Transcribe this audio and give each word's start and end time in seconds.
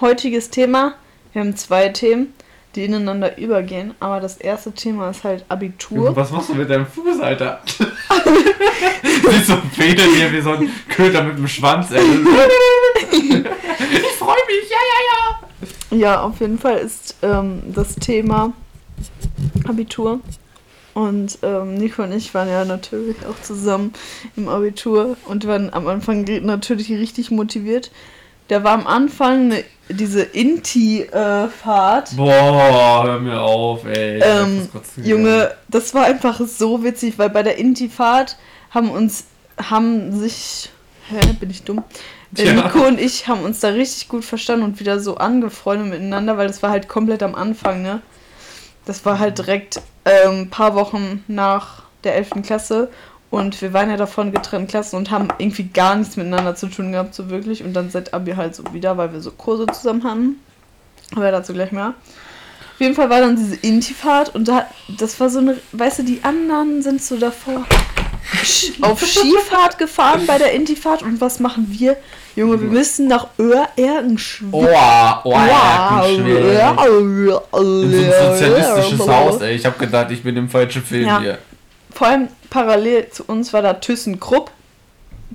heutiges 0.00 0.50
Thema. 0.50 0.94
Wir 1.32 1.42
haben 1.42 1.56
zwei 1.56 1.88
Themen, 1.88 2.32
die 2.74 2.84
ineinander 2.84 3.38
übergehen. 3.38 3.94
Aber 4.00 4.20
das 4.20 4.36
erste 4.36 4.72
Thema 4.72 5.10
ist 5.10 5.24
halt 5.24 5.44
Abitur. 5.48 6.14
Was 6.16 6.30
machst 6.30 6.48
du 6.48 6.54
mit 6.54 6.70
deinem 6.70 6.86
Fuß, 6.86 7.20
Alter? 7.20 7.60
Siehst 9.02 9.46
so 9.46 9.56
federn 9.72 10.10
hier 10.14 10.32
wie 10.32 10.40
so 10.40 10.52
ein 10.52 10.70
Köter 10.88 11.22
mit 11.22 11.38
dem 11.38 11.48
Schwanz, 11.48 11.90
ey. 11.90 12.02
ich 12.02 12.16
freue 14.18 14.42
mich, 14.46 14.70
ja, 14.70 14.78
ja, 14.90 15.00
ja. 15.10 15.98
Ja, 15.98 16.22
auf 16.22 16.40
jeden 16.40 16.58
Fall 16.58 16.78
ist 16.78 17.16
ähm, 17.22 17.62
das 17.72 17.94
Thema 17.96 18.52
Abitur. 19.66 20.20
Und 20.94 21.38
ähm, 21.42 21.74
Nico 21.74 22.04
und 22.04 22.12
ich 22.12 22.34
waren 22.34 22.48
ja 22.48 22.64
natürlich 22.64 23.16
auch 23.26 23.40
zusammen 23.42 23.92
im 24.36 24.48
Abitur 24.48 25.16
und 25.26 25.46
waren 25.46 25.72
am 25.72 25.88
Anfang 25.88 26.24
natürlich 26.42 26.90
richtig 26.90 27.32
motiviert. 27.32 27.90
Da 28.48 28.62
war 28.62 28.72
am 28.72 28.86
Anfang 28.86 29.52
eine, 29.52 29.64
diese 29.88 30.22
Inti-Fahrt. 30.22 32.12
Äh, 32.12 32.16
Boah, 32.16 33.04
hör 33.04 33.20
mir 33.20 33.40
auf, 33.40 33.84
ey. 33.86 34.20
Ähm, 34.22 34.68
Junge, 35.02 35.54
das 35.68 35.94
war 35.94 36.04
einfach 36.04 36.40
so 36.40 36.82
witzig, 36.84 37.18
weil 37.18 37.30
bei 37.30 37.42
der 37.42 37.58
Inti-Fahrt 37.58 38.36
haben 38.70 38.90
uns, 38.90 39.24
haben 39.56 40.12
sich, 40.18 40.70
hä, 41.08 41.20
bin 41.40 41.50
ich 41.50 41.62
dumm? 41.62 41.84
Äh, 42.36 42.46
ja. 42.46 42.52
Nico 42.52 42.86
und 42.86 43.00
ich 43.00 43.28
haben 43.28 43.42
uns 43.42 43.60
da 43.60 43.68
richtig 43.68 44.08
gut 44.08 44.24
verstanden 44.24 44.64
und 44.64 44.80
wieder 44.80 45.00
so 45.00 45.16
angefreundet 45.16 45.88
miteinander, 45.88 46.36
weil 46.36 46.48
das 46.48 46.62
war 46.62 46.70
halt 46.70 46.88
komplett 46.88 47.22
am 47.22 47.34
Anfang, 47.34 47.82
ne? 47.82 48.02
Das 48.86 49.06
war 49.06 49.18
halt 49.18 49.38
direkt 49.38 49.80
ein 50.04 50.40
ähm, 50.40 50.50
paar 50.50 50.74
Wochen 50.74 51.24
nach 51.26 51.84
der 52.04 52.16
11. 52.16 52.42
Klasse 52.42 52.90
und 53.34 53.60
wir 53.60 53.72
waren 53.72 53.90
ja 53.90 53.96
davon 53.96 54.32
getrennten 54.32 54.68
Klassen 54.68 54.96
und 54.96 55.10
haben 55.10 55.28
irgendwie 55.38 55.64
gar 55.64 55.96
nichts 55.96 56.16
miteinander 56.16 56.54
zu 56.54 56.68
tun 56.68 56.92
gehabt, 56.92 57.14
so 57.14 57.30
wirklich. 57.30 57.64
Und 57.64 57.74
dann 57.74 57.90
seit 57.90 58.14
Abi 58.14 58.32
halt 58.32 58.54
so 58.54 58.62
wieder, 58.72 58.96
weil 58.96 59.12
wir 59.12 59.20
so 59.20 59.32
Kurse 59.32 59.66
zusammen 59.66 60.04
hatten. 60.04 60.40
Aber 61.14 61.30
dazu 61.30 61.52
gleich 61.52 61.72
mehr. 61.72 61.94
Auf 62.74 62.80
jeden 62.80 62.94
Fall 62.94 63.10
war 63.10 63.20
dann 63.20 63.36
diese 63.36 63.56
Intifahrt 63.56 64.34
und 64.34 64.48
da, 64.48 64.66
das 64.98 65.20
war 65.20 65.30
so 65.30 65.38
eine, 65.38 65.58
weißt 65.72 66.00
du, 66.00 66.02
die 66.02 66.20
anderen 66.24 66.82
sind 66.82 67.02
so 67.02 67.16
davor 67.16 67.64
auf 68.80 69.06
Skifahrt 69.06 69.78
gefahren 69.78 70.26
bei 70.26 70.38
der 70.38 70.52
Intifahrt 70.52 71.02
und 71.02 71.20
was 71.20 71.38
machen 71.38 71.66
wir? 71.70 71.96
Junge, 72.34 72.60
wir 72.60 72.68
müssen 72.68 73.06
nach 73.06 73.28
Öhr-Erkenschwick. 73.38 74.48
Oh, 74.52 74.66
oh, 75.24 75.32
Erkenschwick. 75.32 76.26
In 76.26 77.30
so 77.30 77.42
ein 77.52 78.12
sozialistisches 78.32 79.08
Haus, 79.08 79.40
ey. 79.40 79.54
Ich 79.54 79.64
hab 79.64 79.78
gedacht, 79.78 80.10
ich 80.10 80.22
bin 80.24 80.36
im 80.36 80.48
falschen 80.48 80.82
Film 80.82 81.06
ja. 81.06 81.20
hier. 81.20 81.38
Vor 81.94 82.08
allem 82.08 82.28
parallel 82.50 83.08
zu 83.10 83.24
uns 83.24 83.52
war 83.52 83.62
da 83.62 83.74
ThyssenKrupp. 83.74 84.50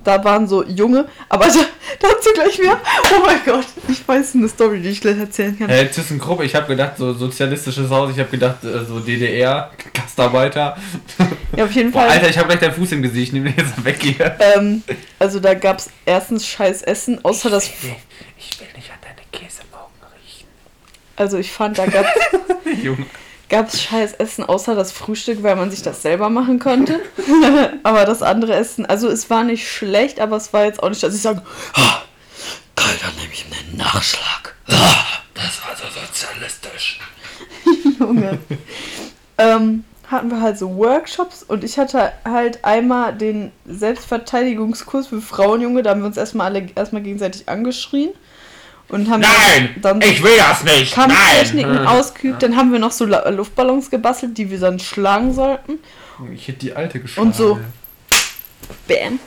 Da 0.02 0.22
waren 0.24 0.46
so 0.46 0.64
Junge, 0.64 1.08
aber 1.28 1.46
da, 1.46 1.60
dazu 1.98 2.30
gleich 2.32 2.58
mehr. 2.58 2.80
Oh 3.14 3.22
mein 3.26 3.40
Gott, 3.44 3.66
ich 3.88 4.06
weiß 4.06 4.34
eine 4.34 4.48
Story, 4.48 4.80
die 4.80 4.90
ich 4.90 5.00
gleich 5.00 5.18
erzählen 5.18 5.58
kann. 5.58 5.68
Hey, 5.68 5.88
ThyssenKrupp, 5.88 6.42
ich 6.42 6.54
habe 6.54 6.68
gedacht, 6.68 6.96
so 6.96 7.12
sozialistisches 7.12 7.90
Haus, 7.90 8.10
ich 8.10 8.18
habe 8.18 8.30
gedacht, 8.30 8.64
äh, 8.64 8.84
so 8.84 9.00
DDR, 9.00 9.70
Gastarbeiter. 9.92 10.78
Ja, 11.54 11.64
auf 11.64 11.72
jeden 11.72 11.92
Fall. 11.92 12.06
Boah, 12.06 12.12
Alter, 12.12 12.30
ich 12.30 12.38
habe 12.38 12.48
gleich 12.48 12.60
deinen 12.60 12.74
Fuß 12.74 12.92
im 12.92 13.02
Gesicht, 13.02 13.28
ich 13.28 13.32
nehme 13.34 13.50
den 13.50 13.58
jetzt 13.58 13.84
weg 13.84 13.98
hier. 14.00 14.36
Ähm, 14.38 14.82
also 15.18 15.38
da 15.38 15.52
gab 15.52 15.78
es 15.78 15.90
erstens 16.06 16.46
scheiß 16.46 16.82
Essen, 16.82 17.22
außer 17.22 17.48
ich 17.48 17.54
das. 17.54 17.82
Will, 17.82 17.96
ich 18.38 18.60
will 18.60 18.68
nicht 18.76 18.90
an 18.90 18.98
deine 19.02 19.20
Käsemaugen 19.32 19.92
riechen. 20.24 20.48
Also 21.16 21.36
ich 21.36 21.52
fand, 21.52 21.76
da 21.76 21.84
gab 21.86 22.06
Junge 22.82 23.04
gab 23.50 23.68
es 23.68 23.82
scheiß 23.82 24.14
Essen 24.14 24.44
außer 24.44 24.74
das 24.74 24.92
Frühstück, 24.92 25.42
weil 25.42 25.56
man 25.56 25.70
sich 25.70 25.82
das 25.82 26.02
selber 26.02 26.30
machen 26.30 26.58
konnte. 26.58 27.00
aber 27.82 28.06
das 28.06 28.22
andere 28.22 28.54
Essen, 28.54 28.86
also 28.86 29.08
es 29.08 29.28
war 29.28 29.44
nicht 29.44 29.68
schlecht, 29.68 30.20
aber 30.20 30.36
es 30.36 30.52
war 30.52 30.64
jetzt 30.64 30.82
auch 30.82 30.88
nicht, 30.88 31.02
dass 31.02 31.14
ich 31.14 31.20
sage, 31.20 31.42
ah, 31.74 32.02
geil, 32.76 32.94
dann 33.02 33.14
nehme 33.16 33.32
ich 33.32 33.46
mir 33.50 33.56
einen 33.56 33.76
Nachschlag. 33.76 34.54
Ah, 34.68 35.20
das 35.34 35.60
war 35.66 35.76
so 35.76 35.84
sozialistisch. 36.00 37.00
Junge. 37.98 38.38
ähm, 39.36 39.84
hatten 40.06 40.30
wir 40.30 40.40
halt 40.40 40.58
so 40.58 40.76
Workshops 40.76 41.42
und 41.42 41.64
ich 41.64 41.78
hatte 41.78 42.12
halt 42.24 42.64
einmal 42.64 43.14
den 43.14 43.52
Selbstverteidigungskurs 43.66 45.08
für 45.08 45.20
Frauen, 45.20 45.60
Junge, 45.60 45.82
da 45.82 45.90
haben 45.90 46.00
wir 46.00 46.06
uns 46.06 46.16
erstmal 46.16 46.46
alle 46.46 46.68
erstmal 46.74 47.02
gegenseitig 47.02 47.48
angeschrien 47.48 48.10
und 48.90 49.08
haben 49.08 49.20
Nein, 49.20 49.76
dann 49.80 50.00
ich 50.02 50.22
will 50.22 50.36
das 50.36 50.64
nicht. 50.64 50.94
Kampftechniken 50.94 51.74
Nein. 51.74 51.86
ausgeübt. 51.86 52.42
Dann 52.42 52.56
haben 52.56 52.72
wir 52.72 52.78
noch 52.78 52.92
so 52.92 53.06
Luftballons 53.06 53.90
gebastelt, 53.90 54.36
die 54.36 54.50
wir 54.50 54.58
dann 54.58 54.78
schlagen 54.78 55.32
sollten. 55.32 55.78
Ich 56.34 56.48
hätte 56.48 56.58
die 56.58 56.74
alte 56.74 57.00
geschlagen. 57.00 57.28
Und 57.28 57.36
so, 57.36 57.58
bam, 58.86 59.18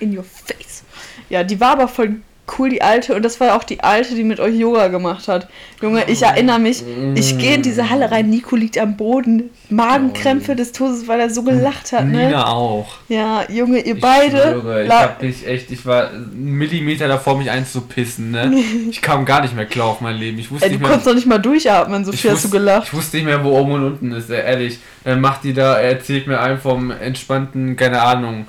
in 0.00 0.16
your 0.16 0.24
face. 0.24 0.84
Ja, 1.28 1.44
die 1.44 1.60
war 1.60 1.72
aber 1.72 1.88
voll 1.88 2.16
cool, 2.58 2.70
die 2.70 2.82
alte. 2.82 3.14
Und 3.14 3.24
das 3.24 3.40
war 3.40 3.56
auch 3.56 3.64
die 3.64 3.80
alte, 3.80 4.14
die 4.14 4.24
mit 4.24 4.40
euch 4.40 4.54
Yoga 4.54 4.88
gemacht 4.88 5.28
hat. 5.28 5.48
Junge, 5.80 6.04
ich 6.08 6.22
erinnere 6.22 6.58
mich, 6.58 6.82
ich 7.14 7.38
gehe 7.38 7.54
in 7.54 7.62
diese 7.62 7.88
Halle 7.90 8.10
rein, 8.10 8.28
Nico 8.30 8.56
liegt 8.56 8.78
am 8.78 8.96
Boden, 8.96 9.50
Magenkrämpfe 9.70 10.56
des 10.56 10.72
Todes, 10.72 11.06
weil 11.06 11.20
er 11.20 11.30
so 11.30 11.42
gelacht 11.42 11.92
hat, 11.92 12.06
ne? 12.06 12.26
Nina 12.26 12.48
auch. 12.48 12.96
Ja, 13.08 13.44
Junge, 13.48 13.80
ihr 13.80 13.94
ich 13.94 14.00
beide. 14.00 14.36
Schwöre, 14.60 14.84
ich 14.84 14.90
hab 14.90 15.22
mich 15.22 15.46
echt, 15.46 15.70
ich 15.70 15.86
war 15.86 16.10
einen 16.10 16.52
Millimeter 16.52 17.06
davor, 17.06 17.38
mich 17.38 17.50
einzupissen, 17.50 18.30
ne? 18.30 18.52
Ich 18.90 19.02
kam 19.02 19.24
gar 19.24 19.42
nicht 19.42 19.54
mehr 19.54 19.66
klar 19.66 19.88
auf 19.88 20.00
mein 20.00 20.16
Leben. 20.16 20.38
Ich 20.38 20.50
wusste 20.50 20.66
Ey, 20.66 20.70
du 20.70 20.74
nicht 20.74 20.80
mehr, 20.80 20.90
konntest 20.90 21.06
doch 21.06 21.14
nicht 21.14 21.26
mal 21.26 21.38
durchatmen, 21.38 22.04
so 22.04 22.12
viel 22.12 22.30
hast 22.30 22.44
du 22.44 22.50
gelacht. 22.50 22.88
Ich 22.88 22.94
wusste 22.94 23.16
nicht 23.18 23.26
mehr, 23.26 23.44
wo 23.44 23.58
oben 23.58 23.72
und 23.72 23.84
unten 23.84 24.12
ist, 24.12 24.30
ehrlich. 24.30 24.78
Dann 25.04 25.20
macht 25.20 25.44
die 25.44 25.52
da, 25.52 25.78
er 25.78 25.90
erzählt 25.90 26.26
mir 26.26 26.40
einen 26.40 26.58
vom 26.58 26.90
entspannten, 26.90 27.76
keine 27.76 28.02
Ahnung, 28.02 28.46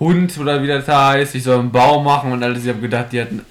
Hund 0.00 0.36
oder 0.38 0.62
wie 0.62 0.66
das 0.66 0.88
heißt, 0.88 1.34
ich 1.34 1.42
soll 1.42 1.58
einen 1.58 1.70
Bau 1.70 2.02
machen 2.02 2.32
und 2.32 2.42
alles. 2.42 2.64
Ich 2.64 2.70
habe 2.70 2.80
gedacht, 2.80 3.12
die 3.12 3.20
hatten. 3.20 3.44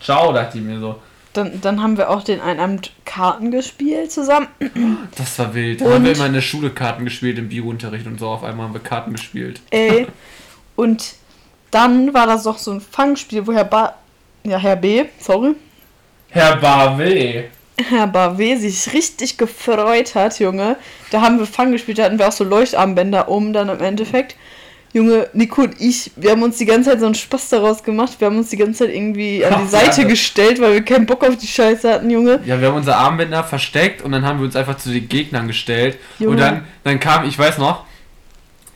Ciao, 0.00 0.32
dachte 0.32 0.58
ich 0.58 0.64
mir 0.64 0.78
so. 0.78 1.00
Dann, 1.32 1.60
dann 1.60 1.82
haben 1.82 1.96
wir 1.96 2.10
auch 2.10 2.22
den 2.22 2.40
Einabend 2.40 2.92
Karten 3.04 3.50
gespielt 3.50 4.12
zusammen. 4.12 4.48
Das 5.16 5.38
war 5.38 5.54
wild. 5.54 5.80
Dann 5.80 5.88
und 5.88 5.94
haben 5.94 6.04
wir 6.04 6.12
immer 6.12 6.26
in 6.26 6.34
der 6.34 6.40
Schule 6.40 6.70
Karten 6.70 7.04
gespielt 7.04 7.38
im 7.38 7.48
Biounterricht 7.48 8.06
und 8.06 8.20
so. 8.20 8.28
Auf 8.28 8.44
einmal 8.44 8.66
haben 8.66 8.74
wir 8.74 8.80
Karten 8.80 9.12
gespielt. 9.12 9.60
Ey. 9.70 10.06
Und 10.76 11.14
dann 11.70 12.14
war 12.14 12.26
das 12.26 12.44
doch 12.44 12.58
so 12.58 12.72
ein 12.72 12.80
Fangspiel, 12.80 13.46
wo 13.46 13.52
Herr 13.52 13.64
ba 13.64 13.94
ja, 14.44 14.58
Herr 14.58 14.76
B, 14.76 15.04
sorry. 15.18 15.54
Herr 16.30 16.56
Barwe. 16.56 17.44
Herr 17.76 18.06
Barwe 18.06 18.56
sich 18.56 18.92
richtig 18.92 19.36
gefreut 19.36 20.14
hat, 20.14 20.38
Junge. 20.38 20.76
Da 21.10 21.20
haben 21.20 21.38
wir 21.38 21.46
Fang 21.46 21.72
gespielt, 21.72 21.98
da 21.98 22.04
hatten 22.04 22.18
wir 22.18 22.28
auch 22.28 22.32
so 22.32 22.44
Leuchtarmbänder 22.44 23.28
um 23.28 23.52
dann 23.52 23.68
im 23.68 23.80
Endeffekt. 23.80 24.36
Junge, 24.92 25.28
Nico 25.34 25.62
und 25.62 25.80
ich, 25.80 26.10
wir 26.16 26.30
haben 26.30 26.42
uns 26.42 26.56
die 26.56 26.64
ganze 26.64 26.90
Zeit 26.90 27.00
so 27.00 27.06
einen 27.06 27.14
Spaß 27.14 27.50
daraus 27.50 27.82
gemacht. 27.82 28.12
Wir 28.18 28.26
haben 28.26 28.38
uns 28.38 28.48
die 28.48 28.56
ganze 28.56 28.84
Zeit 28.84 28.94
irgendwie 28.94 29.44
an 29.44 29.62
die 29.62 29.68
Seite 29.70 30.02
ja, 30.02 30.08
gestellt, 30.08 30.60
weil 30.60 30.72
wir 30.74 30.84
keinen 30.84 31.06
Bock 31.06 31.24
auf 31.24 31.36
die 31.36 31.46
Scheiße 31.46 31.92
hatten, 31.92 32.08
Junge. 32.08 32.40
Ja, 32.46 32.60
wir 32.60 32.68
haben 32.68 32.76
unser 32.76 32.96
Armbänder 32.96 33.44
versteckt 33.44 34.02
und 34.02 34.12
dann 34.12 34.24
haben 34.24 34.38
wir 34.38 34.46
uns 34.46 34.56
einfach 34.56 34.78
zu 34.78 34.90
den 34.90 35.08
Gegnern 35.08 35.46
gestellt. 35.46 35.98
Junge. 36.18 36.32
Und 36.32 36.40
dann, 36.40 36.64
dann 36.84 37.00
kam, 37.00 37.26
ich 37.26 37.38
weiß 37.38 37.58
noch, 37.58 37.84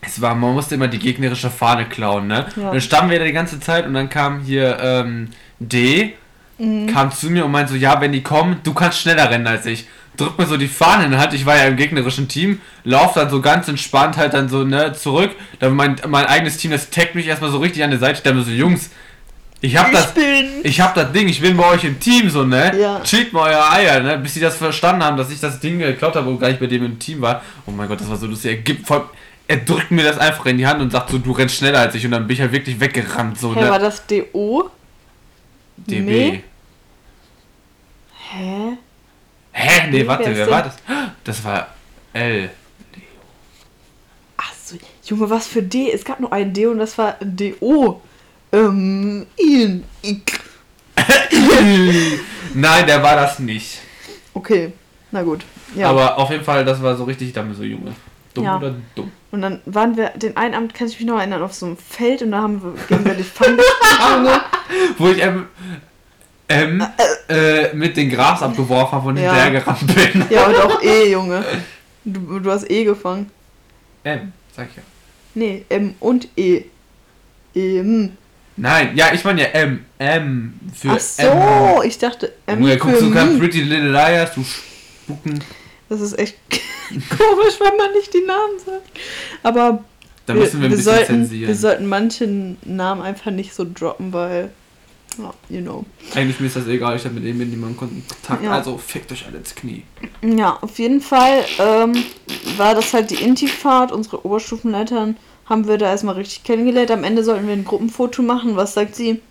es 0.01 0.21
war, 0.21 0.35
man 0.35 0.53
musste 0.53 0.75
immer 0.75 0.87
die 0.87 0.99
gegnerische 0.99 1.49
Fahne 1.49 1.85
klauen, 1.85 2.27
ne? 2.27 2.45
Ja. 2.55 2.67
Und 2.67 2.73
dann 2.73 2.81
standen 2.81 3.11
wir 3.11 3.19
da 3.19 3.25
die 3.25 3.31
ganze 3.31 3.59
Zeit 3.59 3.85
und 3.85 3.93
dann 3.93 4.09
kam 4.09 4.41
hier 4.41 4.77
ähm, 4.81 5.29
D, 5.59 6.13
mhm. 6.63 6.87
kam 6.87 7.11
zu 7.11 7.29
mir 7.29 7.45
und 7.45 7.51
meinte 7.51 7.73
so, 7.73 7.77
ja, 7.77 7.99
wenn 8.01 8.11
die 8.11 8.23
kommen, 8.23 8.57
du 8.63 8.73
kannst 8.73 8.99
schneller 8.99 9.29
rennen 9.29 9.47
als 9.47 9.65
ich 9.65 9.87
drückt 10.17 10.37
mir 10.37 10.45
so 10.45 10.57
die 10.57 10.67
Fahne 10.67 11.05
in 11.05 11.11
die 11.11 11.17
Hand, 11.17 11.33
ich 11.33 11.45
war 11.45 11.57
ja 11.57 11.65
im 11.65 11.75
gegnerischen 11.75 12.27
Team, 12.27 12.61
lauf 12.83 13.13
dann 13.13 13.29
so 13.29 13.41
ganz 13.41 13.67
entspannt 13.67 14.17
halt 14.17 14.33
dann 14.33 14.49
so, 14.49 14.63
ne, 14.63 14.93
zurück, 14.93 15.31
dann 15.59 15.75
mein, 15.75 15.95
mein 16.07 16.25
eigenes 16.25 16.57
Team, 16.57 16.71
das 16.71 16.89
taggt 16.89 17.15
mich 17.15 17.27
erstmal 17.27 17.51
so 17.51 17.57
richtig 17.57 17.83
an 17.83 17.89
der 17.89 17.99
Seite, 17.99 18.21
dann 18.23 18.43
so, 18.43 18.51
Jungs, 18.51 18.89
ich 19.61 19.77
hab 19.77 19.87
ich 19.87 19.93
das, 19.93 20.13
bin. 20.13 20.49
ich 20.63 20.81
hab 20.81 20.93
das 20.93 21.11
Ding, 21.13 21.27
ich 21.29 21.41
bin 21.41 21.55
bei 21.55 21.65
euch 21.69 21.83
im 21.83 21.99
Team, 21.99 22.29
so, 22.29 22.43
ne, 22.43 22.77
ja. 22.79 23.01
chillt 23.01 23.33
mal 23.33 23.51
euer 23.51 23.71
Eier, 23.71 23.99
ne, 24.01 24.17
bis 24.17 24.35
sie 24.35 24.39
das 24.39 24.57
verstanden 24.57 25.03
haben, 25.03 25.17
dass 25.17 25.31
ich 25.31 25.39
das 25.39 25.59
Ding 25.59 25.79
geklaut 25.79 26.15
habe 26.15 26.29
und 26.29 26.39
gar 26.39 26.49
nicht 26.49 26.59
bei 26.59 26.67
dem 26.67 26.85
im 26.85 26.99
Team 26.99 27.21
war, 27.21 27.41
oh 27.65 27.71
mein 27.71 27.87
Gott, 27.87 28.01
das 28.01 28.09
war 28.09 28.17
so 28.17 28.27
lustig, 28.27 28.51
er 28.51 28.57
gibt 28.57 28.85
voll, 28.85 29.05
er 29.47 29.57
drückt 29.57 29.91
mir 29.91 30.03
das 30.03 30.19
einfach 30.19 30.45
in 30.45 30.57
die 30.57 30.67
Hand 30.67 30.81
und 30.81 30.91
sagt 30.91 31.09
so, 31.09 31.17
du 31.17 31.31
rennst 31.31 31.55
schneller 31.55 31.79
als 31.79 31.95
ich 31.95 32.05
und 32.05 32.11
dann 32.11 32.27
bin 32.27 32.35
ich 32.35 32.41
halt 32.41 32.51
wirklich 32.51 32.79
weggerannt, 32.79 33.39
so, 33.39 33.55
hey, 33.55 33.63
ne. 33.63 33.69
war 33.69 33.79
das 33.79 34.05
DO? 34.05 34.69
DB. 35.75 36.01
Nee. 36.01 36.43
Hä? 38.33 38.77
Hä? 39.51 39.87
Nee, 39.91 40.07
warte, 40.07 40.35
wer 40.35 40.49
war 40.49 40.63
das? 40.63 40.75
Das 41.23 41.43
war 41.43 41.67
L. 42.13 42.49
Achso, 44.37 44.77
Junge, 45.05 45.29
was 45.29 45.45
für 45.45 45.61
D? 45.61 45.91
Es 45.91 46.03
gab 46.03 46.19
nur 46.19 46.33
ein 46.33 46.51
D 46.51 46.65
und 46.65 46.79
das 46.79 46.97
war 46.97 47.15
DO. 47.21 48.01
Ähm, 48.51 49.27
Ian. 49.37 49.83
Nein, 52.55 52.87
der 52.87 53.03
war 53.03 53.15
das 53.15 53.37
nicht. 53.37 53.79
Okay, 54.33 54.73
na 55.11 55.21
gut. 55.21 55.45
Ja. 55.75 55.89
Aber 55.89 56.17
auf 56.17 56.31
jeden 56.31 56.43
Fall, 56.43 56.65
das 56.65 56.81
war 56.81 56.95
so 56.95 57.03
richtig 57.03 57.33
damit 57.33 57.55
so 57.55 57.63
Junge. 57.63 57.93
Dumm 58.33 58.45
ja. 58.45 58.57
oder 58.57 58.73
dumm. 58.95 59.11
Und 59.29 59.43
dann 59.43 59.61
waren 59.65 59.95
wir, 59.95 60.09
den 60.09 60.37
einen 60.37 60.55
Abend 60.55 60.73
kann 60.73 60.87
ich 60.87 60.99
mich 60.99 61.07
noch 61.07 61.19
erinnern, 61.19 61.43
auf 61.43 61.53
so 61.53 61.67
einem 61.67 61.77
Feld 61.77 62.23
und 62.23 62.31
da 62.31 62.41
haben 62.41 62.63
wir 62.63 62.73
gegenseitig 62.87 63.27
Fang 63.27 63.57
Wo 64.97 65.09
ich 65.09 65.21
ähm, 65.21 65.47
M 66.53 66.85
äh, 67.29 67.73
mit 67.73 67.97
dem 67.97 68.09
Gras 68.09 68.41
abgeworfen 68.41 68.91
habe 68.93 69.09
und 69.09 69.17
ja. 69.17 69.33
hinterhergerannt 69.33 69.95
bin. 69.95 70.25
Ja, 70.29 70.45
und 70.45 70.55
auch 70.55 70.81
E, 70.81 71.11
Junge. 71.11 71.43
Du, 72.05 72.39
du 72.39 72.51
hast 72.51 72.69
E 72.69 72.83
gefangen. 72.83 73.29
M, 74.03 74.31
sag 74.55 74.69
ich 74.69 74.77
ja. 74.77 74.83
Nee, 75.35 75.65
M 75.69 75.95
und 75.99 76.27
E. 76.35 76.63
M. 77.55 78.17
Nein, 78.55 78.95
ja, 78.95 79.13
ich 79.13 79.23
meine 79.23 79.41
ja 79.41 79.47
M. 79.47 79.85
M 79.97 80.59
für 80.73 80.91
Ach 80.91 80.99
so, 80.99 81.23
M. 81.23 81.87
ich 81.87 81.97
dachte 81.97 82.33
M 82.45 82.59
Junge, 82.59 82.73
für 82.73 82.79
guckst 82.79 83.01
du 83.01 83.11
kein 83.11 83.39
Pretty 83.39 83.61
Little 83.61 83.91
Liars, 83.91 84.33
du 84.35 84.43
Spucken. 84.43 85.43
Das 85.89 86.01
ist 86.01 86.17
echt 86.17 86.37
komisch, 86.89 87.59
wenn 87.59 87.77
man 87.77 87.91
nicht 87.93 88.13
die 88.13 88.25
Namen 88.25 88.59
sagt. 88.63 88.89
Aber 89.41 89.83
da 90.25 90.33
müssen 90.33 90.61
wir, 90.61 90.67
ein 90.67 90.71
wir 90.71 90.77
bisschen 90.77 90.93
sollten, 90.93 91.05
zensieren. 91.05 91.47
Wir 91.47 91.55
sollten 91.55 91.87
manche 91.87 92.55
Namen 92.63 93.01
einfach 93.01 93.31
nicht 93.31 93.53
so 93.53 93.65
droppen, 93.71 94.13
weil, 94.13 94.49
oh, 95.19 95.33
you 95.49 95.61
know. 95.61 95.85
Eigentlich 96.15 96.39
mir 96.39 96.47
ist 96.47 96.55
das 96.55 96.67
egal, 96.67 96.95
ich 96.95 97.05
habe 97.05 97.15
mit 97.15 97.25
dem 97.25 97.37
niemanden 97.37 97.77
Kontakt, 97.77 98.43
ja. 98.43 98.51
also 98.51 98.77
fickt 98.77 99.11
euch 99.11 99.25
alle 99.27 99.37
ins 99.37 99.55
Knie. 99.55 99.83
Ja, 100.21 100.57
auf 100.61 100.79
jeden 100.79 101.01
Fall 101.01 101.43
ähm, 101.59 101.93
war 102.57 102.75
das 102.75 102.93
halt 102.93 103.11
die 103.11 103.23
Intifahrt, 103.23 103.91
unsere 103.91 104.25
Oberstufenleitern 104.25 105.17
haben 105.45 105.67
wir 105.67 105.77
da 105.77 105.87
erstmal 105.87 106.15
richtig 106.15 106.43
kennengelernt. 106.43 106.91
Am 106.91 107.03
Ende 107.03 107.23
sollten 107.23 107.47
wir 107.47 107.53
ein 107.53 107.65
Gruppenfoto 107.65 108.21
machen. 108.21 108.55
Was 108.55 108.73
sagt 108.73 108.95
sie? 108.95 109.21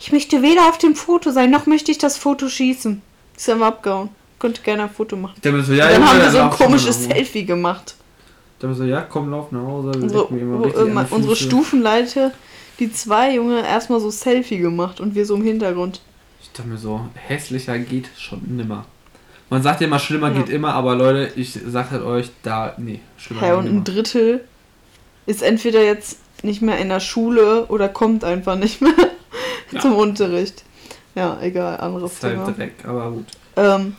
Ich 0.00 0.12
möchte 0.12 0.42
weder 0.42 0.68
auf 0.68 0.78
dem 0.78 0.94
Foto 0.94 1.30
sein, 1.30 1.50
noch 1.50 1.66
möchte 1.66 1.90
ich 1.90 1.98
das 1.98 2.16
Foto 2.16 2.48
schießen. 2.48 3.02
Ist 3.36 3.48
ja 3.48 3.54
mal 3.54 3.68
abgehauen. 3.68 4.08
Könnte 4.38 4.62
gerne 4.62 4.84
ein 4.84 4.90
Foto 4.90 5.16
machen. 5.16 5.34
So, 5.42 5.72
ja, 5.72 5.88
dann 5.88 6.08
haben 6.08 6.18
wir 6.18 6.30
so 6.30 6.38
ein 6.38 6.50
komisches 6.50 7.04
Selfie 7.04 7.44
gemacht. 7.44 7.94
Dann 8.58 8.74
so, 8.74 8.84
ja, 8.84 9.02
komm, 9.02 9.30
lauf 9.30 9.52
nach 9.52 9.62
Hause. 9.62 9.92
Unsere, 9.94 10.28
wo, 10.30 11.14
unsere 11.14 11.36
Stufenleiter, 11.36 12.32
die 12.78 12.92
zwei 12.92 13.34
Junge, 13.34 13.66
erstmal 13.66 14.00
so 14.00 14.10
Selfie 14.10 14.58
gemacht 14.58 15.00
und 15.00 15.14
wir 15.14 15.26
so 15.26 15.36
im 15.36 15.44
Hintergrund. 15.44 16.00
Ich 16.40 16.50
dachte 16.52 16.68
mir 16.68 16.78
so, 16.78 17.06
hässlicher 17.14 17.78
geht 17.78 18.10
schon 18.16 18.40
nimmer. 18.56 18.86
Man 19.50 19.62
sagt 19.62 19.80
ja 19.80 19.86
immer, 19.86 19.98
schlimmer 19.98 20.28
ja. 20.28 20.38
geht 20.38 20.48
immer, 20.48 20.74
aber 20.74 20.94
Leute, 20.94 21.32
ich 21.36 21.58
sag 21.66 21.90
halt 21.90 22.02
euch, 22.02 22.30
da, 22.42 22.74
nee, 22.78 23.00
schlimmer 23.16 23.42
hey, 23.42 23.52
und 23.52 23.66
ein 23.66 23.84
Drittel 23.84 24.44
ist 25.26 25.42
entweder 25.42 25.84
jetzt 25.84 26.18
nicht 26.42 26.62
mehr 26.62 26.78
in 26.78 26.88
der 26.88 27.00
Schule 27.00 27.66
oder 27.66 27.88
kommt 27.88 28.24
einfach 28.24 28.56
nicht 28.56 28.80
mehr 28.80 28.94
ja. 29.70 29.80
zum 29.80 29.94
Unterricht. 29.94 30.64
Ja, 31.14 31.38
egal, 31.40 31.78
anderes 31.78 32.14
ist 32.14 32.24
halt 32.24 32.32
Thema. 32.32 32.46
Halt 32.46 32.58
Dreck, 32.58 32.72
aber 32.84 33.10
gut. 33.10 33.26
Ähm, 33.56 33.96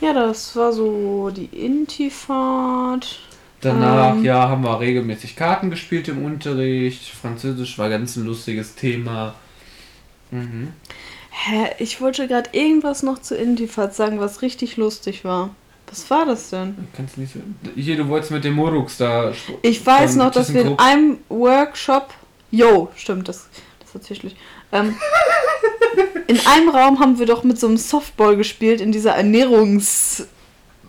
ja, 0.00 0.12
das 0.12 0.56
war 0.56 0.72
so 0.72 1.30
die 1.30 1.46
Intifahrt. 1.46 3.20
Danach, 3.64 4.14
ähm, 4.14 4.24
ja, 4.24 4.48
haben 4.48 4.62
wir 4.62 4.78
regelmäßig 4.78 5.36
Karten 5.36 5.70
gespielt 5.70 6.08
im 6.08 6.24
Unterricht. 6.24 7.08
Französisch 7.10 7.78
war 7.78 7.88
ganz 7.88 8.16
ein 8.16 8.24
lustiges 8.24 8.74
Thema. 8.74 9.34
Mhm. 10.30 10.72
Hä, 11.30 11.70
ich 11.78 12.00
wollte 12.00 12.28
gerade 12.28 12.50
irgendwas 12.52 13.02
noch 13.02 13.20
zu 13.20 13.36
Intifat 13.36 13.94
sagen, 13.94 14.20
was 14.20 14.42
richtig 14.42 14.76
lustig 14.76 15.24
war. 15.24 15.50
Was 15.88 16.10
war 16.10 16.26
das 16.26 16.50
denn? 16.50 16.88
Kannst 16.96 17.18
nicht 17.18 17.32
so. 17.32 17.40
Hier, 17.74 17.96
du 17.96 18.08
wolltest 18.08 18.32
mit 18.32 18.44
dem 18.44 18.54
Morux 18.54 18.96
da. 18.96 19.32
Ich 19.62 19.84
weiß 19.84 20.16
noch, 20.16 20.30
dass 20.30 20.52
wir 20.52 20.62
in 20.62 20.78
einem 20.78 21.18
Workshop. 21.28 22.14
Jo, 22.50 22.88
stimmt, 22.96 23.28
das, 23.28 23.48
das 23.80 23.92
tatsächlich. 23.92 24.36
Ähm, 24.72 24.96
in 26.26 26.38
einem 26.46 26.68
Raum 26.68 27.00
haben 27.00 27.18
wir 27.18 27.26
doch 27.26 27.44
mit 27.44 27.58
so 27.58 27.66
einem 27.66 27.76
Softball 27.76 28.36
gespielt, 28.36 28.80
in 28.80 28.92
dieser 28.92 29.12
Ernährungs. 29.12 30.26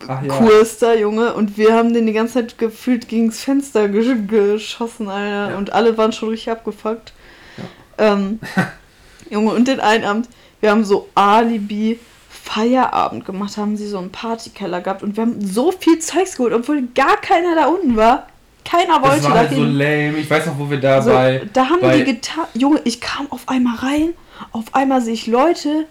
Ach, 0.08 0.24
ja. 0.24 0.40
Da, 0.80 0.94
Junge. 0.94 1.34
Und 1.34 1.58
wir 1.58 1.74
haben 1.74 1.94
den 1.94 2.06
die 2.06 2.14
ganze 2.14 2.36
Zeit 2.36 2.58
gefühlt 2.58 3.08
gegen 3.08 3.28
das 3.28 3.40
Fenster 3.40 3.88
gesch 3.88 4.08
geschossen, 4.28 5.10
Alter. 5.10 5.52
Ja. 5.52 5.58
Und 5.58 5.74
alle 5.74 5.98
waren 5.98 6.12
schon 6.12 6.30
richtig 6.30 6.52
abgefuckt. 6.52 7.14
Ja. 7.58 8.14
Ähm, 8.14 8.40
Junge, 9.30 9.52
und 9.52 9.68
den 9.68 9.80
einen 9.80 10.04
Abend, 10.04 10.30
wir 10.60 10.72
haben 10.72 10.84
so 10.84 11.10
Alibi 11.16 12.00
Feierabend 12.30 13.26
gemacht, 13.26 13.58
haben 13.58 13.76
sie 13.76 13.88
so 13.88 13.98
einen 13.98 14.12
Partykeller 14.12 14.82
gehabt 14.82 15.02
und 15.02 15.18
wir 15.18 15.24
haben 15.24 15.44
so 15.44 15.72
viel 15.72 15.98
Zeugs 15.98 16.36
geholt, 16.38 16.54
obwohl 16.54 16.88
gar 16.94 17.18
keiner 17.18 17.56
da 17.56 17.66
unten 17.68 17.96
war. 17.96 18.28
Keiner 18.64 19.02
wollte 19.02 19.18
das 19.18 19.26
war 19.26 19.38
halt 19.38 19.52
so 19.52 19.64
lame. 19.64 20.18
Ich 20.18 20.30
weiß 20.30 20.48
noch, 20.48 20.58
wo 20.58 20.70
wir 20.70 20.80
da 20.80 21.02
so, 21.02 21.12
bei. 21.12 21.48
Da 21.54 21.70
haben 21.70 21.82
bei 21.82 21.98
die 22.00 22.04
getan. 22.04 22.46
Junge, 22.54 22.82
ich 22.84 23.00
kam 23.00 23.32
auf 23.32 23.48
einmal 23.48 23.76
rein. 23.78 24.14
Auf 24.52 24.74
einmal 24.74 25.02
sehe 25.02 25.14
ich 25.14 25.28
Leute, 25.28 25.86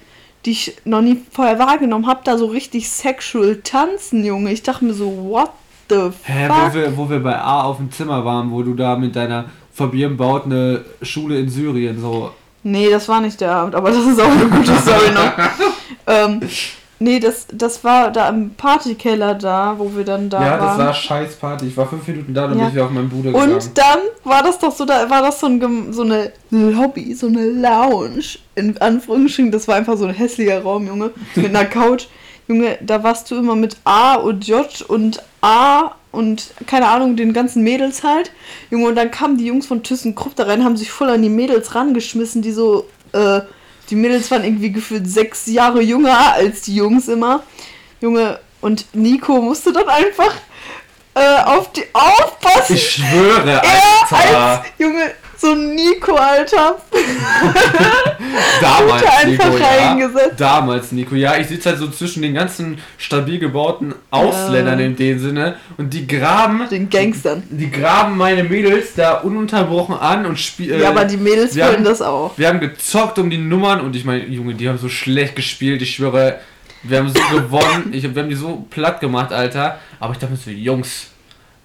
die 0.45 0.51
ich 0.51 0.77
noch 0.85 1.01
nie 1.01 1.21
vorher 1.31 1.59
wahrgenommen 1.59 2.07
habe, 2.07 2.21
da 2.25 2.37
so 2.37 2.47
richtig 2.47 2.89
sexual 2.89 3.61
tanzen, 3.63 4.25
Junge. 4.25 4.53
Ich 4.53 4.63
dachte 4.63 4.85
mir 4.85 4.95
so, 4.95 5.07
what 5.31 5.51
the 5.89 6.11
Hä, 6.23 6.49
fuck? 6.49 6.57
Wo 6.57 6.75
wir, 6.75 6.97
wo 6.97 7.11
wir 7.11 7.23
bei 7.23 7.39
A 7.39 7.63
auf 7.63 7.79
dem 7.79 7.91
Zimmer 7.91 8.25
waren, 8.25 8.51
wo 8.51 8.63
du 8.63 8.75
da 8.75 8.97
mit 8.97 9.17
deiner 9.17 9.47
Fabian 9.73 10.17
baut 10.17 10.45
eine 10.45 10.85
Schule 11.03 11.39
in 11.39 11.49
Syrien 11.49 12.01
so. 12.01 12.31
Nee, 12.63 12.89
das 12.89 13.09
war 13.09 13.21
nicht 13.21 13.41
der 13.41 13.53
Abend, 13.53 13.75
aber 13.75 13.91
das 13.91 14.05
ist 14.07 14.21
auch 14.21 14.31
eine 14.31 14.47
gute 14.47 14.75
Story 14.77 15.11
noch. 15.13 15.33
ähm, 16.07 16.41
nee, 16.99 17.21
das, 17.21 17.47
das 17.53 17.85
war 17.85 18.11
da 18.11 18.29
im 18.29 18.55
Partykeller 18.55 19.35
da, 19.35 19.75
wo 19.79 19.95
wir 19.97 20.05
dann 20.05 20.31
da 20.31 20.39
waren. 20.39 20.47
Ja, 20.47 20.57
das 20.59 20.79
war 20.79 20.95
scheiß 20.95 21.37
Party. 21.37 21.67
Ich 21.67 21.77
war 21.77 21.87
fünf 21.87 22.07
Minuten 22.07 22.35
da, 22.35 22.49
dann 22.49 22.59
ja. 22.59 22.65
bin 22.65 22.69
ich 22.69 22.75
wieder 22.75 22.85
auf 22.85 22.91
meinen 22.91 23.09
Bruder 23.09 23.33
gegangen. 23.33 23.53
Und 23.55 23.79
dann 23.79 23.99
war 24.25 24.43
das 24.43 24.59
doch 24.59 24.75
so, 24.75 24.85
da 24.85 25.09
war 25.11 25.23
das 25.23 25.41
so, 25.41 25.47
ein, 25.47 25.93
so 25.93 26.03
eine 26.03 26.33
Lobby, 26.51 27.15
so 27.15 27.27
eine 27.27 27.47
Lounge, 27.47 28.39
in 28.55 28.79
Anführungsstrichen. 28.79 29.51
Das 29.51 29.69
war 29.69 29.77
einfach 29.77 29.97
so 29.97 30.07
ein 30.07 30.15
hässlicher 30.15 30.63
Raum, 30.63 30.87
Junge, 30.87 31.11
mit 31.35 31.47
einer 31.47 31.65
Couch. 31.65 32.07
Junge, 32.49 32.79
da 32.83 33.03
warst 33.03 33.31
du 33.31 33.37
immer 33.37 33.57
mit 33.57 33.79
A 33.85 34.17
und 34.17 34.47
J 34.47 34.83
und 34.89 35.23
A 35.41 35.93
und 36.13 36.53
keine 36.67 36.89
Ahnung, 36.89 37.17
den 37.17 37.33
ganzen 37.33 37.63
Mädels 37.63 38.05
halt. 38.05 38.31
Junge, 38.71 38.89
und 38.89 38.97
dann 38.97 39.11
kamen 39.11 39.37
die 39.37 39.47
Jungs 39.47 39.67
von 39.67 39.83
ThyssenKrupp 39.83 40.37
da 40.37 40.45
rein, 40.45 40.65
haben 40.65 40.77
sich 40.77 40.91
voll 40.91 41.09
an 41.09 41.23
die 41.23 41.29
Mädels 41.29 41.75
rangeschmissen, 41.75 42.43
die 42.43 42.53
so, 42.53 42.87
äh, 43.13 43.41
die 43.91 43.97
Mädels 43.97 44.31
waren 44.31 44.45
irgendwie 44.45 44.73
gefühlt 44.73 45.09
sechs 45.09 45.47
Jahre 45.47 45.83
jünger 45.83 46.35
als 46.35 46.63
die 46.63 46.75
Jungs 46.75 47.09
immer. 47.09 47.43
Junge, 48.01 48.39
und 48.61 48.87
Nico 48.95 49.41
musste 49.41 49.73
dann 49.73 49.89
einfach 49.89 50.35
äh, 51.15 51.43
auf 51.45 51.71
die 51.73 51.85
aufpassen. 51.93 52.77
Ich 52.77 52.91
schwöre, 52.93 53.61
Alter. 53.61 54.57
als, 54.57 54.65
Junge, 54.79 55.13
so 55.45 55.55
Nico, 55.55 56.15
Alter. 56.15 56.77
Damals, 58.61 59.05
Nico, 59.27 59.57
ja. 59.59 60.09
Damals, 60.37 60.93
Nico. 60.93 61.15
Ja, 61.15 61.37
ich 61.37 61.49
sitze 61.49 61.71
halt 61.71 61.79
so 61.79 61.89
zwischen 61.89 62.23
den 62.23 62.35
ganzen 62.35 62.79
stabil 62.97 63.39
gebauten 63.39 63.95
Ausländern 64.11 64.79
ja. 64.79 64.87
in 64.87 64.97
dem 64.97 65.19
Sinne 65.19 65.57
und 65.77 65.93
die 65.93 66.07
graben... 66.07 66.67
Den 66.71 66.89
Gangstern. 66.89 67.43
Die 67.51 67.71
graben 67.71 68.17
meine 68.17 68.45
Mädels 68.45 68.95
da 68.95 69.19
ununterbrochen 69.19 69.97
an 69.97 70.25
und 70.25 70.39
spielen... 70.39 70.81
Ja, 70.81 70.89
aber 70.89 71.05
die 71.05 71.19
Mädels 71.19 71.57
wollen 71.57 71.85
das 71.85 72.01
auch. 72.01 72.37
Wir 72.39 72.49
haben 72.49 72.61
gezockt 72.61 73.19
um 73.19 73.29
die 73.29 73.39
Nummern 73.39 73.81
und 73.81 73.95
ich 73.95 74.05
meine, 74.05 74.25
Junge, 74.25 74.55
die 74.55 74.69
haben 74.69 74.79
so 74.79 74.89
schlecht 74.89 75.37
gespielt. 75.37 75.83
Ich 75.83 75.97
schwöre, 75.97 76.39
wir 76.83 76.99
haben 76.99 77.09
so 77.09 77.21
gewonnen. 77.37 77.93
Ich, 77.93 78.03
wir 78.03 78.23
haben 78.23 78.31
die 78.31 78.35
so 78.35 78.67
platt 78.71 79.01
gemacht, 79.01 79.33
Alter. 79.33 79.79
Aber 80.01 80.15
ich 80.15 80.19
dachte 80.19 80.33
mir 80.33 80.39
so, 80.39 80.51
Jungs, 80.51 81.09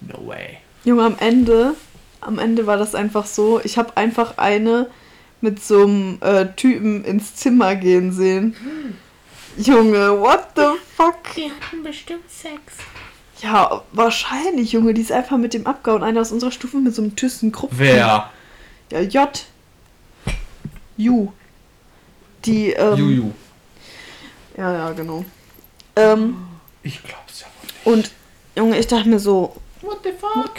no 0.01 0.27
way. 0.27 0.57
Junge, 0.83 1.03
am 1.03 1.15
Ende 1.19 1.75
am 2.21 2.39
Ende 2.39 2.68
war 2.68 2.77
das 2.77 2.95
einfach 2.95 3.25
so, 3.25 3.62
ich 3.63 3.77
habe 3.77 3.95
einfach 3.98 4.38
eine 4.38 4.89
mit 5.42 5.63
so 5.63 5.83
einem 5.83 6.18
äh, 6.21 6.48
Typen 6.56 7.06
ins 7.06 7.36
Zimmer 7.36 7.75
gehen 7.75 8.12
sehen. 8.12 8.56
Junge, 9.57 10.19
what 10.19 10.48
the 10.56 10.64
fuck? 10.95 11.16
Die 11.35 11.49
hatten 11.49 11.83
bestimmt 11.83 12.30
Sex. 12.30 12.59
Ja, 13.42 13.83
wahrscheinlich, 13.94 14.73
Junge. 14.73 14.94
Die 14.94 15.02
ist 15.02 15.11
einfach 15.11 15.38
mit 15.38 15.54
dem 15.54 15.66
abgehauen. 15.66 16.04
Einer 16.04 16.21
aus 16.21 16.31
unserer 16.31 16.52
Stufe 16.52 16.78
mit 16.78 16.94
so 16.94 17.02
einem 17.02 17.16
ThyssenKrupp. 17.16 17.71
Wer? 17.73 18.30
Ja, 18.92 18.99
J. 18.99 19.45
Ju. 20.97 21.31
Die, 22.45 22.71
ähm... 22.71 22.97
Juju. 22.97 23.31
Ja, 24.57 24.73
ja, 24.73 24.92
genau. 24.92 25.23
Ähm, 25.95 26.38
ich 26.83 27.02
glaub's 27.02 27.42
ja 27.42 27.47
wohl 27.85 27.95
nicht. 27.97 28.09
Und, 28.09 28.11
Junge, 28.57 28.78
ich 28.78 28.88
dachte 28.88 29.07
mir 29.07 29.19
so... 29.19 29.56
What 29.81 29.99
the 30.04 30.11
fuck? 30.11 30.56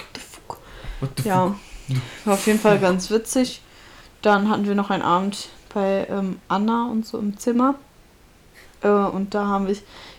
Ja, 1.25 1.54
war 2.25 2.35
auf 2.35 2.47
jeden 2.47 2.59
Fall 2.59 2.78
ganz 2.78 3.11
witzig. 3.11 3.61
Dann 4.23 4.50
hatten 4.50 4.66
wir 4.66 4.75
noch 4.75 4.90
einen 4.90 5.02
Abend 5.02 5.49
bei 5.73 6.07
ähm, 6.11 6.38
Anna 6.49 6.88
und 6.90 7.07
so 7.07 7.19
im 7.19 7.38
Zimmer. 7.38 7.75
Äh, 8.83 8.88
und 8.88 9.35
da 9.35 9.47
haben 9.47 9.66
wir 9.66 9.76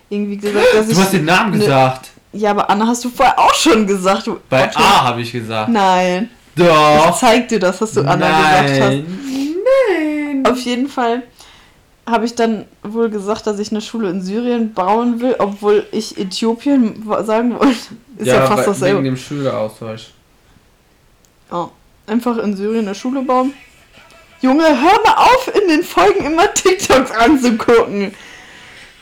irgendwie 0.09 0.38
gesagt, 0.38 0.65
dass 0.73 0.85
du 0.85 0.91
ich. 0.91 0.97
Du 0.97 1.03
hast 1.03 1.13
den 1.13 1.25
Namen 1.25 1.51
ne, 1.51 1.59
gesagt. 1.59 2.09
Ja, 2.33 2.51
aber 2.51 2.69
Anna 2.69 2.88
hast 2.88 3.03
du 3.03 3.09
vorher 3.09 3.38
auch 3.38 3.53
schon 3.53 3.85
gesagt. 3.85 4.27
Du, 4.27 4.39
bei 4.50 4.65
Otto. 4.65 4.79
A 4.79 5.03
habe 5.03 5.21
ich 5.21 5.31
gesagt. 5.31 5.69
Nein. 5.69 6.29
Doch. 6.55 7.09
Ich 7.09 7.15
zeig 7.15 7.47
dir 7.47 7.59
das, 7.59 7.79
was 7.81 7.93
du 7.93 8.01
Anna 8.01 8.29
Nein. 8.29 8.65
gesagt 8.65 8.81
hast. 8.81 9.03
Nein. 9.89 10.45
Auf 10.45 10.59
jeden 10.61 10.88
Fall 10.88 11.23
habe 12.09 12.25
ich 12.25 12.35
dann 12.35 12.65
wohl 12.83 13.09
gesagt, 13.09 13.47
dass 13.47 13.59
ich 13.59 13.71
eine 13.71 13.81
Schule 13.81 14.09
in 14.09 14.21
Syrien 14.21 14.73
bauen 14.73 15.21
will, 15.21 15.35
obwohl 15.39 15.85
ich 15.91 16.17
Äthiopien 16.17 17.03
sagen 17.23 17.53
wollte. 17.59 17.77
Ist 18.17 18.27
ja, 18.27 18.35
ja 18.35 18.47
fast 18.47 18.65
bei, 18.65 18.71
dasselbe. 18.71 18.97
Wegen 18.97 19.05
dem 19.05 19.17
Schüleraustausch. 19.17 20.07
Ja, 21.51 21.70
einfach 22.08 22.38
in 22.38 22.55
Syrien 22.55 22.86
eine 22.86 22.96
Schule 22.96 23.22
bauen. 23.22 23.53
Junge, 24.41 24.63
hör 24.63 25.01
mal 25.05 25.15
auf, 25.17 25.51
in 25.53 25.67
den 25.67 25.84
Folgen 25.84 26.25
immer 26.25 26.51
TikToks 26.53 27.12
anzugucken. 27.12 28.13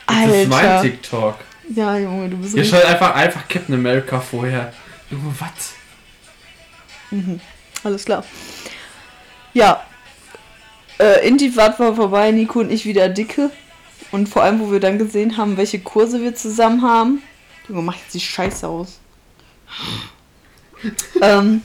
Alter. 0.06 0.26
Das 0.26 0.36
ist 0.36 0.48
mein 0.48 0.82
TikTok. 0.82 1.36
Ja, 1.74 1.96
Junge, 1.96 2.28
du 2.28 2.36
bist 2.36 2.56
Ihr 2.56 2.64
schaut 2.64 2.84
einfach, 2.84 3.14
einfach 3.14 3.48
Captain 3.48 3.74
America 3.74 4.20
vorher. 4.20 4.72
Junge, 5.10 5.34
was? 5.38 5.74
Mhm. 7.10 7.40
Alles 7.84 8.04
klar. 8.04 8.24
Ja. 9.54 9.84
Äh, 10.98 11.26
Indie-Wart 11.26 11.80
war 11.80 11.94
vorbei, 11.94 12.30
Nico 12.32 12.60
und 12.60 12.70
ich 12.70 12.84
wieder 12.84 13.08
dicke. 13.08 13.50
Und 14.10 14.28
vor 14.28 14.42
allem, 14.42 14.60
wo 14.60 14.72
wir 14.72 14.80
dann 14.80 14.98
gesehen 14.98 15.36
haben, 15.36 15.56
welche 15.56 15.78
Kurse 15.78 16.20
wir 16.20 16.34
zusammen 16.34 16.82
haben. 16.82 17.22
Junge, 17.68 17.82
mach 17.82 17.96
jetzt 17.96 18.12
die 18.12 18.20
Scheiße 18.20 18.66
aus. 18.68 18.98
Ähm, 21.20 21.62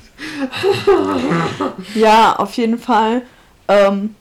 ja, 1.93 2.35
auf 2.35 2.53
jeden 2.53 2.79
Fall 2.79 3.23
ähm, 3.67 4.15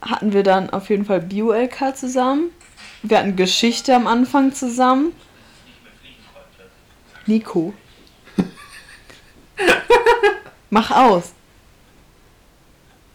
hatten 0.00 0.32
wir 0.32 0.42
dann 0.42 0.70
auf 0.70 0.88
jeden 0.90 1.04
Fall 1.04 1.20
Bio-LK 1.20 1.96
zusammen. 1.96 2.50
Wir 3.02 3.18
hatten 3.18 3.36
Geschichte 3.36 3.94
am 3.94 4.06
Anfang 4.06 4.54
zusammen. 4.54 5.12
Nico. 7.26 7.74
Mach 10.70 10.90
aus. 10.90 11.32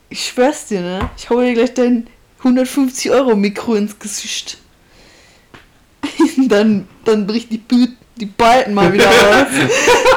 Ich 0.10 0.28
schwör's 0.28 0.68
dir, 0.68 0.82
ne? 0.82 1.10
Ich 1.18 1.30
hau 1.30 1.42
dir 1.42 1.54
gleich 1.54 1.74
dein 1.74 2.08
150 2.40 3.12
Euro 3.12 3.36
Mikro 3.36 3.76
ins 3.76 4.00
Gesicht. 4.00 4.60
dann, 6.48 6.88
dann 7.04 7.28
bricht 7.28 7.52
die, 7.52 7.62
die 8.16 8.26
Balken 8.26 8.74
mal 8.74 8.94
wieder 8.94 9.10
aus. 9.10 9.48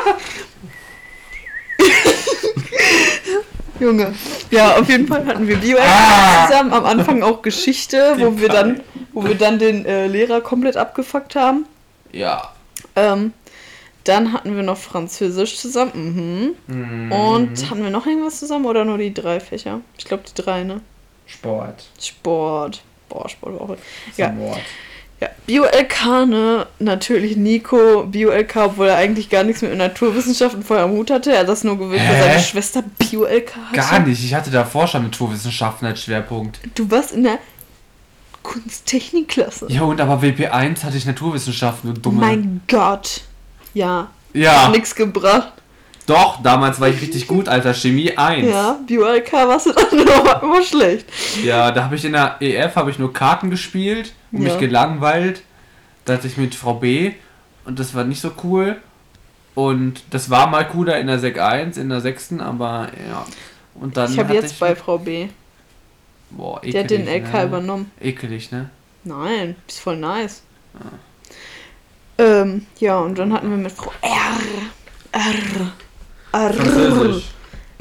Junge. 3.80 4.14
Ja, 4.50 4.76
auf 4.76 4.88
jeden 4.88 5.06
Fall 5.06 5.26
hatten 5.26 5.48
wir 5.48 5.56
bio 5.56 5.78
ah. 5.80 6.46
zusammen. 6.46 6.72
Am 6.72 6.84
Anfang 6.84 7.22
auch 7.22 7.42
Geschichte, 7.42 8.16
wo 8.18 8.38
wir 8.38 8.48
dann, 8.48 8.80
wo 9.12 9.24
wir 9.24 9.34
dann 9.34 9.58
den 9.58 9.86
äh, 9.86 10.06
Lehrer 10.06 10.40
komplett 10.40 10.76
abgefuckt 10.76 11.34
haben. 11.34 11.66
Ja. 12.12 12.52
Ähm, 12.96 13.32
dann 14.04 14.32
hatten 14.32 14.56
wir 14.56 14.62
noch 14.62 14.78
Französisch 14.78 15.58
zusammen. 15.58 16.54
Mhm. 16.66 16.74
Mhm. 16.74 17.12
Und 17.12 17.70
hatten 17.70 17.82
wir 17.82 17.90
noch 17.90 18.06
irgendwas 18.06 18.38
zusammen 18.38 18.66
oder 18.66 18.84
nur 18.84 18.98
die 18.98 19.12
drei 19.14 19.40
Fächer? 19.40 19.80
Ich 19.98 20.04
glaube 20.04 20.24
die 20.28 20.40
drei, 20.40 20.64
ne? 20.64 20.80
Sport. 21.26 21.84
Sport. 22.00 22.82
Boah, 23.08 23.28
Sport 23.28 23.54
war 23.54 23.70
auch. 23.70 23.76
Ja. 24.16 24.32
Sport. 24.32 24.60
Ja, 25.20 25.28
Bio-LK, 25.46 26.26
ne? 26.26 26.66
Natürlich 26.78 27.36
Nico, 27.36 28.04
Bio-LK, 28.04 28.56
obwohl 28.56 28.88
er 28.88 28.96
eigentlich 28.96 29.28
gar 29.28 29.44
nichts 29.44 29.60
mit 29.60 29.76
Naturwissenschaften 29.76 30.62
vorher 30.62 30.86
am 30.86 30.92
Hut 30.92 31.10
hatte. 31.10 31.32
Er 31.32 31.40
hat 31.40 31.48
das 31.48 31.62
nur 31.62 31.78
gewusst, 31.78 32.00
weil 32.00 32.22
seine 32.22 32.40
Schwester 32.40 32.82
Bio-LK 32.98 33.54
hatte. 33.54 33.76
Gar 33.76 33.98
nicht, 34.00 34.24
ich 34.24 34.34
hatte 34.34 34.50
davor 34.50 34.86
schon 34.86 35.02
Naturwissenschaften 35.02 35.86
als 35.86 36.02
Schwerpunkt. 36.02 36.60
Du 36.74 36.90
warst 36.90 37.12
in 37.12 37.24
der 37.24 37.38
Kunsttechnikklasse. 38.42 39.66
Ja, 39.68 39.82
und 39.82 40.00
aber 40.00 40.22
WP1 40.22 40.82
hatte 40.84 40.96
ich 40.96 41.04
Naturwissenschaften, 41.04 41.92
du 41.92 42.00
dumme. 42.00 42.20
Mein 42.20 42.62
Gott. 42.66 43.20
Ja. 43.74 44.08
Ja. 44.32 44.64
Hat 44.64 44.72
nichts 44.72 44.94
gebracht. 44.94 45.52
Doch, 46.10 46.42
damals 46.42 46.80
war 46.80 46.88
ich 46.88 47.00
richtig 47.00 47.28
gut, 47.28 47.48
Alter. 47.48 47.72
Chemie 47.72 48.18
1. 48.18 48.48
Ja, 48.48 48.80
Bio-LK 48.84 49.32
warst 49.32 49.66
du 49.66 49.72
dann 49.72 50.00
immer 50.42 50.60
schlecht. 50.60 51.06
Ja, 51.44 51.70
da 51.70 51.84
habe 51.84 51.94
ich 51.94 52.04
in 52.04 52.14
der 52.14 52.36
EF 52.40 52.74
habe 52.74 52.90
ich 52.90 52.98
nur 52.98 53.12
Karten 53.12 53.48
gespielt 53.48 54.12
und 54.32 54.42
ja. 54.42 54.48
mich 54.48 54.58
gelangweilt. 54.58 55.42
Da 56.04 56.14
hatte 56.14 56.26
ich 56.26 56.36
mit 56.36 56.56
Frau 56.56 56.74
B 56.74 57.12
und 57.64 57.78
das 57.78 57.94
war 57.94 58.02
nicht 58.02 58.20
so 58.20 58.32
cool. 58.42 58.78
Und 59.54 60.02
das 60.10 60.30
war 60.30 60.48
mal 60.48 60.66
cooler 60.66 60.98
in 60.98 61.06
der 61.06 61.20
Sek 61.20 61.38
1, 61.38 61.76
in 61.76 61.88
der 61.88 62.00
6. 62.00 62.40
Aber 62.40 62.88
ja. 63.08 63.24
Und 63.74 63.96
dann 63.96 64.12
ich 64.12 64.18
habe 64.18 64.34
jetzt 64.34 64.54
ich 64.54 64.58
bei 64.58 64.74
Frau 64.74 64.98
B. 64.98 65.28
Boah, 66.30 66.58
ekelig. 66.58 66.72
Die 66.72 66.78
hat 66.80 66.90
den 66.90 67.06
LK 67.06 67.32
ne? 67.34 67.44
übernommen. 67.44 67.90
Ekelig, 68.00 68.50
ne? 68.50 68.68
Nein, 69.04 69.54
ist 69.68 69.78
voll 69.78 69.96
nice. 69.96 70.42
Ah. 70.74 70.98
Ähm, 72.18 72.66
ja, 72.80 72.98
und 72.98 73.16
dann 73.16 73.32
hatten 73.32 73.48
wir 73.48 73.56
mit 73.56 73.70
Frau 73.70 73.92
R. 74.02 74.10
R. 75.12 75.72
R. 76.32 76.52
Französisch. 76.52 77.24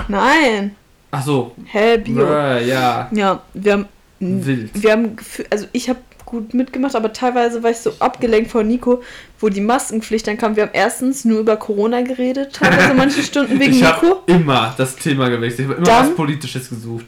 Nein. 0.08 0.76
Ach 1.12 1.24
so. 1.24 1.52
Hä, 1.66 1.98
Bio. 1.98 2.26
Brr, 2.26 2.60
ja. 2.62 3.10
Ja, 3.12 3.42
wir 3.54 3.74
haben. 3.74 3.86
Wild. 4.20 4.72
Wir 4.74 4.92
haben, 4.92 5.16
also 5.50 5.68
ich 5.72 5.88
habe 5.90 6.00
gut 6.26 6.54
mitgemacht, 6.54 6.96
aber 6.96 7.14
teilweise 7.14 7.64
war 7.64 7.72
ich 7.72 7.78
so 7.78 7.94
abgelenkt 8.00 8.52
von 8.52 8.68
Nico, 8.68 9.02
wo 9.40 9.50
die 9.50 9.62
Maskenpflicht 9.62 10.28
dann 10.28 10.38
kam. 10.38 10.56
Wir 10.56 10.64
haben 10.64 10.72
erstens 10.74 11.26
nur 11.26 11.40
über 11.40 11.58
Corona 11.58 12.02
geredet, 12.02 12.54
teilweise 12.54 12.94
manche 12.94 13.24
Stunden 13.24 13.60
wegen 13.60 13.74
ich 13.74 13.82
Nico. 13.82 14.20
immer 14.28 14.74
das 14.78 14.96
Thema 14.98 15.30
gewechselt. 15.30 15.62
Ich 15.62 15.66
habe 15.66 15.78
immer 15.78 15.86
dann, 15.86 16.10
was 16.10 16.16
Politisches 16.16 16.70
gesuut. 16.70 17.06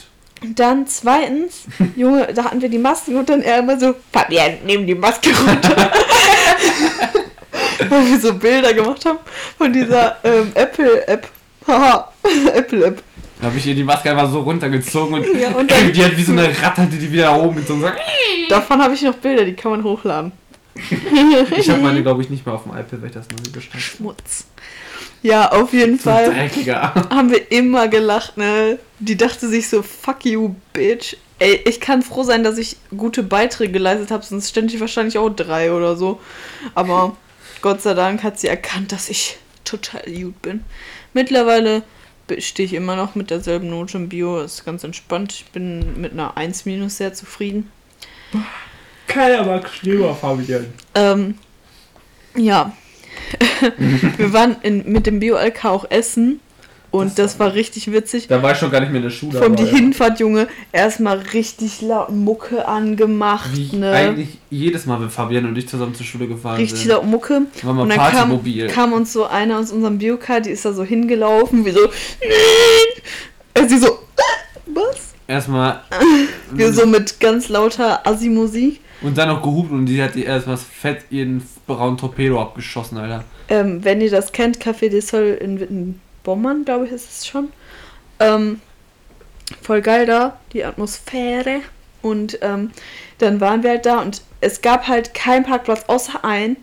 Dann 0.56 0.88
zweitens, 0.88 1.66
Junge, 1.96 2.28
da 2.34 2.46
hatten 2.46 2.62
wir 2.62 2.70
die 2.70 2.80
Masken 2.80 3.16
und 3.18 3.30
dann 3.30 3.42
er 3.42 3.60
immer 3.60 3.80
so, 3.80 3.94
Fabian, 4.12 4.54
nimm 4.66 4.88
die 4.88 4.96
Maske 4.96 5.30
runter. 5.30 5.92
Weil 7.90 8.06
wir 8.08 8.20
so 8.20 8.34
Bilder 8.34 8.74
gemacht 8.74 9.06
haben 9.06 9.20
von 9.58 9.72
dieser 9.72 10.18
ähm, 10.24 10.52
Apple-App. 10.54 11.28
Haha, 11.68 12.12
Apple-App. 12.54 13.02
Da 13.40 13.48
habe 13.48 13.58
ich 13.58 13.66
ihr 13.66 13.76
die 13.76 13.84
Maske 13.84 14.12
einfach 14.12 14.32
so 14.32 14.42
runtergezogen 14.42 15.16
und, 15.16 15.40
ja, 15.40 15.50
und 15.50 15.70
dann, 15.70 15.92
die 15.94 16.04
hat 16.04 16.16
wie 16.16 16.24
so 16.24 16.32
eine 16.32 16.48
Ratte, 16.62 16.88
die 16.92 16.98
die 16.98 17.12
wieder 17.12 17.32
nach 17.32 17.38
oben 17.38 17.56
gezogen 17.58 17.84
hat. 17.84 17.96
Davon 18.50 18.82
habe 18.82 18.94
ich 18.94 19.02
noch 19.02 19.16
Bilder, 19.16 19.46
die 19.46 19.54
kann 19.54 19.72
man 19.72 19.84
hochladen. 19.84 20.32
ich 21.58 21.70
habe 21.70 21.82
meine, 21.82 22.02
glaube 22.02 22.22
ich, 22.22 22.30
nicht 22.30 22.46
mehr 22.46 22.56
auf 22.56 22.64
dem 22.64 22.72
iPad, 22.72 23.02
weil 23.02 23.08
ich 23.08 23.14
das 23.14 23.28
noch 23.30 23.40
nie 23.40 23.50
bestand. 23.50 23.82
Schmutz. 23.82 24.46
Ja, 25.24 25.52
auf 25.52 25.74
jeden 25.74 25.98
so 25.98 26.10
Fall 26.10 26.34
dreckiger. 26.34 26.94
haben 27.10 27.30
wir 27.32 27.52
immer 27.52 27.88
gelacht, 27.88 28.38
ne? 28.38 28.80
Die 29.00 29.18
dachte 29.18 29.48
sich 29.48 29.70
so, 29.70 29.82
fuck 29.82 30.26
you, 30.26 30.56
bitch. 30.74 31.16
Ey, 31.40 31.62
ich 31.66 31.80
kann 31.80 32.02
froh 32.02 32.24
sein, 32.24 32.44
dass 32.44 32.58
ich 32.58 32.78
gute 32.96 33.24
Beiträge 33.24 33.72
geleistet 33.72 34.12
habe, 34.12 34.24
sonst 34.24 34.50
stände 34.50 34.74
ich 34.74 34.80
wahrscheinlich 34.80 35.18
auch 35.18 35.30
drei 35.30 35.72
oder 35.72 35.96
so. 35.96 36.20
Aber 36.76 37.16
Gott 37.62 37.82
sei 37.82 37.94
Dank 37.94 38.24
hat 38.24 38.40
sie 38.40 38.48
erkannt, 38.48 38.92
dass 38.92 39.10
ich 39.10 39.38
total 39.64 40.04
gut 40.04 40.42
bin. 40.42 40.64
Mittlerweile 41.14 41.84
stehe 42.40 42.66
ich 42.66 42.74
immer 42.74 42.96
noch 42.96 43.16
mit 43.16 43.30
derselben 43.30 43.70
Note 43.70 43.98
im 43.98 44.10
Bio. 44.10 44.40
Ist 44.40 44.66
ganz 44.66 44.84
entspannt. 44.84 45.34
Ich 45.34 45.46
bin 45.46 46.00
mit 46.00 46.14
einer 46.14 46.38
1 46.38 46.66
minus 46.66 46.98
sehr 46.98 47.14
zufrieden. 47.14 47.72
Keiner 49.08 49.44
mag 49.44 49.70
Schneeber, 49.70 50.16
Fabian. 50.16 50.74
Ähm, 50.96 51.38
ja. 52.36 52.76
wir 54.18 54.34
waren 54.34 54.56
in, 54.62 54.90
mit 54.92 55.06
dem 55.06 55.20
Bio-LK 55.20 55.66
auch 55.66 55.86
essen 55.90 56.40
und 56.92 57.08
das, 57.08 57.16
das 57.16 57.40
war 57.40 57.54
richtig 57.54 57.90
witzig. 57.92 58.28
Da 58.28 58.44
war 58.44 58.52
ich 58.52 58.58
schon 58.58 58.70
gar 58.70 58.82
nicht 58.82 58.90
mehr 58.90 58.98
in 58.98 59.04
der 59.04 59.12
Schule. 59.12 59.40
Vom 59.40 59.56
die 59.56 59.64
ja. 59.64 59.70
Hinfahrt, 59.70 60.20
Junge, 60.20 60.48
erstmal 60.74 61.20
richtig 61.20 61.82
laut 61.82 62.12
Mucke 62.12 62.68
angemacht. 62.68 63.50
Wie 63.56 63.78
ne? 63.78 63.92
eigentlich 63.92 64.38
jedes 64.50 64.86
Mal, 64.86 65.00
wenn 65.00 65.10
Fabian 65.10 65.46
und 65.46 65.58
ich 65.58 65.70
zusammen 65.70 65.96
zur 65.96 66.06
Schule 66.06 66.28
gefahren 66.28 66.58
richtig 66.58 66.82
sind. 66.82 66.92
Richtig 66.92 67.04
laut 67.04 67.10
Mucke. 67.10 67.44
War 67.64 67.74
mal 67.74 67.84
und 67.84 67.90
dann 67.90 67.98
kam, 67.98 68.68
kam, 68.68 68.94
uns 68.94 69.14
so 69.14 69.26
einer 69.26 69.60
aus 69.60 69.72
unserem 69.72 70.00
Biokar, 70.00 70.42
die 70.42 70.50
ist 70.50 70.66
da 70.66 70.74
so 70.74 70.84
hingelaufen, 70.84 71.66
wie 71.66 71.72
so. 71.72 71.90
Und 73.58 73.70
sie 73.70 73.78
so. 73.78 74.00
Was? 74.68 75.14
Erstmal. 75.28 75.80
wir 76.52 76.74
so 76.74 76.86
mit 76.86 77.22
ganz 77.22 77.48
lauter 77.48 78.06
Assi-Musik. 78.06 78.82
Und 79.02 79.18
dann 79.18 79.30
noch 79.30 79.42
gehupt 79.42 79.72
und 79.72 79.86
die 79.86 80.04
hat 80.04 80.14
die 80.14 80.26
erstmal 80.26 80.58
fett 80.58 81.06
ihren 81.10 81.42
braunen 81.66 81.98
Torpedo 81.98 82.40
abgeschossen, 82.42 82.98
Alter. 82.98 83.24
Ähm, 83.48 83.84
wenn 83.84 84.02
ihr 84.02 84.12
das 84.12 84.32
kennt, 84.34 84.60
Café 84.60 84.90
des 84.90 85.08
Sol 85.08 85.38
in 85.42 85.60
Witten 85.60 86.02
Bommern, 86.24 86.66
glaube 86.66 86.86
ich, 86.86 86.92
ist 86.92 87.10
es 87.10 87.28
schon. 87.28 87.52
Ähm, 88.20 88.62
voll 89.62 89.82
geil 89.82 90.06
da, 90.06 90.40
die 90.54 90.64
Atmosphäre. 90.64 91.62
Und 92.02 92.40
ähm, 92.42 92.72
dann 93.20 93.40
waren 93.42 93.64
wir 93.64 93.72
halt 93.72 93.86
da 93.86 94.02
und 94.02 94.22
es 94.40 94.62
gab 94.62 94.88
halt 94.88 95.14
keinen 95.14 95.44
Parkplatz 95.44 95.84
außer 95.88 96.24
ein. 96.24 96.58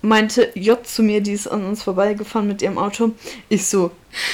Meinte 0.00 0.50
J 0.54 0.86
zu 0.86 1.02
mir, 1.02 1.22
die 1.22 1.32
ist 1.32 1.48
an 1.48 1.64
uns 1.64 1.82
vorbeigefahren 1.82 2.46
mit 2.46 2.60
ihrem 2.60 2.78
Auto. 2.78 3.12
Ich 3.48 3.66
so, 3.66 3.90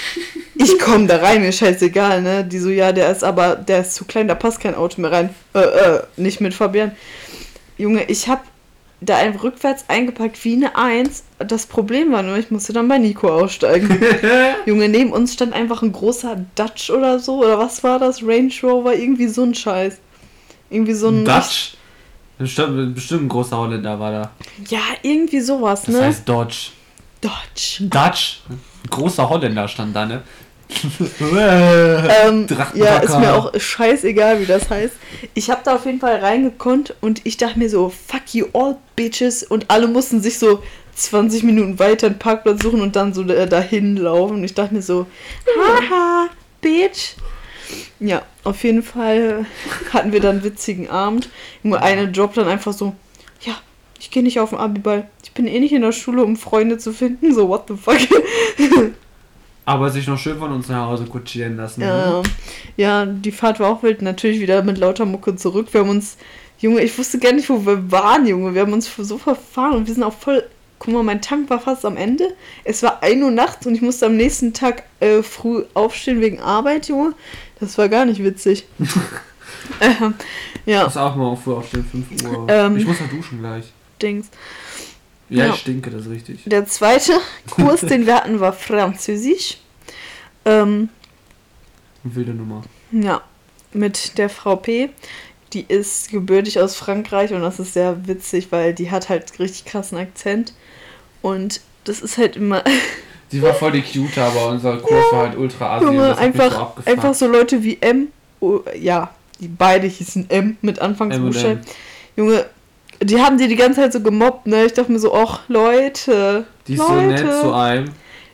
ich 0.56 0.78
komme 0.78 1.06
da 1.06 1.18
rein, 1.18 1.42
mir 1.42 1.52
scheißegal, 1.52 2.22
ne? 2.22 2.44
Die 2.44 2.58
so, 2.58 2.70
ja, 2.70 2.92
der 2.92 3.10
ist 3.10 3.22
aber, 3.22 3.54
der 3.54 3.82
ist 3.82 3.94
zu 3.94 4.04
klein, 4.04 4.28
da 4.28 4.34
passt 4.34 4.60
kein 4.60 4.74
Auto 4.74 5.00
mehr 5.00 5.12
rein. 5.12 5.34
Äh, 5.54 5.60
äh, 5.60 6.02
nicht 6.16 6.40
mit 6.40 6.54
Fabian. 6.54 6.92
Junge, 7.78 8.04
ich 8.04 8.28
hab 8.28 8.44
da 9.00 9.16
einfach 9.16 9.44
rückwärts 9.44 9.84
eingepackt 9.88 10.44
wie 10.44 10.54
eine 10.54 10.76
Eins. 10.76 11.24
Das 11.38 11.66
Problem 11.66 12.12
war 12.12 12.22
nur, 12.22 12.36
ich 12.36 12.50
musste 12.50 12.72
dann 12.72 12.88
bei 12.88 12.98
Nico 12.98 13.28
aussteigen. 13.28 13.88
Junge, 14.66 14.88
neben 14.88 15.12
uns 15.12 15.32
stand 15.32 15.54
einfach 15.54 15.82
ein 15.82 15.92
großer 15.92 16.44
Dutch 16.54 16.90
oder 16.90 17.18
so. 17.18 17.42
Oder 17.42 17.58
was 17.58 17.82
war 17.82 17.98
das? 17.98 18.22
Range 18.22 18.52
Rover, 18.62 18.94
irgendwie 18.94 19.28
so 19.28 19.42
ein 19.42 19.54
Scheiß. 19.54 19.98
Irgendwie 20.68 20.94
so 20.94 21.08
ein. 21.08 21.24
Dutch? 21.24 21.74
Bestimmt, 22.38 22.94
bestimmt 22.94 23.24
ein 23.24 23.28
großer 23.28 23.56
Holländer 23.56 23.98
war 24.00 24.12
da. 24.12 24.30
Ja, 24.68 24.80
irgendwie 25.02 25.40
sowas, 25.40 25.86
ne? 25.88 25.94
Das 25.94 26.02
heißt 26.04 26.28
Dodge. 26.28 26.70
Dodge. 27.20 27.80
Dutch? 27.80 28.40
Großer 28.88 29.28
Holländer 29.28 29.68
stand 29.68 29.94
da, 29.94 30.06
ne? 30.06 30.22
Ähm, 32.24 32.46
ja, 32.74 32.98
ist 32.98 33.18
mir 33.18 33.34
auch 33.34 33.52
scheißegal, 33.58 34.40
wie 34.40 34.46
das 34.46 34.70
heißt. 34.70 34.94
Ich 35.34 35.50
habe 35.50 35.60
da 35.64 35.74
auf 35.76 35.86
jeden 35.86 36.00
Fall 36.00 36.16
reingekonnt 36.16 36.94
und 37.00 37.26
ich 37.26 37.36
dachte 37.36 37.58
mir 37.58 37.68
so, 37.68 37.90
fuck 37.90 38.34
you 38.34 38.46
all 38.52 38.76
bitches. 38.96 39.42
Und 39.42 39.66
alle 39.68 39.88
mussten 39.88 40.22
sich 40.22 40.38
so 40.38 40.62
20 40.94 41.42
Minuten 41.42 41.78
weiter 41.78 42.06
einen 42.06 42.18
Parkplatz 42.18 42.62
suchen 42.62 42.80
und 42.80 42.96
dann 42.96 43.14
so 43.14 43.24
dahin 43.24 43.96
laufen. 43.96 44.36
Und 44.36 44.44
ich 44.44 44.54
dachte 44.54 44.74
mir 44.74 44.82
so, 44.82 45.06
haha, 45.46 46.28
bitch. 46.60 47.16
Ja, 48.00 48.22
auf 48.44 48.64
jeden 48.64 48.82
Fall 48.82 49.46
hatten 49.92 50.12
wir 50.12 50.20
dann 50.20 50.36
einen 50.36 50.44
witzigen 50.44 50.88
Abend. 50.88 51.28
Nur 51.62 51.82
eine 51.82 52.04
Job 52.04 52.34
dann 52.34 52.48
einfach 52.48 52.72
so, 52.72 52.94
ja, 53.42 53.54
ich 53.98 54.10
gehe 54.10 54.22
nicht 54.22 54.40
auf 54.40 54.50
den 54.50 54.58
Abiball. 54.58 55.08
Ich 55.22 55.32
bin 55.32 55.46
eh 55.46 55.60
nicht 55.60 55.72
in 55.72 55.82
der 55.82 55.92
Schule, 55.92 56.24
um 56.24 56.36
Freunde 56.36 56.78
zu 56.78 56.92
finden. 56.92 57.34
So, 57.34 57.48
what 57.48 57.64
the 57.68 57.76
fuck? 57.76 57.98
Aber 59.64 59.90
sich 59.90 60.06
noch 60.06 60.18
schön 60.18 60.38
von 60.38 60.52
uns 60.52 60.68
nach 60.68 60.86
Hause 60.86 61.04
kutschieren 61.04 61.56
lassen. 61.56 61.82
Ja, 61.82 62.10
ne? 62.10 62.22
ja, 62.76 63.06
die 63.06 63.32
Fahrt 63.32 63.60
war 63.60 63.70
auch 63.70 63.82
wild. 63.82 64.02
Natürlich 64.02 64.40
wieder 64.40 64.62
mit 64.62 64.78
lauter 64.78 65.04
Mucke 65.04 65.36
zurück. 65.36 65.68
Wir 65.72 65.82
haben 65.82 65.90
uns, 65.90 66.16
Junge, 66.58 66.80
ich 66.82 66.96
wusste 66.98 67.18
gar 67.18 67.32
nicht, 67.32 67.48
wo 67.48 67.64
wir 67.64 67.90
waren, 67.92 68.26
Junge. 68.26 68.54
Wir 68.54 68.62
haben 68.62 68.72
uns 68.72 68.90
so 68.96 69.18
verfahren 69.18 69.76
und 69.76 69.86
wir 69.86 69.94
sind 69.94 70.02
auch 70.02 70.14
voll. 70.14 70.44
Guck 70.78 70.94
mal, 70.94 71.02
mein 71.02 71.20
Tank 71.20 71.50
war 71.50 71.60
fast 71.60 71.84
am 71.84 71.98
Ende. 71.98 72.24
Es 72.64 72.82
war 72.82 73.02
1 73.02 73.22
Uhr 73.22 73.30
nachts 73.30 73.66
und 73.66 73.74
ich 73.74 73.82
musste 73.82 74.06
am 74.06 74.16
nächsten 74.16 74.54
Tag 74.54 74.84
äh, 75.00 75.22
früh 75.22 75.64
aufstehen 75.74 76.22
wegen 76.22 76.40
Arbeit, 76.40 76.88
Junge. 76.88 77.12
Das 77.60 77.76
war 77.76 77.90
gar 77.90 78.06
nicht 78.06 78.24
witzig. 78.24 78.66
ähm, 79.82 80.14
ja. 80.64 80.78
Ich 80.78 80.84
muss 80.84 80.96
auch 80.96 81.16
mal 81.16 81.36
früh 81.36 81.52
aufstehen, 81.52 81.84
5 81.84 82.24
Uhr. 82.24 82.46
Ähm, 82.48 82.78
ich 82.78 82.86
muss 82.86 82.98
noch 82.98 83.10
duschen 83.10 83.40
gleich. 83.40 83.70
Dings. 84.00 84.30
Ja, 85.30 85.46
Ja. 85.46 85.54
ich 85.54 85.60
stinke, 85.60 85.90
das 85.90 86.02
ist 86.06 86.10
richtig. 86.10 86.40
Der 86.46 86.66
zweite 86.66 87.12
Kurs, 87.50 87.80
den 87.80 88.06
wir 88.06 88.16
hatten, 88.16 88.40
war 88.40 88.52
Französisch. 88.52 89.58
Ähm, 90.44 90.88
Wilde 92.02 92.32
Nummer. 92.34 92.62
ja, 92.92 93.20
mit 93.72 94.18
der 94.18 94.28
Frau 94.28 94.56
P. 94.56 94.90
Die 95.52 95.64
ist 95.66 96.10
gebürtig 96.10 96.60
aus 96.60 96.76
Frankreich 96.76 97.32
und 97.32 97.40
das 97.42 97.58
ist 97.58 97.74
sehr 97.74 98.06
witzig, 98.06 98.48
weil 98.50 98.72
die 98.72 98.90
hat 98.90 99.08
halt 99.08 99.38
richtig 99.40 99.64
krassen 99.64 99.98
Akzent. 99.98 100.54
Und 101.22 101.60
das 101.84 102.00
ist 102.00 102.18
halt 102.18 102.36
immer 102.36 102.62
Die 103.32 103.42
war 103.42 103.54
voll 103.54 103.72
die 103.72 103.82
Cute, 103.82 104.18
aber 104.18 104.48
unser 104.48 104.76
Kurs 104.78 105.12
war 105.12 105.28
halt 105.28 105.36
ultra 105.38 105.76
assi. 105.76 105.86
und 105.86 105.92
Junge, 105.94 106.08
mich 106.08 106.16
so 106.16 106.22
einfach, 106.22 106.76
einfach 106.84 107.14
so 107.14 107.26
Leute 107.28 107.62
wie 107.62 107.78
M. 107.80 108.08
Oh, 108.40 108.60
ja, 108.76 109.14
die 109.38 109.46
beide 109.48 109.86
hießen 109.86 110.28
M 110.30 110.56
mit 110.62 110.80
Anfangsbuchstaben. 110.80 111.60
Junge, 112.16 112.46
die 113.02 113.20
haben 113.20 113.38
die 113.38 113.48
die 113.48 113.56
ganze 113.56 113.80
Zeit 113.80 113.92
so 113.92 114.00
gemobbt, 114.00 114.46
ne? 114.46 114.66
Ich 114.66 114.72
dachte 114.74 114.92
mir 114.92 114.98
so, 114.98 115.14
ach 115.14 115.40
Leute. 115.48 116.44
Die 116.66 116.74
ist 116.74 116.80
so 116.86 116.92
Leute. 116.94 117.06
nett 117.24 117.40
zu 117.40 117.52
einem. 117.52 117.90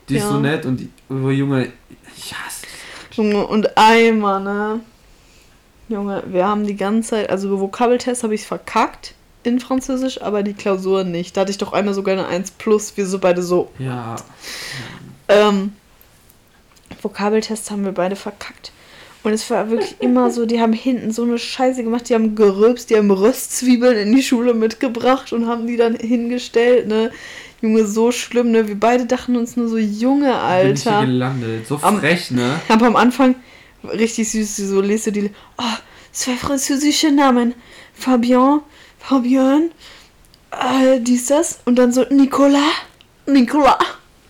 Die 0.09 0.17
ist 0.17 0.23
Ja. 0.25 0.29
so 0.31 0.39
nett 0.41 0.67
und 0.67 0.77
die, 0.79 0.91
oh, 1.09 1.31
Junge, 1.31 1.73
ich 2.17 2.33
hasse 2.35 2.67
Junge, 3.13 3.47
und 3.47 3.77
einmal, 3.77 4.41
ne? 4.43 4.81
Junge, 5.89 6.23
wir 6.27 6.47
haben 6.47 6.67
die 6.67 6.77
ganze 6.77 7.11
Zeit, 7.11 7.31
also 7.31 7.61
Vokabeltest 7.61 8.23
habe 8.25 8.35
ich 8.35 8.45
verkackt 8.47 9.15
in 9.45 9.61
Französisch, 9.61 10.21
aber 10.21 10.43
die 10.43 10.55
Klausur 10.55 11.05
nicht. 11.05 11.37
Da 11.37 11.43
hatte 11.43 11.53
ich 11.53 11.59
doch 11.59 11.73
einmal 11.73 11.95
sogar 11.95 12.15
eine 12.15 12.27
1 12.27 12.51
plus, 12.53 12.97
wir 12.97 13.07
so 13.07 13.19
beide 13.21 13.43
so. 13.43 13.71
Ja. 13.79 14.17
Ähm, 15.29 15.73
Vokabeltests 17.03 17.71
haben 17.71 17.85
wir 17.85 17.93
beide 17.93 18.17
verkackt. 18.17 18.73
Und 19.27 19.33
es 19.33 19.51
war 19.51 19.69
wirklich 19.71 19.97
immer 19.99 20.31
so, 20.31 20.47
die 20.47 20.61
haben 20.61 20.73
hinten 20.73 21.11
so 21.11 21.25
eine 21.25 21.37
Scheiße 21.37 21.83
gemacht, 21.83 22.09
die 22.09 22.15
haben 22.15 22.37
gerülpst, 22.37 22.91
die 22.91 22.97
haben 22.97 23.11
Röstzwiebeln 23.11 23.97
in 23.99 24.15
die 24.15 24.23
Schule 24.23 24.55
mitgebracht 24.55 25.33
und 25.33 25.49
haben 25.49 25.67
die 25.67 25.77
dann 25.77 25.97
hingestellt, 25.97 26.87
ne? 26.87 27.11
Junge, 27.61 27.87
so 27.89 28.13
schlimm, 28.13 28.53
ne? 28.53 28.69
Wir 28.69 28.79
beide 28.79 29.05
dachten 29.05 29.35
uns 29.35 29.57
nur 29.57 29.67
so, 29.69 29.79
Junge, 29.79 30.27
Bin 30.63 30.75
ich 30.75 30.83
hier 30.85 30.93
Alter. 30.93 31.07
gelandet. 31.07 31.67
So 31.67 31.81
Am- 31.83 31.99
frech, 31.99 32.31
ne? 32.31 32.61
Aber 32.69 32.87
am 32.87 32.95
Anfang 32.95 33.35
richtig 33.83 34.31
süß, 34.31 34.59
so 34.59 34.81
lest 34.81 35.09
du 35.09 35.11
die, 35.11 35.31
oh, 35.59 35.63
zwei 36.13 36.37
französische 36.37 37.11
Namen. 37.11 37.55
Fabian, 37.95 38.61
Fabian, 39.01 39.73
äh, 40.53 41.01
dies, 41.01 41.27
das. 41.27 41.59
Und 41.65 41.81
dann 41.81 41.93
so, 41.93 42.05
Nicolas, 42.11 42.63
Nicolas. 43.27 43.75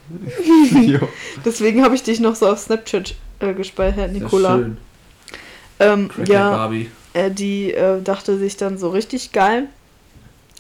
Deswegen 1.44 1.84
habe 1.84 1.94
ich 1.94 2.02
dich 2.02 2.18
noch 2.18 2.34
so 2.34 2.48
auf 2.48 2.60
Snapchat 2.60 3.14
äh, 3.40 3.52
gespeichert, 3.52 4.12
Nicola. 4.14 4.56
schön. 4.56 4.78
Ähm, 5.78 6.11
ja, 6.26 6.50
Barbie. 6.50 6.90
äh, 7.14 7.30
die 7.30 7.73
äh, 7.73 8.00
dachte 8.02 8.38
sich 8.38 8.56
dann 8.56 8.78
so 8.78 8.90
richtig 8.90 9.33
geil. 9.33 9.68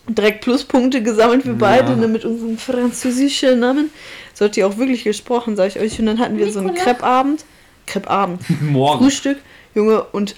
Direkt 0.08 0.42
Pluspunkte 0.42 1.02
gesammelt 1.02 1.42
für 1.42 1.48
Ja. 1.50 1.56
beide 1.58 1.96
ne, 1.96 2.06
mit 2.06 2.24
unserem 2.24 2.58
französischen 2.58 3.58
Namen. 3.58 3.90
So 4.34 4.44
hat 4.44 4.54
die 4.56 4.62
auch 4.64 4.76
wirklich 4.76 5.02
gesprochen, 5.04 5.56
sag 5.56 5.68
ich 5.68 5.80
euch. 5.80 5.98
Und 5.98 6.06
dann 6.06 6.18
hatten 6.20 6.38
wir 6.38 6.52
so 6.52 6.60
einen 6.60 6.68
Nicola. 6.68 6.84
Crepe-Abend. 6.84 7.44
Crepe-Abend. 7.86 8.42
Morgen. 8.62 9.04
Frühstück. 9.04 9.38
Junge, 9.74 10.02
und 10.12 10.36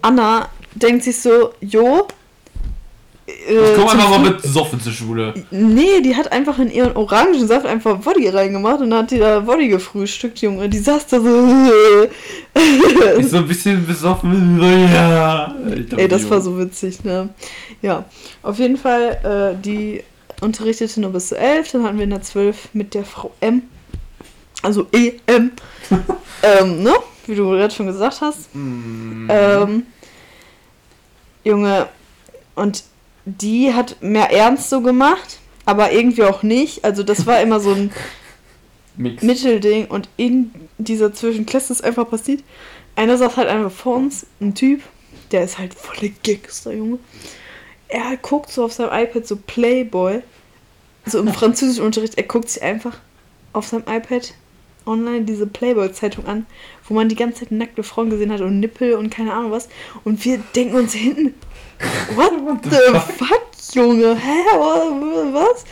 Anna 0.00 0.48
denkt 0.74 1.04
sich 1.04 1.20
so, 1.20 1.52
jo. 1.60 2.06
Äh, 3.48 3.72
Ich 3.72 3.76
komm 3.76 3.88
zum 3.88 3.98
einfach 3.98 4.10
mal 4.10 4.30
mit 4.30 4.42
Soffen 4.42 4.80
zur 4.80 4.92
Schule. 4.92 5.34
Nee, 5.50 6.00
die 6.02 6.16
hat 6.16 6.30
einfach 6.32 6.58
in 6.58 6.70
ihren 6.70 6.96
Orangensaft 6.96 7.66
einfach 7.66 8.04
Woddy 8.04 8.28
reingemacht 8.28 8.80
und 8.80 8.90
dann 8.90 9.00
hat 9.00 9.10
die 9.10 9.18
da 9.18 9.46
Woddy 9.46 9.68
gefrühstückt, 9.68 10.40
Junge. 10.40 10.68
Die 10.68 10.78
saß 10.78 11.06
da 11.08 11.20
so. 11.20 11.28
Ist 13.18 13.30
so 13.30 13.38
ein 13.38 13.48
bisschen 13.48 13.86
besoffen. 13.86 14.60
Ja. 14.60 15.54
Ey, 15.96 16.08
das 16.08 16.28
war 16.30 16.40
so 16.40 16.58
witzig, 16.58 17.04
ne? 17.04 17.30
Ja, 17.80 18.04
auf 18.42 18.58
jeden 18.58 18.76
Fall, 18.76 19.54
äh, 19.56 19.62
die 19.62 20.02
unterrichtete 20.40 21.00
nur 21.00 21.10
bis 21.10 21.28
zu 21.28 21.38
11, 21.38 21.72
dann 21.72 21.84
hatten 21.84 21.96
wir 21.96 22.04
in 22.04 22.10
der 22.10 22.22
12 22.22 22.70
mit 22.72 22.94
der 22.94 23.04
Frau 23.04 23.32
M, 23.40 23.62
also 24.62 24.86
EM, 24.92 25.52
ähm, 26.42 26.82
ne? 26.82 26.92
Wie 27.26 27.36
du 27.36 27.48
gerade 27.50 27.72
schon 27.72 27.86
gesagt 27.86 28.20
hast. 28.20 28.52
Mm. 28.54 29.28
Ähm, 29.30 29.86
Junge, 31.44 31.86
und 32.56 32.82
die 33.24 33.72
hat 33.72 34.02
mehr 34.02 34.30
ernst 34.30 34.70
so 34.70 34.80
gemacht, 34.80 35.38
aber 35.64 35.92
irgendwie 35.92 36.24
auch 36.24 36.42
nicht. 36.42 36.84
Also 36.84 37.02
das 37.02 37.26
war 37.26 37.40
immer 37.40 37.60
so 37.60 37.72
ein 37.72 37.92
Mix. 38.96 39.22
Mittelding 39.22 39.86
und 39.86 40.08
in 40.16 40.50
dieser 40.78 41.14
Zwischenklasse 41.14 41.72
ist 41.72 41.84
einfach 41.84 42.08
passiert. 42.08 42.42
Einer 42.94 43.16
saß 43.16 43.36
halt 43.36 43.48
einfach 43.48 43.70
vor 43.70 43.96
uns, 43.96 44.26
ein 44.40 44.54
Typ, 44.54 44.82
der 45.30 45.44
ist 45.44 45.58
halt 45.58 45.72
voll 45.74 45.96
der 45.96 46.10
Gangster, 46.22 46.72
Junge. 46.72 46.98
Er 47.88 48.16
guckt 48.20 48.50
so 48.50 48.64
auf 48.64 48.72
seinem 48.72 48.90
iPad 48.92 49.26
so 49.26 49.36
Playboy, 49.36 50.22
so 51.06 51.18
im 51.18 51.28
französischen 51.32 51.84
Unterricht, 51.84 52.16
er 52.16 52.24
guckt 52.24 52.50
sich 52.50 52.62
einfach 52.62 52.98
auf 53.52 53.66
seinem 53.66 53.84
iPad 53.86 54.34
online 54.86 55.22
diese 55.22 55.46
Playboy-Zeitung 55.46 56.26
an, 56.26 56.46
wo 56.88 56.94
man 56.94 57.08
die 57.08 57.14
ganze 57.16 57.40
Zeit 57.40 57.50
nackte 57.52 57.82
Frauen 57.82 58.10
gesehen 58.10 58.32
hat 58.32 58.40
und 58.40 58.60
Nippel 58.60 58.94
und 58.94 59.10
keine 59.10 59.32
Ahnung 59.32 59.50
was. 59.50 59.68
Und 60.04 60.24
wir 60.24 60.38
denken 60.54 60.76
uns 60.76 60.92
hinten, 60.94 61.34
what 62.14 62.32
the 62.64 62.98
fuck, 63.16 63.42
Junge? 63.74 64.16
Hä? 64.16 64.56
Wa- 64.58 65.32
Was? 65.32 65.64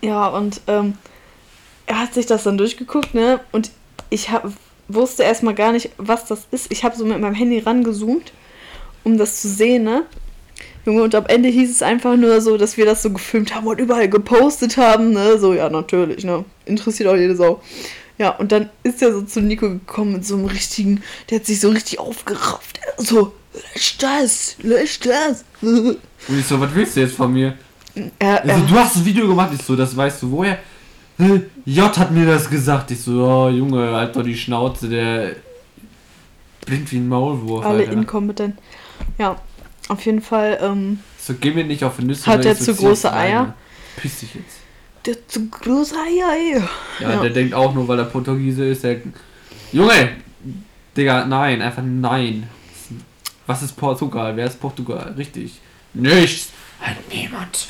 Ja, 0.00 0.26
und 0.28 0.60
ähm, 0.66 0.94
er 1.86 2.00
hat 2.00 2.14
sich 2.14 2.26
das 2.26 2.42
dann 2.44 2.58
durchgeguckt, 2.58 3.14
ne? 3.14 3.40
Und 3.52 3.70
ich 4.10 4.30
hab, 4.30 4.50
wusste 4.88 5.22
erstmal 5.22 5.54
gar 5.54 5.72
nicht, 5.72 5.90
was 5.98 6.26
das 6.26 6.46
ist. 6.50 6.70
Ich 6.72 6.84
habe 6.84 6.96
so 6.96 7.04
mit 7.04 7.20
meinem 7.20 7.34
Handy 7.34 7.58
rangezoomt, 7.60 8.32
um 9.04 9.16
das 9.18 9.40
zu 9.40 9.48
sehen, 9.48 9.84
ne? 9.84 10.04
Junge, 10.84 11.02
und 11.04 11.14
am 11.14 11.26
Ende 11.26 11.48
hieß 11.48 11.70
es 11.70 11.82
einfach 11.82 12.16
nur 12.16 12.40
so, 12.40 12.56
dass 12.56 12.76
wir 12.76 12.84
das 12.84 13.02
so 13.02 13.10
gefilmt 13.10 13.54
haben 13.54 13.68
und 13.68 13.78
überall 13.78 14.08
gepostet 14.08 14.76
haben, 14.76 15.12
ne? 15.12 15.38
So, 15.38 15.54
ja, 15.54 15.70
natürlich, 15.70 16.24
ne? 16.24 16.44
Interessiert 16.64 17.08
auch 17.08 17.16
jede 17.16 17.36
Sau. 17.36 17.60
Ja, 18.18 18.30
und 18.30 18.52
dann 18.52 18.68
ist 18.82 19.02
er 19.02 19.12
so 19.12 19.22
zu 19.22 19.40
Nico 19.40 19.68
gekommen 19.68 20.12
mit 20.12 20.26
so 20.26 20.36
einem 20.36 20.46
richtigen, 20.46 21.02
der 21.28 21.38
hat 21.40 21.46
sich 21.46 21.60
so 21.60 21.70
richtig 21.70 21.98
aufgerafft. 21.98 22.78
So, 22.98 23.32
lösch 23.74 23.98
das, 23.98 24.56
lösch 24.62 25.00
das. 25.00 25.44
Und 25.62 26.38
ich 26.38 26.46
so, 26.46 26.60
was 26.60 26.72
willst 26.74 26.96
du 26.96 27.00
jetzt 27.00 27.16
von 27.16 27.32
mir? 27.32 27.56
Er, 28.18 28.42
Also, 28.42 28.62
er, 28.62 28.68
du 28.68 28.74
hast 28.76 28.96
das 28.96 29.04
Video 29.04 29.26
gemacht. 29.26 29.50
Ich 29.58 29.64
so, 29.64 29.74
das 29.74 29.96
weißt 29.96 30.22
du 30.22 30.30
woher? 30.30 30.58
J 31.64 31.98
hat 31.98 32.10
mir 32.10 32.26
das 32.26 32.48
gesagt. 32.48 32.90
Ich 32.90 33.00
so, 33.00 33.24
oh, 33.24 33.48
Junge, 33.48 33.92
halt 33.92 34.14
doch 34.14 34.22
die 34.22 34.36
Schnauze, 34.36 34.88
der 34.88 35.36
blind 36.64 36.90
wie 36.92 36.96
ein 36.98 37.08
Maulwurf. 37.08 37.64
alle 37.64 37.80
Alter. 37.80 37.92
inkompetent. 37.92 38.58
Ja, 39.18 39.36
auf 39.88 40.04
jeden 40.06 40.22
Fall, 40.22 40.58
ähm, 40.62 41.00
So, 41.18 41.34
geh 41.34 41.50
mir 41.50 41.64
nicht 41.64 41.84
auf 41.84 41.96
die 41.98 42.04
Nüsse. 42.04 42.26
Hat 42.26 42.44
so 42.44 42.54
zu 42.54 42.74
große 42.74 43.12
Eier? 43.12 43.54
Piss 43.96 44.20
dich 44.20 44.34
jetzt. 44.34 44.61
Der 45.06 45.26
zu 45.28 45.48
große 45.48 45.94
Eier, 45.96 46.32
ey. 46.32 46.62
Ja, 47.00 47.10
Ja. 47.14 47.20
der 47.22 47.30
denkt 47.30 47.54
auch 47.54 47.74
nur, 47.74 47.86
weil 47.88 47.98
er 47.98 48.04
Portugiese 48.06 48.64
ist, 48.66 48.84
der. 48.84 49.00
Junge! 49.72 50.10
Digga, 50.96 51.24
nein, 51.24 51.62
einfach 51.62 51.82
nein. 51.84 52.48
Was 53.46 53.62
ist 53.62 53.72
Portugal? 53.76 54.36
Wer 54.36 54.46
ist 54.46 54.60
Portugal? 54.60 55.14
Richtig. 55.16 55.60
Nichts! 55.94 56.50
Halt 56.80 56.96
niemand. 57.12 57.68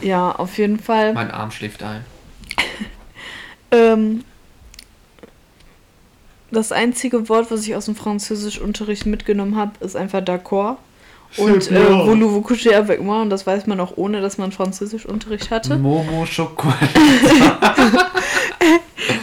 Ja, 0.00 0.32
auf 0.32 0.56
jeden 0.58 0.78
Fall. 0.78 1.12
Mein 1.14 1.30
Arm 1.30 1.50
schläft 1.50 1.82
ein. 1.82 2.04
Ähm, 3.74 4.22
das 6.50 6.72
einzige 6.72 7.30
Wort, 7.30 7.50
was 7.50 7.66
ich 7.66 7.74
aus 7.74 7.86
dem 7.86 7.96
Französischunterricht 7.96 9.06
mitgenommen 9.06 9.56
habe, 9.56 9.82
ist 9.82 9.96
einfach 9.96 10.20
d'accord. 10.20 10.76
Und 11.36 11.70
äh, 11.70 11.74
voulez-vous 11.74 12.42
coucher 12.42 12.76
avec 12.76 13.02
moi? 13.02 13.22
Und 13.22 13.30
das 13.30 13.46
weiß 13.46 13.66
man 13.66 13.80
auch 13.80 13.92
ohne, 13.96 14.20
dass 14.20 14.38
man 14.38 14.52
Französischunterricht 14.52 15.50
hatte. 15.50 15.76
Momo 15.76 16.26
Schokolade. 16.26 16.88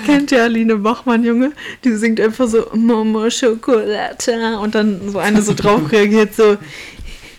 Kennt 0.06 0.32
ihr 0.32 0.44
Aline 0.44 0.76
Bachmann, 0.76 1.24
Junge? 1.24 1.52
Die 1.84 1.94
singt 1.94 2.20
einfach 2.20 2.48
so 2.48 2.66
Momo 2.74 3.30
Schokolade 3.30 4.60
und 4.62 4.76
dann 4.76 5.10
so 5.10 5.20
eine 5.20 5.42
so 5.42 5.54
drauf 5.54 5.92
reagiert 5.92 6.36
so 6.36 6.58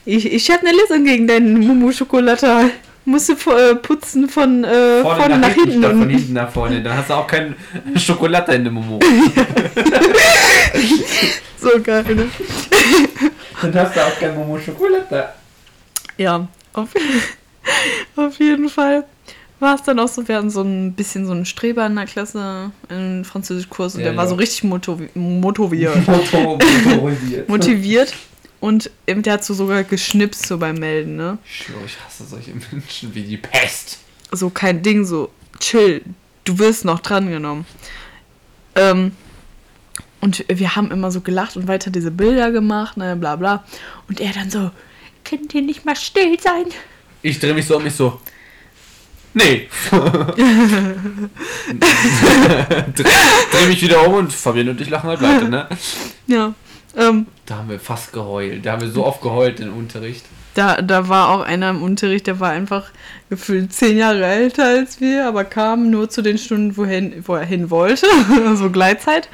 ich, 0.07 0.33
ich 0.33 0.51
habe 0.51 0.67
eine 0.67 0.77
Lösung 0.77 1.05
gegen 1.05 1.27
deinen 1.27 1.61
Momo 1.61 1.93
Schokolade. 1.93 2.71
Musst 3.05 3.29
du 3.31 3.33
äh, 3.51 3.75
putzen 3.77 4.29
von 4.29 4.63
äh, 4.63 5.03
vorne, 5.03 5.39
nach, 5.39 5.49
hinten. 5.49 5.79
statt 5.79 5.93
von 5.93 6.09
hinten 6.09 6.33
nach 6.35 6.51
vorne. 6.51 6.83
Dann 6.83 6.97
hast 6.97 7.11
du 7.11 7.15
auch 7.15 7.27
kein 7.27 7.57
Schokolade 7.97 8.53
in 8.55 8.65
dem 8.65 8.75
Momo. 8.75 8.99
So 11.61 11.69
geil, 11.83 12.05
ne? 12.15 12.27
Dann 13.61 13.75
hast 13.75 13.95
du 13.95 14.01
auch 14.01 14.19
kein 14.19 14.35
Momo 14.35 14.59
Schokolade. 14.59 15.29
Ja, 16.17 16.49
auf, 16.73 16.89
auf 18.17 18.39
jeden 18.39 18.69
Fall 18.71 19.05
war 19.59 19.75
es 19.75 19.83
dann 19.83 19.99
auch 19.99 20.09
so, 20.09 20.27
wir 20.27 20.37
hatten 20.37 20.49
so 20.49 20.63
ein 20.63 20.95
bisschen 20.95 21.27
so 21.27 21.33
einen 21.33 21.45
Streber 21.45 21.85
in 21.87 21.97
der 21.97 22.07
Klasse, 22.07 22.73
einen 22.89 23.25
Französischkurs 23.27 23.95
und 23.95 24.01
Ja, 24.01 24.09
der 24.09 24.17
war 24.17 24.25
ja. 24.25 24.31
so 24.31 24.37
richtig 24.37 24.65
motivi 24.65 25.11
motiviert. 25.15 25.97
Moto, 26.09 26.59
motorisiert. 26.87 27.49
motiviert 27.49 28.15
und 28.61 28.91
der 29.07 29.33
hat 29.33 29.45
so 29.45 29.55
sogar 29.55 29.85
geschnipst 29.85 30.47
so 30.47 30.59
beim 30.59 30.77
Melden, 30.77 31.17
ne? 31.17 31.39
Ich 31.45 31.65
schwöre, 31.65 31.85
ich 31.87 31.99
hasse 32.05 32.25
solche 32.25 32.53
Menschen 32.73 33.15
wie 33.15 33.23
die 33.23 33.39
Pest. 33.39 33.99
So 34.31 34.51
kein 34.51 34.83
Ding, 34.83 35.05
so 35.05 35.31
chill, 35.59 36.03
du 36.45 36.59
wirst 36.59 36.85
noch 36.85 37.01
drangenommen. 37.01 37.65
Ähm, 38.75 39.13
und 40.21 40.45
wir 40.49 40.77
haben 40.77 40.91
immer 40.91 41.11
so 41.11 41.23
gelacht 41.23 41.57
und 41.57 41.67
weiter 41.67 41.91
diese 41.91 42.11
Bilder 42.11 42.51
gemacht, 42.51 42.99
ne, 42.99 43.17
bla 43.17 43.37
bla. 43.37 43.65
Und 44.09 44.21
er 44.21 44.33
dann 44.33 44.51
so, 44.51 44.71
könnt 45.25 45.55
ihr 45.55 45.63
nicht 45.63 45.87
mal 45.87 45.97
still 45.97 46.39
sein? 46.39 46.67
Ich 47.23 47.41
drehe 47.41 47.55
mich 47.55 47.67
so 47.67 47.79
um 47.79 47.85
mich 47.85 47.95
so. 47.95 48.21
Nee. 49.33 49.69
dreh 49.91 50.07
mich 53.69 53.81
wieder 53.81 54.07
um 54.07 54.15
und 54.15 54.33
Fabian 54.33 54.69
und 54.69 54.81
ich 54.81 54.91
lachen 54.91 55.09
halt 55.09 55.23
weiter, 55.23 55.49
ne? 55.49 55.69
Ja. 56.27 56.55
Ähm, 56.97 57.27
da 57.47 57.57
haben 57.57 57.69
wir 57.69 57.81
fast 57.81 58.13
geheult. 58.13 58.65
Da 58.65 58.73
haben 58.73 58.83
wir 58.83 58.91
so 58.91 59.05
oft 59.07 59.21
geheult 59.23 59.61
im 59.61 59.77
Unterricht. 59.77 60.25
Da, 60.55 60.83
da 60.83 61.09
war 61.09 61.29
auch 61.29 61.41
einer 61.43 61.71
im 61.71 61.83
Unterricht, 61.83 62.27
der 62.27 62.41
war 62.41 62.51
einfach 62.51 62.91
gefühlt 63.29 63.73
zehn 63.73 63.97
Jahre 63.97 64.25
älter 64.25 64.65
als 64.65 65.01
wir, 65.01 65.29
aber 65.29 65.45
kam 65.45 65.91
nur 65.91 66.11
zu 66.11 66.23
den 66.23 66.39
Stunden, 66.39 66.77
wohin, 66.77 67.25
wo 67.27 67.37
er 67.37 67.45
hin 67.45 67.71
wollte. 67.71 68.07
also 68.47 68.71
Gleitzeit. 68.71 69.29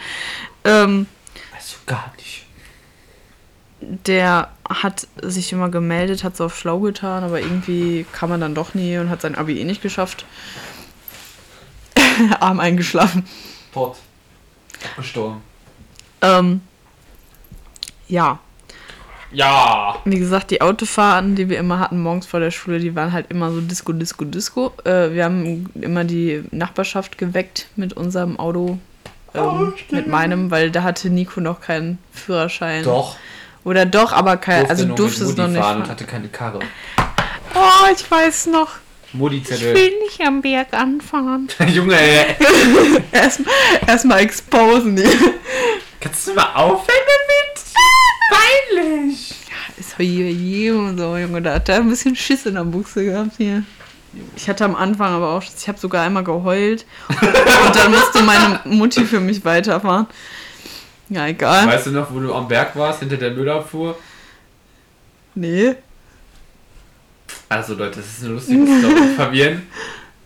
Ähm, 0.65 1.07
also 1.55 1.77
gar 1.87 2.13
nicht. 2.17 2.45
Der 3.81 4.51
hat 4.69 5.07
sich 5.23 5.53
immer 5.53 5.71
gemeldet, 5.71 6.25
hat 6.25 6.37
so 6.37 6.45
auf 6.47 6.59
schlau 6.59 6.81
getan, 6.81 7.25
aber 7.25 7.41
irgendwie 7.41 8.05
kam 8.13 8.31
er 8.33 8.39
dann 8.39 8.55
doch 8.55 8.75
nie 8.75 8.99
und 8.99 9.09
hat 9.09 9.23
sein 9.23 9.37
Abi 9.37 9.59
eh 9.59 9.65
nicht 9.65 9.81
geschafft. 9.81 10.27
Arm 12.41 12.61
eingeschlafen. 12.61 13.27
Pott. 13.73 13.97
Gestorben. 14.97 15.41
Ähm, 16.21 16.61
ja. 18.09 18.39
Ja. 19.33 19.97
Wie 20.05 20.19
gesagt, 20.19 20.51
die 20.51 20.61
Autofahrten, 20.61 21.35
die 21.35 21.49
wir 21.49 21.59
immer 21.59 21.79
hatten 21.81 22.01
morgens 22.01 22.27
vor 22.27 22.41
der 22.41 22.51
Schule, 22.51 22.79
die 22.79 22.95
waren 22.95 23.13
halt 23.13 23.27
immer 23.31 23.51
so 23.51 23.61
Disco, 23.61 23.93
Disco, 23.93 24.25
Disco. 24.25 24.73
Äh, 24.85 25.13
wir 25.13 25.25
haben 25.25 25.69
immer 25.81 26.05
die 26.05 26.45
Nachbarschaft 26.53 27.19
geweckt 27.19 27.67
mit 27.77 27.93
unserem 27.93 28.39
Auto, 28.39 28.79
ähm, 29.35 29.43
oh, 29.43 29.73
mit 29.91 30.07
meinem, 30.07 30.51
weil 30.51 30.71
da 30.71 30.85
hatte 30.85 31.11
Nico 31.11 31.41
noch 31.41 31.61
keinen 31.61 31.99
Führerschein. 32.13 32.85
Doch. 32.85 33.17
Oder 33.65 33.85
doch, 33.85 34.13
aber 34.13 34.37
kein, 34.37 34.71
also 34.71 34.85
durfte 34.85 35.25
es 35.25 35.37
noch 35.37 35.49
nicht. 35.49 35.61
Fahren 35.61 35.83
und 35.83 35.89
hatte 35.89 36.05
keine 36.05 36.29
Karre. 36.29 36.61
Oh, 37.55 37.93
ich 37.93 38.09
weiß 38.09 38.47
noch. 38.47 38.77
Modi-Zettel. 39.13 39.75
Ich 39.75 39.83
will 39.83 39.93
nicht 40.05 40.21
am 40.21 40.41
Berg 40.41 40.73
anfahren. 40.73 41.49
Junge, 41.69 41.99
ey. 41.99 42.37
Erstmal 43.11 43.55
erst 43.87 44.05
exposen. 44.05 45.03
Kannst 46.01 46.29
du 46.29 46.35
mal 46.35 46.55
aufhören 46.55 46.87
damit? 46.89 47.46
Peinlich. 48.31 49.31
Ja, 49.49 49.75
ist 49.79 49.97
hier 49.97 50.31
je 50.31 50.71
und 50.71 50.99
so, 50.99 51.17
Junge. 51.17 51.43
Da 51.43 51.55
hat 51.55 51.69
er 51.69 51.77
ein 51.77 51.89
bisschen 51.89 52.17
Schiss 52.17 52.47
in 52.47 52.55
der 52.55 52.65
Buchse 52.65 53.05
gehabt 53.05 53.33
hier. 53.37 53.63
Ich 54.37 54.49
hatte 54.49 54.65
am 54.65 54.75
Anfang 54.75 55.13
aber 55.13 55.31
auch, 55.31 55.43
ich 55.43 55.69
habe 55.69 55.79
sogar 55.79 56.05
einmal 56.05 56.25
geheult. 56.25 56.87
und 57.09 57.77
dann 57.77 57.91
musste 57.91 58.23
meine 58.23 58.61
Mutti 58.65 59.05
für 59.05 59.21
mich 59.21 59.45
weiterfahren. 59.45 60.07
Ja, 61.09 61.27
egal. 61.27 61.67
Weißt 61.67 61.87
du 61.87 61.91
noch, 61.91 62.13
wo 62.13 62.19
du 62.19 62.35
am 62.35 62.49
Berg 62.49 62.75
warst, 62.77 63.01
hinter 63.01 63.17
der 63.17 63.31
Müllabfuhr? 63.31 63.97
Nee. 65.35 65.75
Also 67.49 67.75
Leute, 67.75 68.01
das 68.01 68.07
ist 68.07 68.25
eine 68.25 68.35
lustige 68.35 68.67
Story. 68.67 68.95
Fabienne 69.17 69.63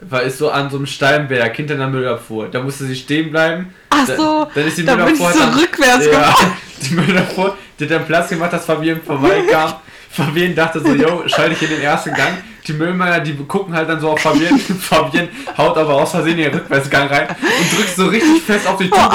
war 0.03 0.23
ist 0.23 0.39
so 0.39 0.51
an 0.51 0.71
so 0.71 0.77
einem 0.77 0.87
Steinberg 0.87 1.55
hinter 1.55 1.75
einer 1.75 1.89
Müllabfuhr. 1.89 2.49
Da 2.49 2.63
musste 2.63 2.85
sie 2.85 2.97
stehen 2.97 3.31
bleiben. 3.31 3.75
Ach 3.91 4.07
so, 4.07 4.49
dann 4.55 4.67
ist 4.67 4.79
die 4.79 4.85
da 4.85 4.97
bin 4.97 5.15
ich 5.15 5.21
so 5.21 5.39
dann, 5.39 5.55
rückwärts 5.55 6.07
ja, 6.07 6.11
gefahren. 6.13 6.53
Die 6.83 6.95
Müllabfuhr, 6.95 7.59
die 7.79 7.85
hat 7.85 7.91
dann 7.91 8.07
Platz 8.07 8.31
gemacht, 8.31 8.55
dass 8.55 8.65
Fabienne 8.65 9.01
vorbeikam. 9.05 9.75
Fabienne 10.11 10.55
dachte 10.55 10.81
so, 10.81 10.95
yo, 10.95 11.25
schalte 11.27 11.53
ich 11.53 11.63
in 11.63 11.69
den 11.69 11.83
ersten 11.83 12.15
Gang. 12.15 12.39
Die 12.67 12.73
Müllmänner, 12.73 13.21
die 13.21 13.35
gucken 13.47 13.75
halt 13.75 13.89
dann 13.89 14.01
so 14.01 14.11
auf 14.11 14.21
Fabienne. 14.21 14.59
Fabienne 14.81 15.29
haut 15.57 15.77
aber 15.77 15.95
aus 15.95 16.11
Versehen 16.11 16.39
in 16.39 16.45
den 16.45 16.55
Rückwärtsgang 16.55 17.09
rein 17.09 17.29
und 17.29 17.79
drückt 17.79 17.97
so 17.97 18.07
richtig 18.07 18.43
fest 18.43 18.67
auf 18.67 18.77
die 18.77 18.91
Tube. 18.91 19.13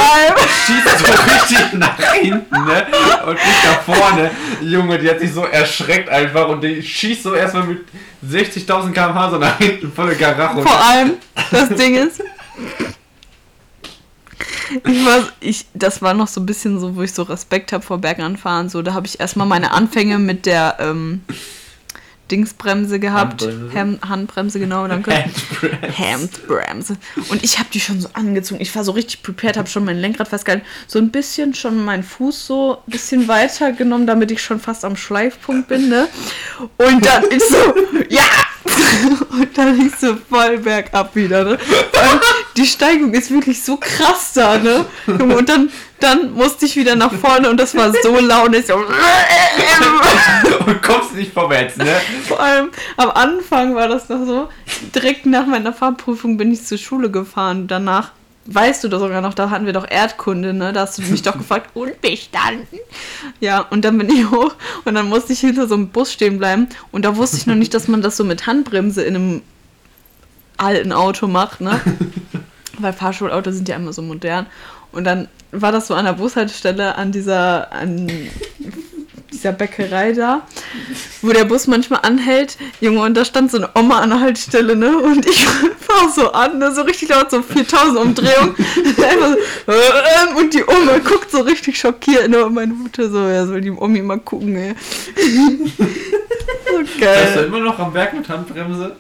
Schießt 0.66 1.00
so 1.00 1.06
richtig 1.06 1.74
nach 1.74 2.14
hinten, 2.14 2.66
ne? 2.66 2.88
Und 3.26 3.34
nicht 3.34 3.66
nach 3.66 3.82
vorne. 3.82 4.32
Junge, 4.62 4.98
die 4.98 5.10
hat 5.10 5.20
sich 5.20 5.34
so 5.34 5.46
erschreckt 5.46 6.10
einfach 6.10 6.48
und 6.48 6.62
die 6.64 6.82
schießt 6.82 7.24
so 7.24 7.34
erstmal 7.34 7.64
mit 7.64 7.86
60.000 8.28 8.92
km/h 8.92 9.30
so 9.32 9.38
nach 9.38 9.58
hinten 9.58 9.92
volle 9.92 10.16
Garache. 10.16 10.62
Vor 10.62 10.84
allem, 10.84 11.14
das 11.52 11.70
Ding 11.70 11.96
ist, 11.96 12.22
ich 14.84 15.06
war, 15.06 15.24
ich, 15.40 15.66
das 15.74 16.02
war 16.02 16.14
noch 16.14 16.28
so 16.28 16.42
ein 16.42 16.46
bisschen 16.46 16.80
so, 16.80 16.96
wo 16.96 17.04
ich 17.04 17.14
so 17.14 17.24
Respekt 17.24 17.72
habe 17.72 17.84
vor 17.84 18.00
Berganfahren. 18.00 18.70
So, 18.70 18.82
da 18.82 18.94
habe 18.94 19.06
ich 19.08 19.20
erstmal 19.20 19.48
meine 19.48 19.72
Anfänge 19.72 20.20
mit 20.20 20.46
der 20.46 20.78
ähm, 20.80 21.22
Dingsbremse 22.32 23.00
gehabt. 23.00 23.42
Handbremse, 23.44 23.80
Ham, 23.80 24.00
Handbremse 24.08 24.60
genau. 24.60 24.88
Danke. 24.88 25.12
Handbremse. 25.12 25.98
Handbremse. 25.98 26.98
Und 27.30 27.44
ich 27.44 27.60
habe 27.60 27.70
die 27.74 27.80
schon 27.80 28.02
so 28.02 28.10
angezogen. 28.14 28.62
Ich 28.62 28.76
war 28.76 28.84
so 28.84 28.92
richtig 28.92 29.24
prepared, 29.24 29.58
habe 29.58 29.68
schon 29.68 29.86
mein 29.86 29.98
Lenkrad 29.98 30.28
festgehalten. 30.28 30.66
So 30.88 31.00
ein 31.00 31.12
bisschen 31.12 31.54
schon 31.54 31.84
meinen 31.84 32.04
Fuß 32.04 32.48
so 32.48 32.78
ein 32.88 32.92
bisschen 32.92 33.28
weiter 33.28 33.72
genommen, 33.72 34.08
damit 34.08 34.32
ich 34.32 34.42
schon 34.42 34.60
fast 34.60 34.86
am 34.86 34.96
Schleifpunkt 34.96 35.68
bin. 35.68 35.90
Ne? 35.90 36.08
Und 36.78 37.06
dann 37.06 37.24
ich 37.32 37.44
so, 37.44 37.76
ja! 38.10 38.24
Und 39.32 39.58
dann 39.58 39.80
ich 39.80 39.96
so 39.96 40.16
voll 40.16 40.58
bergab 40.58 41.16
wieder. 41.16 41.44
Ne? 41.44 41.58
Die 42.58 42.66
Steigung 42.66 43.14
ist 43.14 43.32
wirklich 43.32 43.64
so 43.64 43.78
krass 43.78 44.32
da, 44.34 44.58
ne? 44.58 44.86
Und 45.08 45.50
dann, 45.50 45.70
dann 46.00 46.34
musste 46.34 46.66
ich 46.66 46.76
wieder 46.78 46.96
nach 46.96 47.14
vorne 47.14 47.50
und 47.50 47.60
das 47.60 47.76
war 47.76 47.92
so 47.92 48.18
laut. 48.20 48.56
So 48.66 48.76
und 50.66 50.82
kommst 50.82 51.16
nicht 51.16 51.34
vorwärts, 51.34 51.76
ne? 51.78 51.96
Vor 52.28 52.40
allem 52.40 52.70
am 52.96 53.12
Anfang 53.12 53.76
war 53.76 53.90
das 53.90 54.08
noch 54.08 54.26
so. 54.26 54.50
Direkt 54.94 55.26
nach 55.26 55.46
meiner 55.46 55.74
Fahrprüfung 55.74 56.38
bin 56.38 56.52
ich 56.52 56.66
zur 56.66 56.78
Schule 56.78 57.12
gefahren. 57.12 57.68
Danach 57.68 58.12
weißt 58.46 58.84
du 58.84 58.90
doch 58.90 59.00
sogar 59.00 59.22
noch, 59.22 59.34
da 59.34 59.50
hatten 59.50 59.66
wir 59.66 59.74
doch 59.74 59.90
Erdkunde, 59.90 60.54
ne? 60.54 60.72
Da 60.72 60.82
hast 60.82 60.98
du 60.98 61.02
mich 61.02 61.24
doch 61.24 61.38
gefragt, 61.38 61.72
und 61.74 62.00
bestanden? 62.00 62.80
Ja, 63.42 63.60
und 63.60 63.84
dann 63.84 63.98
bin 63.98 64.10
ich 64.10 64.30
hoch 64.32 64.56
und 64.86 64.96
dann 64.96 65.10
musste 65.10 65.34
ich 65.34 65.40
hinter 65.40 65.68
so 65.68 65.76
einem 65.76 65.90
Bus 65.90 66.14
stehen 66.14 66.38
bleiben. 66.38 66.70
Und 66.92 67.04
da 67.04 67.18
wusste 67.18 67.38
ich 67.38 67.48
noch 67.48 67.56
nicht, 67.56 67.74
dass 67.74 67.90
man 67.90 68.02
das 68.02 68.16
so 68.16 68.24
mit 68.24 68.48
Handbremse 68.48 69.04
in 69.04 69.16
einem 69.16 69.42
alten 70.58 70.92
Auto 70.92 71.28
macht, 71.28 71.62
ne? 71.62 71.80
Weil 72.80 72.94
Fahrschulautos 72.94 73.56
sind 73.56 73.70
ja 73.70 73.76
immer 73.76 73.94
so 73.94 74.02
modern. 74.02 74.48
Und 74.92 75.06
dann 75.06 75.28
war 75.52 75.72
das 75.72 75.88
so 75.88 75.94
an 75.94 76.06
der 76.06 76.14
Bushaltestelle 76.14 76.96
an 76.96 77.12
dieser, 77.12 77.72
an 77.72 78.10
dieser 79.32 79.52
Bäckerei 79.52 80.14
da, 80.14 80.42
wo 81.22 81.32
der 81.32 81.46
Bus 81.46 81.68
manchmal 81.68 82.00
anhält. 82.04 82.58
Junge, 82.82 83.02
und 83.02 83.16
da 83.16 83.26
stand 83.26 83.52
so 83.52 83.58
eine 83.58 83.70
Oma 83.76 84.00
an 84.00 84.10
der 84.10 84.22
Haltestelle, 84.22 84.76
ne? 84.76 84.98
Und 84.98 85.26
ich 85.26 85.46
fahr 85.80 86.10
so 86.10 86.32
an, 86.32 86.60
ne? 86.60 86.74
So 86.74 86.82
richtig 86.82 87.10
laut, 87.10 87.30
so 87.30 87.42
4000 87.42 87.98
Umdrehungen. 87.98 88.56
so, 89.68 90.40
und 90.40 90.54
die 90.54 90.64
Oma 90.64 90.98
guckt 91.00 91.32
so 91.32 91.42
richtig 91.42 91.78
schockiert, 91.78 92.30
ne? 92.30 92.46
Und 92.46 92.54
meine 92.54 92.74
Mutter 92.74 93.10
so, 93.10 93.28
ja, 93.28 93.46
soll 93.46 93.62
die 93.62 93.72
Omi 93.72 94.02
mal 94.02 94.20
gucken, 94.20 94.56
ey. 94.56 94.76
so 95.16 97.00
geil. 97.00 97.26
Bist 97.26 97.36
du 97.36 97.42
immer 97.42 97.60
noch 97.60 97.78
am 97.80 97.94
Berg 97.94 98.14
mit 98.14 98.28
Handbremse? 98.28 98.96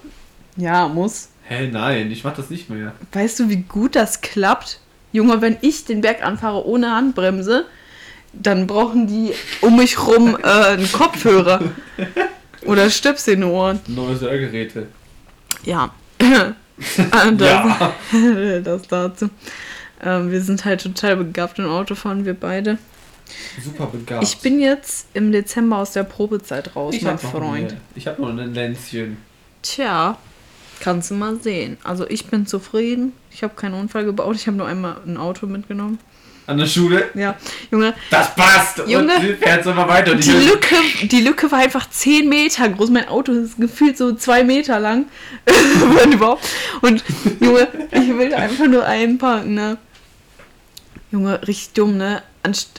Ja, 0.57 0.87
muss. 0.87 1.29
Hä, 1.47 1.67
nein, 1.67 2.11
ich 2.11 2.23
mach 2.23 2.35
das 2.35 2.49
nicht 2.49 2.69
mehr. 2.69 2.93
Weißt 3.11 3.39
du, 3.39 3.49
wie 3.49 3.61
gut 3.61 3.95
das 3.95 4.21
klappt? 4.21 4.79
Junge, 5.11 5.41
wenn 5.41 5.57
ich 5.61 5.85
den 5.85 6.01
Berg 6.01 6.23
anfahre 6.23 6.65
ohne 6.65 6.91
Handbremse, 6.91 7.65
dann 8.33 8.67
brauchen 8.67 9.07
die 9.07 9.31
um 9.61 9.77
mich 9.77 10.05
rum 10.05 10.37
äh, 10.41 10.47
einen 10.47 10.91
Kopfhörer. 10.91 11.61
Oder 12.65 12.89
Stöpsel 12.89 13.35
in 13.35 13.41
den 13.41 13.49
Ohren. 13.51 13.79
Neue 13.87 14.19
Hörgeräte. 14.19 14.87
Ja. 15.63 15.93
das, 16.17 17.39
ja. 17.39 17.93
das 18.63 18.87
dazu. 18.87 19.29
Ähm, 20.03 20.31
wir 20.31 20.41
sind 20.41 20.65
halt 20.65 20.81
total 20.81 21.17
begabt 21.17 21.59
im 21.59 21.67
Autofahren, 21.67 22.25
wir 22.25 22.33
beide. 22.33 22.79
Super 23.63 23.85
begabt. 23.87 24.23
Ich 24.23 24.39
bin 24.39 24.59
jetzt 24.59 25.07
im 25.13 25.31
Dezember 25.31 25.77
aus 25.77 25.93
der 25.93 26.03
Probezeit 26.03 26.75
raus, 26.75 26.95
ich 26.95 27.03
mein 27.03 27.17
Freund. 27.17 27.71
Eine, 27.71 27.81
ich 27.95 28.07
habe 28.07 28.21
noch 28.21 28.29
ein 28.29 28.53
Länzchen. 28.53 29.17
Tja, 29.61 30.17
Kannst 30.85 31.09
du 31.09 31.15
mal 31.15 31.35
sehen. 31.41 31.77
Also 31.83 32.07
ich 32.07 32.27
bin 32.27 32.45
zufrieden. 32.45 33.13
Ich 33.31 33.41
habe 33.41 33.55
keinen 33.55 33.73
Unfall 33.73 34.05
gebaut. 34.05 34.35
Ich 34.35 34.45
habe 34.45 34.55
nur 34.55 34.67
einmal 34.67 34.97
ein 35.07 35.17
Auto 35.17 35.47
mitgenommen. 35.47 35.97
An 36.45 36.59
der 36.59 36.67
Schule? 36.67 37.09
Ja, 37.15 37.35
Junge. 37.71 37.95
Das 38.11 38.35
passt. 38.35 38.77
Junge, 38.85 39.15
und 39.15 39.37
fährst 39.39 39.65
immer 39.65 39.87
weiter. 39.87 40.13
Die, 40.13 40.21
die 40.21 40.47
Lücke, 40.47 40.75
die 41.01 41.21
Lücke 41.21 41.51
war 41.51 41.57
einfach 41.57 41.89
10 41.89 42.29
Meter 42.29 42.69
groß. 42.69 42.91
Mein 42.91 43.07
Auto 43.07 43.31
ist 43.31 43.57
gefühlt 43.57 43.97
so 43.97 44.13
2 44.13 44.43
Meter 44.43 44.79
lang. 44.79 45.05
Wenn 45.45 46.11
überhaupt. 46.11 46.47
Und 46.81 47.03
Junge, 47.39 47.67
ich 47.89 48.15
will 48.15 48.31
einfach 48.35 48.67
nur 48.67 48.85
einparken, 48.85 49.55
ne? 49.55 49.79
Junge, 51.11 51.47
richtig 51.47 51.73
dumm, 51.73 51.97
ne? 51.97 52.21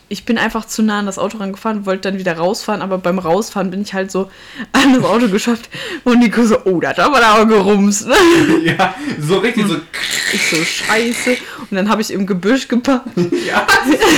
Ich 0.08 0.24
bin 0.24 0.38
einfach 0.38 0.66
zu 0.66 0.82
nah 0.82 1.00
an 1.00 1.06
das 1.06 1.18
Auto 1.18 1.38
rangefahren, 1.38 1.86
wollte 1.86 2.10
dann 2.10 2.18
wieder 2.18 2.36
rausfahren, 2.36 2.82
aber 2.82 2.98
beim 2.98 3.18
Rausfahren 3.18 3.70
bin 3.70 3.82
ich 3.82 3.94
halt 3.94 4.10
so 4.10 4.30
an 4.72 4.94
das 4.94 5.04
Auto 5.04 5.28
geschafft 5.28 5.68
und 6.04 6.20
Nico 6.20 6.44
so, 6.44 6.58
oh, 6.64 6.80
da 6.80 6.90
hat 6.90 7.00
aber 7.00 7.20
da 7.20 7.44
gerumst. 7.44 8.06
Ne? 8.06 8.14
Ja, 8.66 8.94
so 9.20 9.38
richtig 9.38 9.66
so. 9.66 9.76
Ich 10.32 10.50
so, 10.50 10.56
scheiße. 10.56 11.36
Und 11.70 11.76
dann 11.76 11.88
habe 11.88 12.02
ich 12.02 12.10
im 12.10 12.26
Gebüsch 12.26 12.68
gepackt. 12.68 13.08
Ja, 13.46 13.66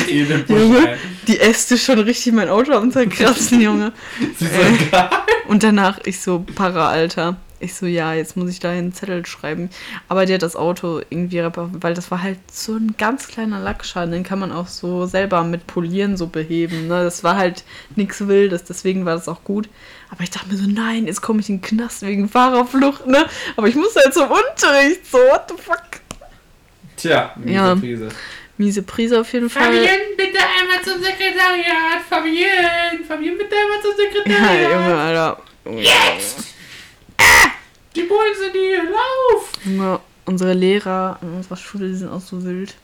Junge, 0.48 0.96
die 1.26 1.38
Äste 1.38 1.76
schon 1.76 1.98
richtig 1.98 2.32
mein 2.32 2.48
Auto 2.48 2.72
am 2.72 2.90
zerkratzen, 2.90 3.60
Junge. 3.60 3.92
äh, 4.40 5.08
und 5.48 5.62
danach 5.62 5.98
ich 6.04 6.20
so, 6.20 6.44
Para, 6.54 6.88
Alter. 6.88 7.36
Ich 7.60 7.74
so, 7.74 7.86
ja, 7.86 8.14
jetzt 8.14 8.36
muss 8.36 8.50
ich 8.50 8.60
da 8.60 8.70
einen 8.70 8.92
Zettel 8.92 9.26
schreiben. 9.26 9.68
Aber 10.08 10.26
die 10.26 10.34
hat 10.34 10.42
das 10.42 10.54
Auto 10.54 11.00
irgendwie 11.10 11.40
repariert, 11.40 11.82
weil 11.82 11.94
das 11.94 12.10
war 12.10 12.22
halt 12.22 12.38
so 12.52 12.76
ein 12.76 12.94
ganz 12.98 13.26
kleiner 13.26 13.58
Lackschaden. 13.58 14.12
Den 14.12 14.22
kann 14.22 14.38
man 14.38 14.52
auch 14.52 14.68
so 14.68 15.06
selber 15.06 15.42
mit 15.42 15.66
Polieren 15.66 16.16
so 16.16 16.28
beheben. 16.28 16.86
Ne? 16.86 17.02
Das 17.02 17.24
war 17.24 17.36
halt 17.36 17.64
nichts 17.96 18.26
Wildes, 18.28 18.64
deswegen 18.64 19.04
war 19.06 19.14
das 19.14 19.28
auch 19.28 19.42
gut. 19.42 19.68
Aber 20.10 20.22
ich 20.22 20.30
dachte 20.30 20.48
mir 20.48 20.56
so, 20.56 20.68
nein, 20.68 21.06
jetzt 21.06 21.20
komme 21.20 21.40
ich 21.40 21.48
in 21.48 21.56
den 21.60 21.62
Knast 21.62 22.02
wegen 22.02 22.28
Fahrerflucht, 22.28 23.06
ne? 23.06 23.26
Aber 23.56 23.66
ich 23.66 23.74
muss 23.74 23.94
halt 23.96 24.14
zum 24.14 24.24
Unterricht, 24.30 25.04
so, 25.10 25.18
what 25.18 25.44
the 25.48 25.54
fuck? 25.62 25.82
Tja, 26.96 27.32
miese 27.36 27.54
Ja. 27.54 27.74
Prise. 27.74 28.08
Miese 28.56 28.82
Prise 28.82 29.20
auf 29.20 29.32
jeden 29.32 29.50
Fall. 29.50 29.64
Fabian, 29.64 29.96
bitte 30.16 30.38
einmal 30.38 30.82
zum 30.82 31.00
Sekretariat. 31.02 32.02
Fabian, 32.08 33.04
Fabian, 33.06 33.38
bitte 33.38 33.54
einmal 33.54 33.80
zum 33.82 33.92
Ja, 33.92 33.96
Sekretariat. 33.96 34.72
Junge, 34.72 34.98
Alter. 34.98 35.42
Die 37.98 38.02
Bullen 38.04 38.34
sind 38.40 38.52
hier, 38.52 38.84
lauf! 38.84 39.52
Junge, 39.64 40.00
unsere 40.24 40.52
Lehrer 40.52 41.18
an 41.20 41.34
unserer 41.36 41.56
Schule, 41.56 41.88
die 41.88 41.94
sind 41.94 42.08
auch 42.10 42.20
so 42.20 42.44
wild. 42.44 42.74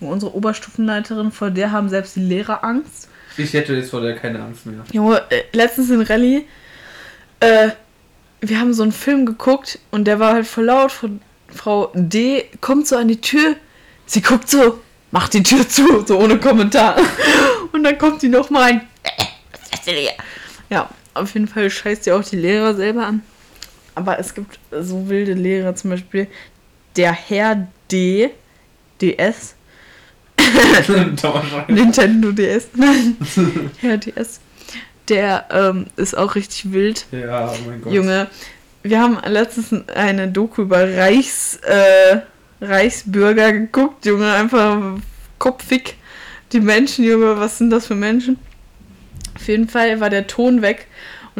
Junge, 0.00 0.12
Unsere 0.12 0.34
Oberstufenleiterin, 0.34 1.32
vor 1.32 1.50
der 1.50 1.72
haben 1.72 1.88
selbst 1.88 2.16
die 2.16 2.20
Lehrer 2.20 2.62
Angst. 2.64 3.08
Ich 3.36 3.52
hätte 3.52 3.74
jetzt 3.74 3.90
vor 3.90 4.00
der 4.00 4.16
keine 4.16 4.42
Angst 4.42 4.66
mehr. 4.66 4.84
Junge, 4.92 5.22
äh, 5.30 5.42
letztens 5.52 5.90
in 5.90 6.00
Rallye, 6.00 6.46
äh, 7.40 7.70
wir 8.40 8.58
haben 8.60 8.72
so 8.72 8.82
einen 8.82 8.92
Film 8.92 9.26
geguckt 9.26 9.78
und 9.90 10.04
der 10.04 10.18
war 10.18 10.32
halt 10.34 10.46
voll 10.46 10.64
laut. 10.64 10.92
Frau, 10.92 11.08
Frau 11.48 11.90
D 11.94 12.44
kommt 12.60 12.86
so 12.86 12.96
an 12.96 13.08
die 13.08 13.20
Tür, 13.20 13.56
sie 14.06 14.22
guckt 14.22 14.48
so, 14.48 14.80
macht 15.10 15.34
die 15.34 15.42
Tür 15.42 15.68
zu, 15.68 16.04
so 16.06 16.18
ohne 16.18 16.38
Kommentar. 16.38 16.96
Und 17.72 17.82
dann 17.84 17.98
kommt 17.98 18.22
die 18.22 18.28
nochmal 18.28 18.62
ein. 18.70 18.80
"Äh, 19.02 19.24
was 19.52 19.70
ist 19.80 19.86
denn 19.86 19.96
hier?" 19.96 20.12
Ja, 20.70 20.88
auf 21.14 21.34
jeden 21.34 21.48
Fall 21.48 21.68
scheißt 21.68 22.04
sie 22.04 22.12
auch 22.12 22.22
die 22.24 22.36
Lehrer 22.36 22.74
selber 22.74 23.06
an. 23.06 23.22
Aber 24.00 24.18
es 24.18 24.32
gibt 24.32 24.58
so 24.70 25.10
wilde 25.10 25.34
Lehrer, 25.34 25.74
zum 25.74 25.90
Beispiel 25.90 26.26
der 26.96 27.12
Herr 27.12 27.68
D, 27.92 28.30
DS. 28.98 29.54
Nintendo 31.68 32.32
DS, 32.32 32.68
nein, 32.76 33.18
Herr 33.80 33.98
DS, 33.98 34.40
der 35.10 35.44
ähm, 35.50 35.88
ist 35.96 36.16
auch 36.16 36.34
richtig 36.34 36.72
wild. 36.72 37.04
ja, 37.12 37.52
oh 37.52 37.56
mein 37.68 37.82
Gott. 37.82 37.92
Junge, 37.92 38.28
wir 38.82 39.00
haben 39.02 39.18
letztens 39.26 39.86
eine 39.90 40.28
Doku 40.28 40.62
über 40.62 40.96
Reichs, 40.96 41.56
äh, 41.56 42.20
Reichsbürger 42.62 43.52
geguckt, 43.52 44.06
Junge, 44.06 44.32
einfach 44.32 44.98
kopfig. 45.38 45.98
Die 46.52 46.60
Menschen, 46.60 47.04
Junge, 47.04 47.38
was 47.38 47.58
sind 47.58 47.68
das 47.68 47.86
für 47.86 47.96
Menschen? 47.96 48.38
Auf 49.36 49.46
jeden 49.46 49.68
Fall 49.68 50.00
war 50.00 50.08
der 50.08 50.26
Ton 50.26 50.62
weg 50.62 50.86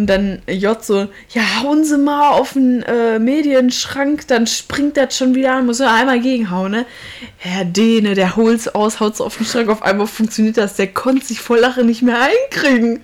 und 0.00 0.06
dann 0.06 0.40
J 0.48 0.82
so, 0.82 1.08
ja, 1.28 1.42
hauen 1.62 1.84
Sie 1.84 1.98
mal 1.98 2.30
auf 2.30 2.54
den 2.54 2.82
äh, 2.82 3.18
Medienschrank, 3.18 4.26
dann 4.26 4.46
springt 4.46 4.96
das 4.96 5.16
schon 5.16 5.34
wieder 5.34 5.54
an, 5.54 5.66
muss 5.66 5.80
er 5.80 5.92
einmal 5.92 6.20
gegenhauen, 6.20 6.72
ne? 6.72 6.86
Herr 7.36 7.66
D, 7.66 8.00
ne, 8.00 8.14
der 8.14 8.36
holt's 8.36 8.66
aus, 8.66 8.98
haut's 8.98 9.20
auf 9.20 9.36
den 9.36 9.44
Schrank, 9.46 9.68
auf 9.68 9.82
einmal 9.82 10.06
funktioniert 10.06 10.56
das, 10.56 10.76
der 10.76 10.88
konnte 10.88 11.26
sich 11.26 11.40
vor 11.40 11.58
Lachen 11.58 11.86
nicht 11.86 12.02
mehr 12.02 12.16
einkriegen. 12.18 13.00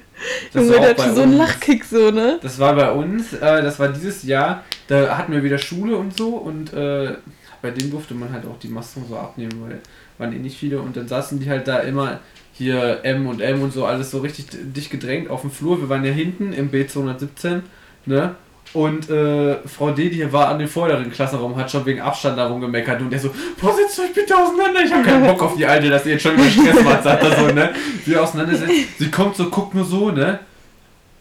Das 0.52 0.62
Junge, 0.62 0.74
war 0.74 0.80
der 0.80 0.90
hatte 0.90 1.14
so 1.14 1.20
einen 1.20 1.32
uns. 1.32 1.38
Lachkick 1.38 1.84
so, 1.84 2.10
ne? 2.10 2.38
Das 2.40 2.58
war 2.58 2.74
bei 2.74 2.90
uns, 2.90 3.34
äh, 3.34 3.62
das 3.62 3.78
war 3.78 3.88
dieses 3.88 4.22
Jahr, 4.22 4.64
da 4.88 5.18
hatten 5.18 5.32
wir 5.32 5.42
wieder 5.42 5.58
Schule 5.58 5.96
und 5.96 6.16
so 6.16 6.30
und 6.30 6.72
äh, 6.72 7.14
bei 7.60 7.70
denen 7.70 7.90
durfte 7.90 8.14
man 8.14 8.32
halt 8.32 8.46
auch 8.46 8.58
die 8.58 8.68
Masken 8.68 9.04
so 9.06 9.16
abnehmen, 9.16 9.62
weil 9.66 9.80
waren 10.18 10.32
eh 10.32 10.38
nicht 10.38 10.58
viele 10.58 10.80
und 10.80 10.96
dann 10.96 11.08
saßen 11.08 11.38
die 11.38 11.50
halt 11.50 11.68
da 11.68 11.80
immer 11.80 12.20
hier 12.56 13.00
M 13.02 13.26
und 13.26 13.40
M 13.40 13.62
und 13.62 13.72
so 13.72 13.84
alles 13.84 14.10
so 14.10 14.18
richtig 14.18 14.46
dicht 14.50 14.90
gedrängt 14.90 15.30
auf 15.30 15.42
dem 15.42 15.50
Flur. 15.50 15.80
Wir 15.80 15.88
waren 15.88 16.04
ja 16.04 16.12
hinten 16.12 16.52
im 16.52 16.70
B217, 16.70 17.60
ne? 18.06 18.34
Und 18.72 19.08
äh, 19.08 19.56
Frau 19.66 19.90
D, 19.90 20.10
die 20.10 20.30
war 20.32 20.48
an 20.48 20.58
den 20.58 20.68
vorderen 20.68 21.10
Klassenraum, 21.10 21.56
hat 21.56 21.70
schon 21.70 21.86
wegen 21.86 22.00
Abstand 22.00 22.36
da 22.36 22.48
rumgemeckert 22.48 23.00
und 23.00 23.10
der 23.10 23.20
so, 23.20 23.30
boah, 23.60 23.74
setzt 23.74 23.98
euch 24.00 24.12
bitte 24.12 24.36
auseinander, 24.36 24.80
ich 24.84 24.92
hab 24.92 25.04
keinen 25.04 25.24
Bock 25.24 25.42
auf 25.42 25.56
die 25.56 25.64
Alte, 25.64 25.88
dass 25.88 26.04
ihr 26.04 26.12
jetzt 26.12 26.22
schon 26.22 26.36
wieder 26.36 26.50
Stress 26.50 26.84
macht, 26.84 27.02
sagt 27.04 27.22
er 27.22 27.36
so, 27.36 27.54
ne? 27.54 27.72
Sie 28.04 28.16
auseinandersetzt, 28.16 28.72
sie 28.98 29.10
kommt 29.10 29.36
so, 29.36 29.48
guckt 29.48 29.74
nur 29.74 29.84
so, 29.84 30.10
ne? 30.10 30.40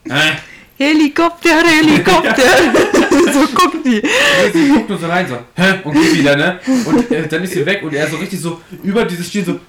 Äh, 0.06 0.34
Helikopter, 0.78 1.64
Helikopter. 1.64 2.36
so 3.34 3.48
guckt 3.54 3.86
die. 3.86 4.02
Sie 4.52 4.70
guckt 4.70 4.90
nur 4.90 4.98
so 4.98 5.08
rein, 5.08 5.28
so, 5.28 5.38
hä? 5.56 5.80
Und 5.84 5.94
geht 5.94 6.18
wieder, 6.18 6.36
ne? 6.36 6.60
Und 6.86 7.12
äh, 7.12 7.28
dann 7.28 7.44
ist 7.44 7.54
sie 7.54 7.66
weg 7.66 7.84
und 7.84 7.94
er 7.94 8.08
so 8.08 8.18
richtig 8.18 8.40
so 8.40 8.60
über 8.84 9.06
dieses 9.06 9.28
Stil 9.28 9.46
so 9.46 9.60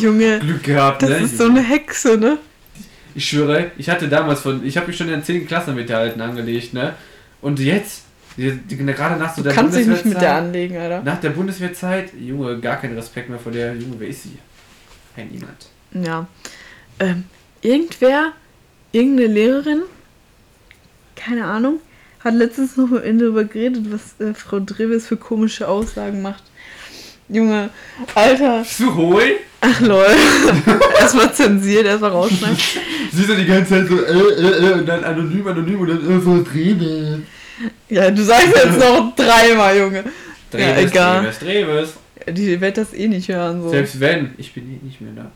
Junge, 0.00 0.38
Glück 0.40 0.62
gehabt, 0.62 1.02
das 1.02 1.10
ne? 1.10 1.16
ist 1.18 1.38
so 1.38 1.44
eine 1.44 1.62
Hexe, 1.62 2.16
ne? 2.16 2.38
Ich 3.14 3.28
schwöre, 3.28 3.72
ich 3.76 3.88
hatte 3.88 4.08
damals 4.08 4.40
von, 4.40 4.64
ich 4.64 4.76
habe 4.76 4.86
mich 4.86 4.96
schon 4.96 5.08
in 5.08 5.14
der 5.14 5.24
10. 5.24 5.46
Klasse 5.46 5.72
mit 5.72 5.88
der 5.88 5.98
Alten 5.98 6.20
angelegt, 6.20 6.72
ne? 6.74 6.94
Und 7.40 7.58
jetzt, 7.58 8.02
gerade 8.36 9.18
nach 9.18 9.34
so 9.34 9.42
Du 9.42 9.48
der 9.48 9.54
kannst 9.54 9.76
dich 9.76 9.86
nicht 9.86 10.04
mit 10.04 10.20
der 10.20 10.40
Bundeswehrzeit, 10.40 10.44
anlegen, 10.44 10.76
Alter. 10.76 11.02
nach 11.02 11.20
der 11.20 11.30
Bundeswehrzeit, 11.30 12.12
Junge, 12.18 12.58
gar 12.60 12.76
keinen 12.80 12.96
Respekt 12.96 13.28
mehr 13.28 13.38
vor 13.38 13.52
der, 13.52 13.74
Junge, 13.74 13.96
wer 13.98 14.08
ist 14.08 14.24
sie? 14.24 14.38
Kein 15.16 15.28
niemand. 15.28 15.66
Ja. 15.92 16.26
Ähm, 17.00 17.24
irgendwer, 17.62 18.32
irgendeine 18.92 19.32
Lehrerin, 19.32 19.82
keine 21.16 21.44
Ahnung, 21.44 21.80
hat 22.20 22.34
letztens 22.34 22.76
noch 22.76 22.88
mit 22.88 23.04
mir 23.04 23.18
darüber 23.18 23.44
geredet, 23.44 23.86
was 23.90 24.20
äh, 24.24 24.34
Frau 24.34 24.60
Dreves 24.60 25.06
für 25.06 25.16
komische 25.16 25.68
Aussagen 25.68 26.22
macht. 26.22 26.44
Junge, 27.28 27.70
Alter, 28.14 28.64
Zu 28.64 28.94
hohl? 28.94 29.22
ach 29.60 29.80
lol. 29.80 30.06
erstmal 31.00 31.32
zensiert, 31.34 31.84
erstmal 31.86 32.10
rausschneiden. 32.10 32.56
Sie 33.12 33.22
ist 33.22 33.28
ja 33.28 33.34
die 33.34 33.44
ganze 33.46 33.70
Zeit 33.70 33.88
so, 33.88 34.02
äh, 34.02 34.12
äh, 34.12 34.68
äh, 34.68 34.72
und 34.74 34.86
dann 34.86 35.04
anonym, 35.04 35.46
anonym 35.46 35.80
und 35.80 35.88
dann, 35.88 36.18
äh, 36.18 36.20
so 36.22 36.42
Drehne. 36.42 37.22
Ja, 37.88 38.10
du 38.10 38.22
sagst 38.22 38.48
jetzt 38.54 38.78
noch 38.78 39.14
dreimal, 39.16 39.76
Junge. 39.76 40.04
Ja, 40.52 40.76
egal. 40.78 41.22
Dreves, 41.22 41.38
Dreves. 41.40 41.88
Die 42.30 42.60
wird 42.60 42.76
das 42.78 42.94
eh 42.94 43.08
nicht 43.08 43.28
hören, 43.28 43.62
so. 43.62 43.70
Selbst 43.70 44.00
wenn, 44.00 44.34
ich 44.38 44.52
bin 44.54 44.64
eh 44.64 44.84
nicht 44.84 45.00
mehr 45.00 45.12
da. 45.14 45.30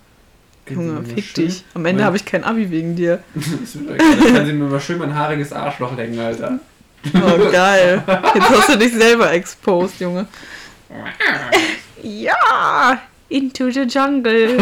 Sie 0.68 0.74
Junge, 0.74 1.02
fick 1.04 1.24
schön- 1.24 1.46
dich. 1.46 1.64
Am 1.74 1.84
Ende 1.84 2.04
habe 2.04 2.16
ich 2.16 2.24
kein 2.24 2.44
Abi 2.44 2.70
wegen 2.70 2.94
dir. 2.96 3.18
Doch 3.34 3.94
egal. 3.94 3.98
Dann 4.22 4.34
kann 4.34 4.46
sie 4.46 4.52
mir 4.52 4.64
mal 4.64 4.80
schön 4.80 4.98
mein 4.98 5.14
haariges 5.14 5.52
Arschloch 5.52 5.96
lecken, 5.96 6.18
Alter. 6.20 6.58
Oh, 7.14 7.50
geil. 7.50 8.02
Jetzt 8.34 8.48
hast 8.50 8.68
du 8.68 8.78
dich 8.78 8.92
selber 8.94 9.32
exposed, 9.32 10.00
Junge. 10.00 10.26
Ja, 12.02 13.00
into 13.28 13.70
the 13.70 13.82
jungle. 13.82 14.56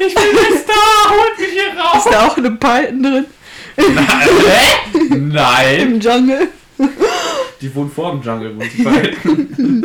Ich 0.00 0.14
bin 0.14 0.24
jetzt 0.34 0.68
da, 0.68 1.10
holt 1.10 1.38
mich 1.38 1.50
hier 1.50 1.76
raus! 1.76 2.04
Ist 2.06 2.12
da 2.12 2.26
auch 2.26 2.36
eine 2.36 2.50
Python 2.52 3.02
drin 3.02 3.26
Hä? 3.76 5.14
Nein! 5.16 5.80
im 5.80 6.00
Jungle? 6.00 6.48
Die 7.60 7.74
wohnt 7.74 7.92
vor 7.92 8.12
dem 8.12 8.22
Jungle, 8.22 8.56
wohnt 8.56 8.72
die 8.76 8.82
beiden. 8.82 9.84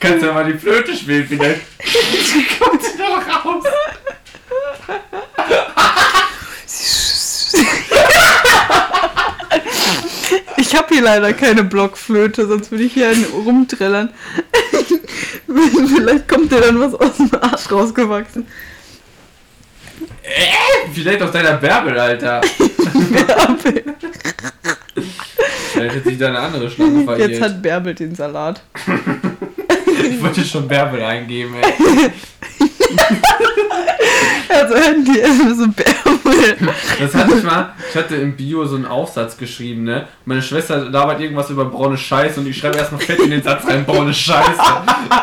Kannst 0.00 0.24
ja 0.24 0.32
mal 0.32 0.50
die 0.50 0.58
Flöte 0.58 0.96
spielen, 0.96 1.26
vielleicht. 1.28 1.60
Kommt 2.58 2.82
sie 2.82 2.98
doch 2.98 3.44
raus! 3.44 3.64
Ich 10.58 10.74
habe 10.74 10.88
hier 10.88 11.02
leider 11.02 11.32
keine 11.32 11.62
Blockflöte, 11.62 12.46
sonst 12.48 12.70
würde 12.70 12.84
ich 12.84 12.92
hier 12.92 13.08
einen 13.08 13.24
rumtrillern. 13.24 14.10
Vielleicht 15.46 16.28
kommt 16.28 16.50
dir 16.50 16.60
dann 16.60 16.80
was 16.80 16.94
aus 16.94 17.16
dem 17.16 17.30
Arsch 17.40 17.70
rausgewachsen. 17.70 18.46
Vielleicht 20.92 21.22
aus 21.22 21.30
deiner 21.30 21.54
Bärbel, 21.54 21.98
Alter. 21.98 22.40
Vielleicht 25.72 25.96
hat 25.96 26.04
sich 26.04 26.18
da 26.18 26.28
eine 26.28 26.38
andere 26.40 26.70
Schlange 26.70 27.04
verirrt. 27.04 27.30
Jetzt 27.30 27.40
hat 27.40 27.62
Bärbel 27.62 27.94
den 27.94 28.14
Salat. 28.14 28.60
ich 30.10 30.22
wollte 30.22 30.44
schon 30.44 30.66
Bärbel 30.66 31.02
eingeben, 31.02 31.54
ey. 31.54 31.72
Also 34.48 34.76
Handy 34.76 35.18
ist 35.18 35.58
so 35.58 35.68
Bärbel. 35.68 36.56
Das 36.98 37.14
hatte 37.14 37.36
ich 37.36 37.42
mal, 37.42 37.74
ich 37.88 37.96
hatte 37.96 38.16
im 38.16 38.36
Bio 38.36 38.64
so 38.64 38.76
einen 38.76 38.86
Aufsatz 38.86 39.36
geschrieben, 39.36 39.84
ne? 39.84 40.08
Meine 40.24 40.42
Schwester 40.42 40.88
labert 40.88 41.20
irgendwas 41.20 41.50
über 41.50 41.66
braune 41.66 41.96
Scheiße 41.96 42.40
und 42.40 42.46
ich 42.46 42.56
schreibe 42.56 42.78
erstmal 42.78 43.00
fett 43.00 43.18
in 43.20 43.30
den 43.30 43.42
Satz 43.42 43.66
rein, 43.66 43.84
braune 43.84 44.14
Scheiße. 44.14 44.60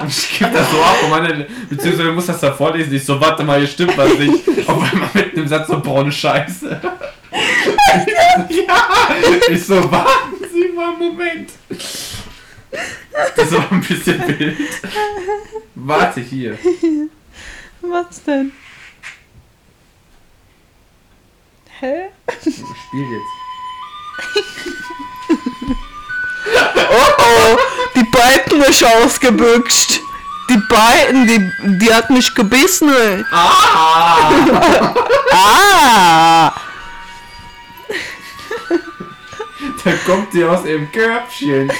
Und 0.01 0.09
ich 0.09 0.39
gebe 0.39 0.51
das 0.51 0.69
so 0.69 0.77
ab 0.77 0.97
und 1.03 1.09
meine, 1.09 1.47
beziehungsweise 1.69 2.11
muss 2.11 2.25
das 2.27 2.39
da 2.39 2.51
vorlesen, 2.51 2.93
ich 2.93 3.05
so, 3.05 3.19
warte 3.19 3.43
mal, 3.43 3.59
hier 3.59 3.67
stimmt 3.67 3.97
was 3.97 4.17
nicht. 4.17 4.69
Auf 4.69 4.91
einmal 4.91 5.09
mitten 5.13 5.39
im 5.39 5.47
Satz 5.47 5.67
so 5.67 5.79
braune 5.79 6.11
Scheiße. 6.11 6.79
ja! 8.49 8.87
Ich 9.49 9.65
so, 9.65 9.91
warten 9.91 10.35
Sie 10.51 10.69
mal 10.73 10.89
einen 10.89 10.99
Moment. 10.99 11.49
Das 13.35 13.51
war 13.51 13.71
ein 13.71 13.81
bisschen 13.81 14.21
wild. 14.27 14.57
Warte 15.75 16.21
hier. 16.21 16.57
Was 17.81 18.23
denn? 18.23 18.51
Hä? 21.79 22.09
Spiel 22.39 23.07
jetzt. 23.11 23.35
Oh 26.89 27.11
oh, 27.17 27.57
die 27.95 28.03
Balken 28.03 28.61
ist 28.61 28.83
ausgebüxt. 28.83 29.99
Die 30.49 30.57
beiden, 30.69 31.27
die, 31.27 31.51
die 31.79 31.93
hat 31.93 32.09
mich 32.09 32.33
gebissen. 32.33 33.25
Ah! 33.31 34.93
Ah! 35.33 36.53
da 39.83 39.91
kommt 40.05 40.33
die 40.33 40.45
aus 40.45 40.65
ihrem 40.65 40.89
Körbchen. 40.91 41.71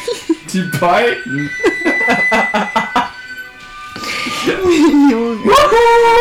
Die 0.52 0.64
beiden. 0.80 1.50
Junge. 5.10 5.52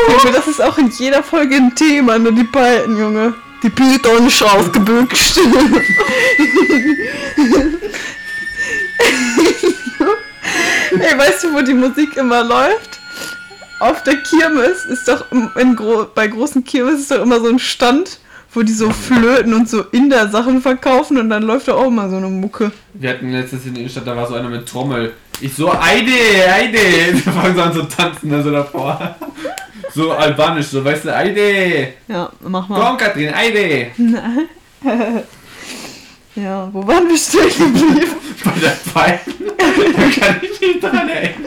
Junge, 0.08 0.32
das 0.32 0.46
ist 0.46 0.62
auch 0.62 0.78
in 0.78 0.90
jeder 0.90 1.22
Folge 1.22 1.56
ein 1.56 1.74
Thema, 1.74 2.18
nur 2.18 2.32
die 2.32 2.44
beiden, 2.44 2.96
Junge. 2.98 3.34
Die 3.64 3.70
Pythonisch 3.70 4.42
ausgebüxt. 4.42 5.40
Ey, 10.90 11.18
weißt 11.18 11.44
du, 11.44 11.54
wo 11.54 11.62
die 11.62 11.72
Musik 11.72 12.18
immer 12.18 12.44
läuft? 12.44 13.00
Auf 13.80 14.02
der 14.02 14.18
Kirmes 14.18 14.84
ist 14.84 15.08
doch 15.08 15.24
gro 15.76 16.06
bei 16.14 16.26
großen 16.28 16.62
Kirmes 16.62 17.00
ist 17.00 17.10
doch 17.10 17.22
immer 17.22 17.40
so 17.40 17.48
ein 17.48 17.58
Stand, 17.58 18.18
wo 18.52 18.60
die 18.62 18.74
so 18.74 18.90
Flöten 18.90 19.54
und 19.54 19.66
so 19.66 19.80
Inder-Sachen 19.80 20.60
verkaufen 20.60 21.16
und 21.16 21.30
dann 21.30 21.42
läuft 21.42 21.68
da 21.68 21.74
auch 21.74 21.88
immer 21.88 22.10
so 22.10 22.16
eine 22.16 22.28
Mucke. 22.28 22.70
Wir 22.92 23.10
hatten 23.10 23.32
letztens 23.32 23.64
in 23.64 23.72
der 23.72 23.80
Innenstadt, 23.80 24.06
da 24.06 24.14
war 24.14 24.28
so 24.28 24.34
einer 24.34 24.50
mit 24.50 24.68
Trommel. 24.68 25.14
Ich 25.40 25.54
so, 25.54 25.72
Eide, 25.72 26.12
Eide. 26.52 27.22
Da 27.24 27.32
fangen 27.40 27.54
sie 27.54 27.62
an 27.62 27.72
zu 27.72 27.82
tanzen, 27.84 28.30
da 28.30 28.42
so 28.42 28.50
davor. 28.50 29.16
So 29.94 30.10
albanisch, 30.12 30.66
so, 30.66 30.84
weißt 30.84 31.04
du, 31.04 31.14
Eide. 31.16 31.88
Ja, 32.08 32.30
mach 32.40 32.68
mal. 32.68 32.80
Komm, 32.80 32.96
Katrin, 32.96 33.32
Eide. 33.32 33.88
Ja, 36.36 36.68
wo 36.72 36.84
waren 36.84 37.08
wir 37.08 37.16
stehen 37.16 37.48
geblieben? 37.72 38.10
Bei 38.44 38.50
der 38.60 38.76
beiden. 38.92 39.52
Da 39.56 40.20
kann 40.20 40.40
ich 40.42 40.60
mich 40.60 40.80
dran 40.80 41.08
erinnern. 41.08 41.44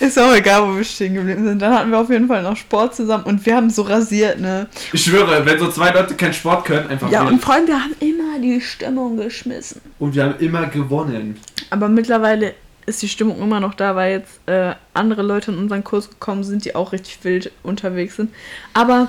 Ist 0.00 0.18
auch 0.18 0.34
egal, 0.34 0.68
wo 0.68 0.76
wir 0.76 0.82
stehen 0.82 1.14
geblieben 1.14 1.44
sind. 1.44 1.62
Dann 1.62 1.72
hatten 1.72 1.90
wir 1.92 1.98
auf 2.00 2.10
jeden 2.10 2.26
Fall 2.26 2.42
noch 2.42 2.56
Sport 2.56 2.96
zusammen 2.96 3.22
und 3.24 3.46
wir 3.46 3.54
haben 3.54 3.70
so 3.70 3.82
rasiert, 3.82 4.40
ne? 4.40 4.66
Ich 4.92 5.04
schwöre, 5.04 5.46
wenn 5.46 5.58
so 5.60 5.70
zwei 5.70 5.90
Leute 5.90 6.14
keinen 6.14 6.32
Sport 6.32 6.64
können, 6.64 6.88
einfach 6.88 7.08
Ja, 7.08 7.22
wild. 7.22 7.34
und 7.34 7.44
vor 7.44 7.54
allem, 7.54 7.68
wir 7.68 7.76
haben 7.80 7.94
immer 8.00 8.40
die 8.42 8.60
Stimmung 8.60 9.16
geschmissen. 9.16 9.80
Und 10.00 10.14
wir 10.16 10.24
haben 10.24 10.34
immer 10.40 10.66
gewonnen. 10.66 11.38
Aber 11.70 11.88
mittlerweile 11.88 12.54
ist 12.88 13.02
die 13.02 13.08
Stimmung 13.08 13.40
immer 13.42 13.60
noch 13.60 13.74
da, 13.74 13.94
weil 13.94 14.12
jetzt 14.18 14.40
äh, 14.46 14.74
andere 14.94 15.22
Leute 15.22 15.52
in 15.52 15.58
unseren 15.58 15.84
Kurs 15.84 16.08
gekommen 16.10 16.42
sind, 16.44 16.64
die 16.64 16.74
auch 16.74 16.92
richtig 16.92 17.18
wild 17.22 17.50
unterwegs 17.62 18.16
sind. 18.16 18.32
Aber, 18.74 19.08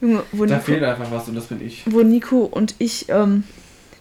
Junge, 0.00 0.22
wo 0.32 0.44
Da 0.44 0.56
Nico, 0.56 0.66
fehlt 0.66 0.82
einfach 0.84 1.10
was 1.10 1.28
und 1.28 1.34
das 1.36 1.46
bin 1.46 1.64
ich. 1.66 1.82
wo 1.86 2.02
Nico 2.02 2.40
und 2.44 2.74
ich 2.78 3.06
ähm, 3.08 3.44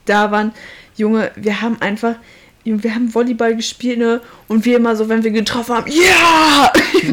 da 0.05 0.31
waren, 0.31 0.51
Junge, 0.97 1.31
wir 1.35 1.61
haben 1.61 1.77
einfach, 1.81 2.15
wir 2.63 2.93
haben 2.93 3.13
Volleyball 3.13 3.55
gespielt, 3.55 3.97
ne? 3.99 4.21
Und 4.47 4.65
wir 4.65 4.77
immer 4.77 4.95
so, 4.95 5.09
wenn 5.09 5.23
wir 5.23 5.31
getroffen 5.31 5.75
haben, 5.75 5.91
ja! 5.91 6.71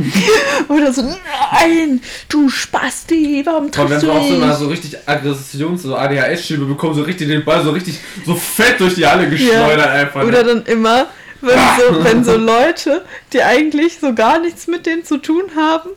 Oder 0.69 0.93
so, 0.93 1.03
nein, 1.03 2.01
du 2.29 2.49
Spasti, 2.51 3.43
warum 3.45 3.71
triffst 3.71 4.03
du 4.03 4.07
du 4.07 4.13
auch 4.13 4.27
so 4.27 4.35
immer 4.35 4.49
nicht? 4.49 4.59
so 4.59 4.69
richtig 4.69 4.97
Aggressions-, 5.07 5.83
so 5.83 5.97
ADHS-Schübe 5.97 6.67
bekommen, 6.67 6.95
so 6.95 7.03
richtig 7.03 7.29
den 7.29 7.45
Ball 7.45 7.63
so 7.63 7.71
richtig, 7.71 7.99
so 8.27 8.35
fett 8.35 8.79
durch 8.81 8.95
die 8.95 9.07
Halle 9.07 9.29
geschleudert 9.29 9.89
einfach. 9.89 10.23
Oder 10.25 10.43
Ne? 10.43 10.55
dann 10.55 10.67
immer, 10.67 11.07
wenn 11.41 11.59
so, 11.79 12.05
wenn 12.05 12.25
so 12.25 12.37
Leute, 12.37 13.05
die 13.33 13.43
eigentlich 13.43 13.99
so 14.01 14.15
gar 14.15 14.41
nichts 14.41 14.67
mit 14.67 14.87
denen 14.87 15.05
zu 15.05 15.19
tun 15.19 15.45
haben, 15.57 15.91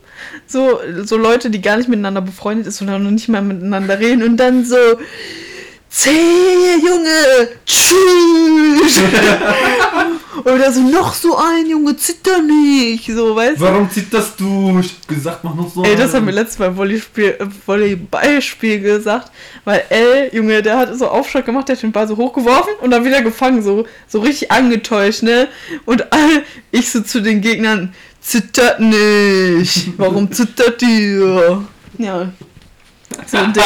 so, 0.48 0.80
so 1.04 1.18
Leute, 1.18 1.50
die 1.50 1.62
gar 1.62 1.78
nicht 1.78 1.90
miteinander 1.90 2.22
befreundet 2.22 2.68
ist 2.68 2.82
und 2.82 2.88
dann 2.88 3.04
noch 3.04 3.12
nicht 3.12 3.30
mal 3.30 3.42
miteinander 3.42 4.00
reden 4.00 4.24
und 4.24 4.38
dann 4.38 4.66
so, 4.66 4.78
Zäh, 5.94 6.78
Junge, 6.82 7.50
tschüss. 7.66 9.02
Oder 10.46 10.72
so, 10.72 10.80
noch 10.80 11.14
so 11.14 11.36
ein, 11.36 11.70
Junge, 11.70 11.98
zitter 11.98 12.42
nicht, 12.42 13.08
so, 13.08 13.36
weißt 13.36 13.60
du? 13.60 13.62
Warum 13.66 13.90
das 14.10 14.38
du? 14.38 14.80
Ich 14.80 14.94
hab 14.94 15.08
gesagt, 15.10 15.44
mach 15.44 15.54
noch 15.54 15.70
so. 15.70 15.84
Ey, 15.84 15.98
das 15.98 16.14
haben 16.14 16.26
wir 16.26 16.34
letztes 16.34 16.60
Mal 16.60 16.74
äh, 16.90 17.36
Volleyballspiel 17.66 18.80
gesagt, 18.80 19.34
weil 19.66 19.84
L, 19.90 20.30
Junge, 20.34 20.62
der 20.62 20.78
hat 20.78 20.98
so 20.98 21.10
Aufschlag 21.10 21.46
gemacht, 21.46 21.68
der 21.68 21.76
hat 21.76 21.84
den 21.84 21.92
Ball 21.92 22.08
so 22.08 22.16
hochgeworfen 22.16 22.72
und 22.80 22.92
dann 22.92 23.04
wieder 23.04 23.22
gefangen, 23.22 23.62
so, 23.62 23.86
so 24.08 24.22
richtig 24.22 24.50
angetäuscht, 24.50 25.24
ne? 25.24 25.50
Und 25.84 26.14
all, 26.14 26.44
ich 26.72 26.90
so 26.90 27.02
zu 27.02 27.22
den 27.22 27.42
Gegnern, 27.42 27.94
zittert 28.22 28.80
nicht, 28.80 29.90
warum 29.98 30.32
zittert 30.32 30.82
ihr? 30.84 31.66
Ja, 31.98 32.32
so 33.28 33.38
ein 33.38 33.54
Ding, 33.54 33.64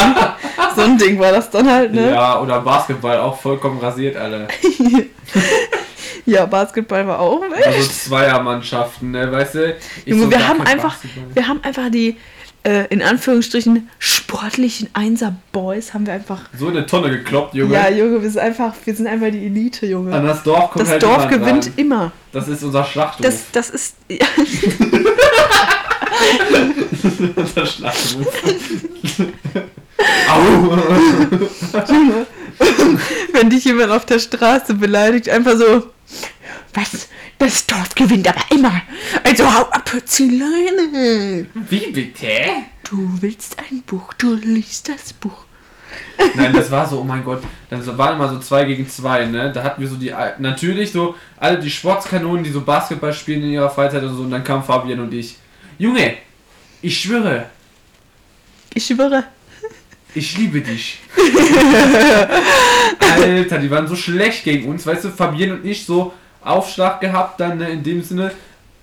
so 0.74 0.82
ein 0.82 0.98
Ding 0.98 1.18
war 1.18 1.32
das 1.32 1.50
dann 1.50 1.70
halt, 1.70 1.92
ne? 1.92 2.10
Ja, 2.10 2.40
oder 2.40 2.60
Basketball, 2.60 3.18
auch 3.18 3.40
vollkommen 3.40 3.78
rasiert, 3.80 4.16
alle. 4.16 4.48
Ja, 6.28 6.44
Basketball 6.44 7.06
war 7.06 7.20
auch 7.20 7.40
weg. 7.42 7.64
Also 7.68 7.88
Zweiermannschaften, 7.88 9.12
ne, 9.12 9.30
weißt 9.30 9.54
du? 9.54 9.76
Junge, 10.06 10.24
so 10.24 10.30
wir 10.32 10.48
haben 10.48 10.60
einfach, 10.62 10.94
Basketball. 10.94 11.24
wir 11.34 11.46
haben 11.48 11.62
einfach 11.62 11.88
die, 11.88 12.16
äh, 12.64 12.86
in 12.88 13.00
Anführungsstrichen, 13.00 13.88
sportlichen 14.00 14.88
Einser-Boys 14.92 15.94
haben 15.94 16.04
wir 16.04 16.14
einfach 16.14 16.40
So 16.58 16.66
eine 16.66 16.84
Tonne 16.84 17.10
gekloppt, 17.10 17.54
Junge. 17.54 17.74
Ja, 17.74 17.88
Junge, 17.90 18.20
wir 18.22 18.28
sind 18.30 18.40
einfach, 18.40 18.74
wir 18.84 18.94
sind 18.96 19.06
einfach 19.06 19.30
die 19.30 19.46
Elite, 19.46 19.86
An 19.86 19.90
Junge. 19.92 20.20
das 20.22 20.42
Dorf 20.42 20.72
kommt 20.72 20.82
Das 20.82 20.90
halt 20.90 21.02
Dorf 21.04 21.28
gewinnt 21.28 21.66
dran. 21.66 21.74
immer. 21.76 22.12
Das 22.32 22.48
ist 22.48 22.64
unser 22.64 22.84
Schlachthof. 22.84 23.24
Das, 23.24 23.44
das 23.52 23.70
ist. 23.70 23.94
Ja, 24.08 24.26
unser 27.36 27.66
Schlachthof. 27.66 28.42
Au! 30.30 30.78
Wenn 33.32 33.50
dich 33.50 33.64
jemand 33.64 33.90
auf 33.92 34.06
der 34.06 34.18
Straße 34.18 34.74
beleidigt, 34.74 35.28
einfach 35.28 35.56
so. 35.56 35.92
Was? 36.74 37.08
Das 37.38 37.66
Dorf 37.66 37.94
gewinnt 37.94 38.28
aber 38.28 38.42
immer. 38.50 38.82
Also 39.22 39.44
hau 39.44 39.62
ab, 39.64 39.90
Zieleine. 40.04 41.46
Wie 41.52 41.90
bitte? 41.92 42.28
Du 42.88 43.10
willst 43.20 43.56
ein 43.58 43.82
Buch, 43.82 44.12
du 44.14 44.34
liest 44.34 44.88
das 44.88 45.12
Buch. 45.12 45.44
Nein, 46.34 46.52
das 46.52 46.70
war 46.70 46.86
so, 46.88 47.00
oh 47.00 47.04
mein 47.04 47.24
Gott, 47.24 47.42
das 47.68 47.86
waren 47.96 48.16
immer 48.16 48.28
so 48.28 48.38
zwei 48.38 48.64
gegen 48.64 48.88
zwei, 48.88 49.26
ne? 49.26 49.52
Da 49.52 49.62
hatten 49.62 49.80
wir 49.80 49.88
so 49.88 49.96
die, 49.96 50.12
natürlich 50.38 50.92
so, 50.92 51.14
alle 51.36 51.58
die 51.58 51.70
Sportskanonen, 51.70 52.44
die 52.44 52.50
so 52.50 52.62
Basketball 52.62 53.12
spielen 53.12 53.42
in 53.42 53.50
ihrer 53.50 53.70
Freizeit 53.70 54.02
und 54.02 54.16
so, 54.16 54.22
und 54.22 54.30
dann 54.30 54.44
kam 54.44 54.64
Fabian 54.64 55.00
und 55.00 55.12
ich. 55.12 55.36
Junge, 55.78 56.16
ich 56.82 57.00
schwöre, 57.00 57.46
Ich 58.74 58.86
schwöre. 58.86 59.24
ich 60.14 60.36
liebe 60.38 60.60
dich. 60.60 60.98
Alter, 62.98 63.58
die 63.58 63.70
waren 63.70 63.86
so 63.86 63.96
schlecht 63.96 64.44
gegen 64.44 64.68
uns, 64.70 64.86
weißt 64.86 65.04
du, 65.04 65.10
Fabian 65.10 65.52
und 65.52 65.64
ich 65.66 65.84
so 65.84 66.12
Aufschlag 66.42 67.00
gehabt, 67.00 67.40
dann 67.40 67.58
ne, 67.58 67.68
in 67.70 67.82
dem 67.82 68.02
Sinne, 68.02 68.32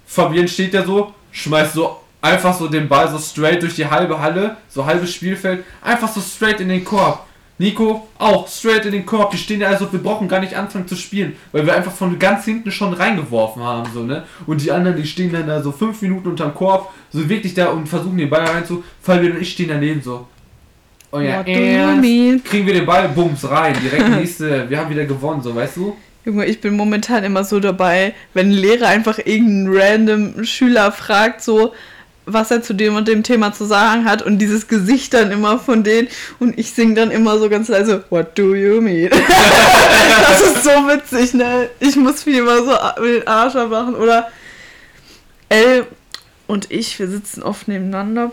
Fabian 0.05 0.47
steht 0.47 0.73
da 0.73 0.85
so, 0.85 1.13
schmeißt 1.31 1.73
so 1.73 1.99
einfach 2.21 2.57
so 2.57 2.67
den 2.67 2.87
Ball 2.87 3.09
so 3.09 3.17
straight 3.17 3.61
durch 3.61 3.75
die 3.75 3.85
halbe 3.85 4.19
Halle, 4.19 4.57
so 4.69 4.85
halbes 4.85 5.13
Spielfeld, 5.13 5.63
einfach 5.81 6.11
so 6.11 6.21
straight 6.21 6.59
in 6.59 6.69
den 6.69 6.83
Korb. 6.83 7.25
Nico 7.57 8.07
auch 8.17 8.47
straight 8.47 8.85
in 8.85 8.91
den 8.91 9.05
Korb. 9.05 9.31
Die 9.31 9.37
stehen 9.37 9.59
da 9.59 9.67
also, 9.67 9.91
wir 9.91 9.99
brauchen 9.99 10.27
gar 10.27 10.39
nicht 10.39 10.55
anfangen 10.55 10.87
zu 10.87 10.95
spielen, 10.95 11.35
weil 11.51 11.65
wir 11.65 11.75
einfach 11.75 11.91
von 11.91 12.17
ganz 12.17 12.45
hinten 12.45 12.71
schon 12.71 12.93
reingeworfen 12.93 13.63
haben, 13.63 13.89
so, 13.93 14.03
ne? 14.03 14.23
Und 14.47 14.61
die 14.61 14.71
anderen, 14.71 14.97
die 14.97 15.05
stehen 15.05 15.31
dann 15.31 15.47
da 15.47 15.61
so 15.61 15.71
fünf 15.71 16.01
Minuten 16.01 16.29
unterm 16.29 16.53
Korb, 16.53 16.91
so 17.11 17.27
wirklich 17.29 17.53
da 17.53 17.67
und 17.67 17.87
versuchen 17.87 18.17
den 18.17 18.29
Ball 18.29 18.45
reinzu. 18.45 18.83
Fabian 19.01 19.33
und 19.33 19.41
ich 19.41 19.51
stehen 19.51 19.69
daneben 19.69 20.01
so. 20.01 20.27
Oh 21.11 21.19
ja, 21.19 21.43
kriegen 21.43 22.65
wir 22.65 22.73
den 22.73 22.87
Ball, 22.87 23.07
bums, 23.09 23.47
rein, 23.47 23.75
direkt 23.83 24.09
nächste, 24.09 24.67
wir 24.69 24.79
haben 24.79 24.89
wieder 24.89 25.05
gewonnen, 25.05 25.43
so, 25.43 25.55
weißt 25.55 25.77
du? 25.77 25.95
Junge, 26.25 26.45
ich 26.45 26.59
bin 26.59 26.75
momentan 26.75 27.23
immer 27.23 27.43
so 27.43 27.59
dabei, 27.59 28.15
wenn 28.33 28.47
ein 28.47 28.53
Lehrer 28.53 28.87
einfach 28.87 29.19
irgendeinen 29.19 29.77
random 29.77 30.43
Schüler 30.45 30.91
fragt, 30.91 31.41
so, 31.41 31.73
was 32.25 32.51
er 32.51 32.61
zu 32.61 32.73
dem 32.73 32.95
und 32.95 33.07
dem 33.07 33.23
Thema 33.23 33.53
zu 33.53 33.65
sagen 33.65 34.05
hat 34.05 34.21
und 34.21 34.39
dieses 34.39 34.67
Gesicht 34.67 35.13
dann 35.13 35.31
immer 35.31 35.59
von 35.59 35.83
denen 35.83 36.07
und 36.39 36.57
ich 36.57 36.71
sing 36.71 36.95
dann 36.95 37.11
immer 37.11 37.37
so 37.37 37.49
ganz 37.49 37.67
leise, 37.67 38.05
What 38.09 38.37
do 38.37 38.55
you 38.55 38.81
mean? 38.81 39.09
das 40.27 40.41
ist 40.41 40.63
so 40.63 40.69
witzig, 40.69 41.33
ne? 41.33 41.69
Ich 41.79 41.95
muss 41.95 42.25
mich 42.25 42.37
immer 42.37 42.63
so 42.63 43.01
mit 43.01 43.15
den 43.15 43.27
Arsch 43.27 43.55
abmachen 43.55 43.95
oder 43.95 44.31
L 45.49 45.85
und 46.47 46.71
ich, 46.71 46.97
wir 46.99 47.07
sitzen 47.07 47.43
oft 47.43 47.67
nebeneinander. 47.67 48.31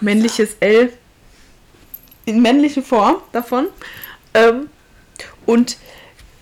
Männliches 0.00 0.56
L 0.60 0.92
in 2.24 2.42
männliche 2.42 2.82
Form 2.82 3.16
davon. 3.32 3.66
Ähm, 4.34 4.68
und 5.46 5.76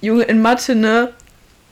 Junge, 0.01 0.24
in 0.24 0.43
Mathe, 0.43 0.74
ne? 0.74 1.12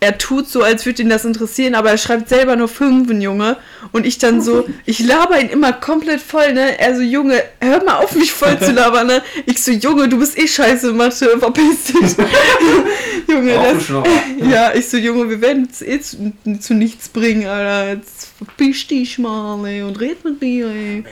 Er 0.06 0.18
tut 0.18 0.48
so, 0.48 0.62
als 0.62 0.86
würde 0.86 1.02
ihn 1.02 1.08
das 1.08 1.24
interessieren, 1.24 1.74
aber 1.74 1.90
er 1.90 1.98
schreibt 1.98 2.28
selber 2.28 2.54
nur 2.54 2.68
Fünfen, 2.68 3.20
Junge. 3.20 3.56
Und 3.90 4.06
ich 4.06 4.18
dann 4.18 4.40
so, 4.40 4.64
ich 4.84 5.00
laber 5.00 5.40
ihn 5.40 5.48
immer 5.48 5.72
komplett 5.72 6.20
voll, 6.20 6.52
ne? 6.52 6.78
Er 6.78 6.94
so, 6.94 7.02
Junge, 7.02 7.42
hör 7.60 7.82
mal 7.82 7.96
auf, 7.96 8.14
mich 8.14 8.30
voll 8.30 8.56
zu 8.60 8.70
labern, 8.70 9.08
ne? 9.08 9.20
Ich 9.46 9.60
so, 9.64 9.72
Junge, 9.72 10.08
du 10.08 10.20
bist 10.20 10.38
eh 10.38 10.46
scheiße 10.46 10.92
Mathe, 10.92 11.36
verpiss 11.40 11.86
dich. 11.86 12.16
Junge, 13.28 13.52
das, 13.52 13.88
ja, 14.48 14.72
ich 14.72 14.88
so, 14.88 14.96
Junge, 14.96 15.28
wir 15.28 15.40
werden 15.40 15.66
es 15.68 15.82
eh 15.82 16.00
zu, 16.00 16.32
zu 16.60 16.74
nichts 16.74 17.08
bringen, 17.08 17.48
Alter. 17.48 17.94
Jetzt 17.94 18.28
verpiss 18.38 18.86
dich 18.86 19.18
mal, 19.18 19.66
ey, 19.66 19.82
und 19.82 19.98
red 20.00 20.24
mit 20.24 20.40
mir, 20.40 20.68
ey. 20.68 21.04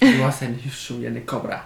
Du 0.00 0.24
hast 0.24 0.40
eine 0.42 0.56
Hüfte 0.64 0.98
wie 0.98 1.08
eine 1.08 1.20
Cobra. 1.20 1.62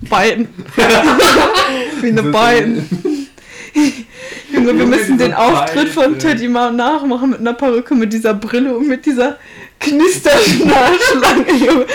Beiden. 0.00 0.48
Wie 2.00 2.08
eine 2.08 2.22
Beiden. 2.24 3.28
Junge, 4.52 4.78
wir 4.78 4.86
müssen 4.86 5.18
den 5.18 5.34
Auftritt 5.34 5.88
von 5.88 6.18
Teddy 6.18 6.48
mal 6.48 6.72
nachmachen 6.72 7.30
mit 7.30 7.40
einer 7.40 7.54
Perücke, 7.54 7.94
mit 7.94 8.12
dieser 8.12 8.34
Brille 8.34 8.76
und 8.76 8.88
mit 8.88 9.06
dieser 9.06 9.38
Knisterschnarschlange, 9.78 11.52
Junge. 11.64 11.86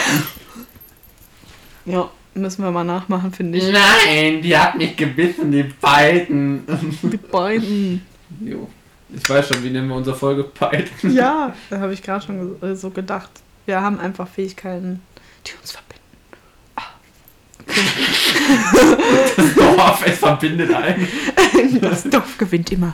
Ja, 1.85 2.09
müssen 2.33 2.63
wir 2.63 2.71
mal 2.71 2.83
nachmachen, 2.83 3.31
finde 3.31 3.57
ich. 3.57 3.71
Nein, 3.71 4.41
die 4.41 4.57
hat 4.57 4.77
mich 4.77 4.95
gebissen, 4.95 5.51
die 5.51 5.63
beiden. 5.63 6.63
Die 7.03 7.17
beiden. 7.17 8.01
Jo. 8.39 8.67
Ich 9.15 9.29
weiß 9.29 9.47
schon, 9.47 9.63
wie 9.63 9.69
nennen 9.69 9.87
wir 9.87 9.95
unsere 9.95 10.15
Folge 10.15 10.43
Python? 10.43 11.13
Ja, 11.13 11.53
da 11.69 11.79
habe 11.79 11.93
ich 11.93 12.01
gerade 12.01 12.25
schon 12.25 12.57
so 12.75 12.89
gedacht. 12.89 13.29
Wir 13.65 13.81
haben 13.81 13.99
einfach 13.99 14.27
Fähigkeiten, 14.27 15.01
die 15.45 15.51
uns 15.61 15.71
verbinden. 15.71 15.94
Das 19.35 19.55
Dorf, 19.55 20.03
es 20.05 20.19
verbindet 20.19 20.73
einen. 20.73 21.07
Das 21.81 22.03
Dorf 22.03 22.37
gewinnt 22.37 22.71
immer. 22.71 22.93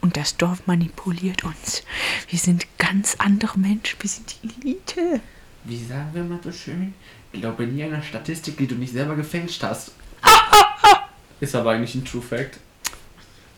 Und 0.00 0.16
das 0.16 0.36
Dorf 0.36 0.66
manipuliert 0.66 1.44
uns. 1.44 1.82
Wir 2.28 2.38
sind 2.38 2.66
ganz 2.78 3.16
andere 3.18 3.58
Menschen. 3.58 3.96
Wir 4.00 4.10
sind 4.10 4.34
die 4.42 4.48
Elite. 4.48 5.20
Wie 5.64 5.84
sagen 5.84 6.10
wir 6.12 6.24
mal 6.24 6.38
so 6.42 6.52
schön? 6.52 6.94
Glaube 7.32 7.66
nie 7.66 7.84
einer 7.84 8.02
Statistik, 8.02 8.56
die 8.56 8.66
du 8.66 8.74
nicht 8.74 8.92
selber 8.92 9.16
gefälscht 9.16 9.62
hast. 9.62 9.92
Ist 11.40 11.54
aber 11.54 11.72
eigentlich 11.72 11.94
ein 11.94 12.04
True 12.04 12.22
Fact. 12.22 12.58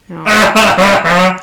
Ja. 0.08 1.36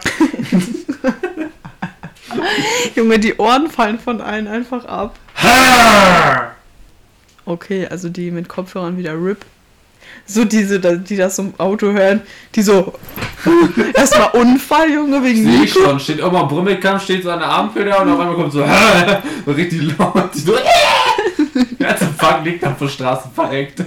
Junge, 2.96 3.20
die 3.20 3.36
Ohren 3.38 3.70
fallen 3.70 4.00
von 4.00 4.22
allen 4.22 4.48
einfach 4.48 4.86
ab. 4.86 5.18
Okay, 7.48 7.88
also 7.88 8.10
die 8.10 8.30
mit 8.30 8.50
Kopfhörern 8.50 8.98
wieder 8.98 9.14
RIP. 9.14 9.46
So 10.26 10.44
diese, 10.44 10.80
die 10.82 11.16
das 11.16 11.40
im 11.40 11.54
Auto 11.58 11.88
hören, 11.94 12.22
die 12.54 12.62
so. 12.62 12.94
Erstmal 13.94 14.32
Unfall, 14.32 14.92
Junge, 14.92 15.24
wegen 15.24 15.44
Sehe 15.46 15.64
ich 15.64 15.74
Nico. 15.74 15.88
schon. 15.88 16.00
Steht 16.02 16.20
immer 16.20 16.46
Brümmelkampf, 16.46 17.04
steht 17.04 17.24
so 17.24 17.32
an 17.32 17.40
der 17.40 17.50
Ampel 17.50 17.86
da 17.86 18.02
und 18.02 18.10
auf 18.12 18.20
einmal 18.20 18.36
kommt 18.36 18.52
so, 18.52 18.66
so 19.46 19.52
richtig 19.52 19.98
laut. 19.98 20.30
Die 20.34 20.40
so, 20.40 20.54
Der 21.80 21.88
ganze 21.88 22.08
Fang 22.18 22.44
liegt 22.44 22.66
auf 22.66 22.78
der 22.78 22.88
Straße 22.90 23.30
verreckt. 23.34 23.82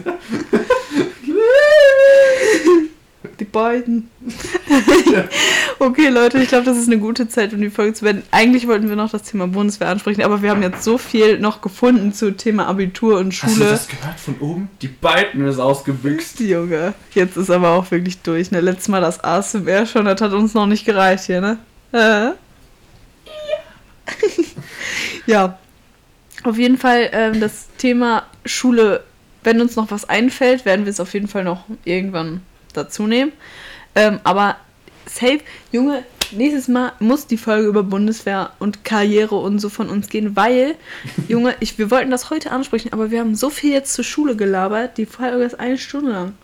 Die 3.41 3.47
beiden. 3.47 4.11
okay, 5.79 6.09
Leute, 6.09 6.39
ich 6.43 6.49
glaube, 6.49 6.67
das 6.67 6.77
ist 6.77 6.89
eine 6.89 6.99
gute 6.99 7.27
Zeit, 7.27 7.55
um 7.55 7.61
die 7.63 7.71
Folge 7.71 7.95
zu 7.95 8.05
beenden. 8.05 8.23
Eigentlich 8.31 8.69
wollten 8.69 8.91
wir 8.91 8.97
noch 8.97 9.11
das 9.11 9.23
Thema 9.23 9.49
Bundeswehr 9.49 9.89
ansprechen, 9.89 10.21
aber 10.21 10.43
wir 10.43 10.51
haben 10.51 10.61
jetzt 10.61 10.85
so 10.85 10.99
viel 10.99 11.39
noch 11.39 11.63
gefunden 11.63 12.13
zu 12.13 12.37
Thema 12.37 12.67
Abitur 12.67 13.19
und 13.19 13.33
Hast 13.33 13.57
du 13.57 13.61
Schule. 13.61 13.71
das 13.71 13.89
gehört 13.89 14.21
von 14.21 14.39
oben? 14.41 14.69
Die 14.83 14.89
beiden 14.89 15.47
ist 15.47 15.59
ausgebüxt. 15.59 16.39
Junge, 16.41 16.93
jetzt 17.15 17.39
ist 17.39 17.51
aber 17.51 17.71
auch 17.71 17.91
wirklich 17.91 18.21
durch. 18.21 18.51
Ne? 18.51 18.61
Letztes 18.61 18.89
Mal 18.89 19.01
das 19.01 19.25
ASMR 19.25 19.87
schon, 19.87 20.05
das 20.05 20.21
hat 20.21 20.35
uns 20.35 20.53
noch 20.53 20.67
nicht 20.67 20.85
gereicht 20.85 21.25
hier, 21.25 21.41
ne? 21.41 21.59
Äh? 21.93 22.33
ja. 25.31 25.59
Auf 26.43 26.59
jeden 26.59 26.77
Fall 26.77 27.09
ähm, 27.13 27.41
das 27.41 27.69
Thema 27.79 28.25
Schule, 28.45 29.03
wenn 29.45 29.63
uns 29.63 29.77
noch 29.77 29.91
was 29.91 30.07
einfällt, 30.07 30.67
werden 30.67 30.85
wir 30.85 30.91
es 30.91 31.01
auf 31.01 31.15
jeden 31.15 31.29
Fall 31.29 31.45
noch 31.45 31.65
irgendwann 31.85 32.43
dazu 32.73 33.07
nehmen. 33.07 33.33
Ähm, 33.95 34.21
aber 34.25 34.57
safe, 35.07 35.41
Junge, 35.73 36.05
nächstes 36.33 36.69
Mal 36.69 36.93
muss 37.01 37.27
die 37.27 37.37
Folge 37.37 37.69
über 37.69 37.83
Bundeswehr 37.83 38.53
und 38.59 38.85
Karriere 38.85 39.37
und 39.37 39.59
so 39.59 39.69
von 39.69 39.89
uns 39.89 40.09
gehen, 40.09 40.37
weil, 40.37 40.77
Junge, 41.29 41.55
ich, 41.61 41.79
wir 41.79 41.91
wollten 41.91 42.11
das 42.11 42.31
heute 42.31 42.51
ansprechen, 42.51 42.93
aber 42.93 43.11
wir 43.11 43.21
haben 43.21 43.35
so 43.35 43.51
viel 43.51 43.73
jetzt 43.73 43.93
zur 43.95 44.05
Schule 44.05 44.37
gelabert, 44.37 44.99
die 44.99 45.07
Folge 45.07 45.45
ist 45.45 45.59
eine 45.59 45.79
Stunde 45.79 46.13
lang. 46.13 46.35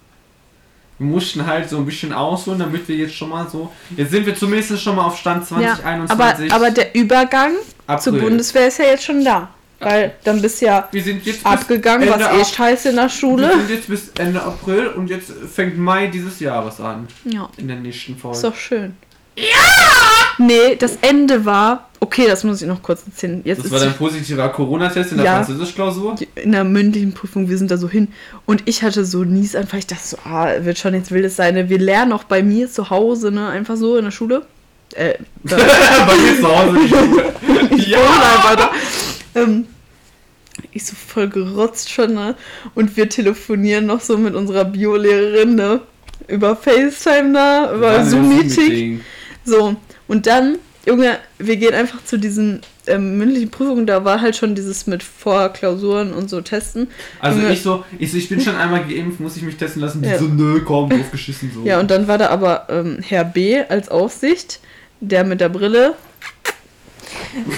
Wir 0.99 1.07
mussten 1.09 1.47
halt 1.47 1.69
so 1.69 1.77
ein 1.77 1.85
bisschen 1.85 2.13
ausholen, 2.13 2.59
damit 2.59 2.89
wir 2.89 2.97
jetzt 2.97 3.15
schon 3.15 3.29
mal 3.29 3.47
so. 3.51 3.71
Jetzt 3.97 4.13
sind 4.13 4.25
wir 4.25 4.35
zumindest 4.35 4.81
schon 4.81 4.97
mal 4.97 5.05
auf 5.05 5.19
Stand 5.19 5.47
2021. 5.47 6.51
aber, 6.51 6.65
aber 6.65 6.71
der 6.71 6.95
Übergang 6.95 7.53
zur 7.99 8.15
April. 8.15 8.23
Bundeswehr 8.23 8.69
ist 8.69 8.79
ja 8.79 8.87
jetzt 8.87 9.05
schon 9.05 9.23
da. 9.23 9.51
Weil 9.79 10.15
dann 10.25 10.41
bist 10.41 10.61
du 10.63 10.67
ja 10.67 10.89
wir 10.91 11.03
sind 11.03 11.25
jetzt 11.27 11.45
abgegangen, 11.45 12.09
was 12.09 12.21
eh 12.21 12.55
scheiße 12.55 12.89
in 12.91 12.95
der 12.97 13.05
Wir 13.05 13.11
Schule. 13.11 13.51
sind 13.51 13.71
jetzt 13.71 13.89
bis 13.89 14.09
Ende 14.19 14.43
April 14.43 14.87
und 14.89 15.11
jetzt 15.11 15.31
fängt 15.55 15.77
Mai 15.79 16.07
dieses 16.07 16.41
Jahres 16.41 16.81
an. 16.81 17.07
Ja, 17.25 17.49
In 17.59 17.69
der 17.69 17.77
nächsten 17.77 18.17
Folge. 18.17 18.37
ist 18.37 18.45
doch 18.45 18.57
schön. 18.57 18.97
Ja! 19.37 19.45
Nee, 20.39 20.77
das 20.79 20.99
Ende 21.03 21.45
war. 21.45 21.89
Okay, 22.01 22.27
das 22.27 22.45
muss 22.45 22.61
ich 22.61 22.69
noch 22.69 22.83
kurz 22.83 23.03
erzählen. 23.07 23.41
Jetzt 23.45 23.65
das 23.65 23.71
war 23.71 23.81
dein 23.81 23.95
positiver 23.95 24.49
Corona-Test 24.51 25.13
in 25.13 25.17
der 25.19 25.27
Ja. 25.27 25.35
Französisch-Klausur? 25.45 26.15
in 26.37 26.53
der 26.53 26.65
mündlichen 26.65 27.13
Prüfung, 27.15 27.49
wir 27.49 27.57
sind 27.59 27.71
da 27.71 27.77
so 27.79 27.89
hin. 27.89 28.09
Und 28.45 28.63
ich 28.67 28.83
hatte 28.83 29.05
so 29.05 29.25
Nies 29.25 29.55
einfach. 29.57 29.79
Ich 29.79 29.87
dachte 29.87 30.03
so, 30.07 30.17
ah, 30.25 30.49
wird 30.61 30.79
schon 30.79 30.95
jetzt 30.95 31.11
wildes 31.11 31.37
sein. 31.37 31.55
ne? 31.55 31.69
Wir 31.71 31.79
lernen 31.79 32.13
auch 32.13 32.25
bei 32.25 32.43
mir 32.43 32.71
zu 32.71 32.91
Hause, 32.91 33.31
ne? 33.31 33.49
Einfach 33.49 33.77
so 33.77 33.97
in 33.97 34.05
der 34.05 34.11
Schule. 34.11 34.43
Äh, 34.95 35.15
Bei 35.43 35.57
mir 35.57 36.41
zu 36.41 36.47
Hause 36.49 36.75
wohne 36.91 38.25
einfach 38.25 38.57
da. 38.57 38.71
Ähm, 39.37 39.67
ich 40.73 40.85
so 40.87 40.95
voll 40.95 41.29
gerotzt 41.29 41.91
schon, 41.91 42.15
ne? 42.15 42.35
Und 42.75 42.97
wir 42.97 43.09
telefonieren 43.09 43.87
noch 43.87 44.01
so 44.01 44.17
mit 44.17 44.35
unserer 44.35 44.65
Biolehrerin, 44.65 45.55
ne? 45.55 45.81
Über 46.29 46.57
FaceTime 46.57 47.33
da, 47.33 47.75
über 47.75 47.99
ein 47.99 48.09
Zoom-Meeting. 48.09 48.49
Zoom-Meeting. 48.49 49.01
So, 49.45 49.77
und 50.09 50.27
dann, 50.27 50.59
Junge, 50.87 51.19
wir 51.39 51.57
gehen 51.57 51.75
einfach 51.75 52.03
zu 52.05 52.19
diesen 52.19 52.63
ähm, 52.87 53.19
mündlichen 53.19 53.51
Prüfungen, 53.51 53.87
da 53.87 54.05
war 54.05 54.21
halt 54.21 54.37
schon 54.37 54.55
dieses 54.55 54.87
mit 54.87 55.03
Vorklausuren 55.03 56.13
und 56.13 56.31
so 56.31 56.41
testen. 56.41 56.89
Also 57.21 57.41
Junge. 57.41 57.53
ich 57.53 57.63
so, 57.63 57.85
ich 57.99 58.11
so, 58.11 58.17
ich 58.17 58.29
bin 58.29 58.41
schon 58.41 58.57
einmal 58.57 58.85
geimpft, 58.85 59.21
muss 59.21 59.37
ich 59.37 59.43
mich 59.43 59.57
testen 59.57 59.83
lassen. 59.83 60.03
Die 60.03 60.09
Ja. 60.09 60.19
so, 60.19 60.25
nö, 60.25 60.61
komm, 60.65 60.91
draufgeschissen 60.91 61.51
so. 61.53 61.65
Ja, 61.65 61.79
und 61.81 61.91
dann 61.91 62.09
war 62.09 62.19
da 62.19 62.29
aber 62.29 62.67
ähm, 62.71 62.99
Herr 63.03 63.25
B. 63.25 63.61
als 63.69 63.89
Aufsicht, 63.89 64.61
der 65.01 65.25
mit 65.25 65.41
der 65.41 65.49
Brille. 65.49 65.95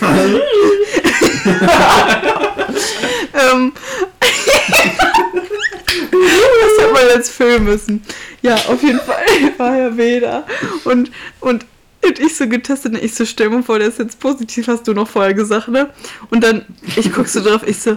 ähm, 3.53 3.72
das 6.11 6.78
hätte 6.78 6.93
man 6.93 7.03
jetzt 7.14 7.30
filmen 7.30 7.64
müssen. 7.64 8.03
Ja, 8.43 8.55
auf 8.55 8.82
jeden 8.82 9.01
Fall 9.01 9.16
war 9.57 9.74
Herr 9.74 10.20
da. 10.20 10.45
Und, 10.84 11.11
und, 11.41 11.66
und 12.07 12.20
ich 12.20 12.36
so 12.36 12.49
getestet, 12.49 12.95
und 12.95 13.03
ich 13.03 13.14
so, 13.14 13.24
stell 13.24 13.51
mir 13.51 13.62
vor, 13.62 13.78
der 13.78 13.89
ist 13.89 13.99
jetzt 13.99 14.20
positiv, 14.20 14.68
hast 14.68 14.86
du 14.86 14.93
noch 14.93 15.09
vorher 15.09 15.34
gesagt, 15.34 15.68
ne? 15.68 15.91
Und 16.30 16.45
dann, 16.45 16.64
ich 16.97 17.12
guck 17.12 17.28
so 17.28 17.43
drauf, 17.43 17.62
ich 17.66 17.80
so, 17.80 17.97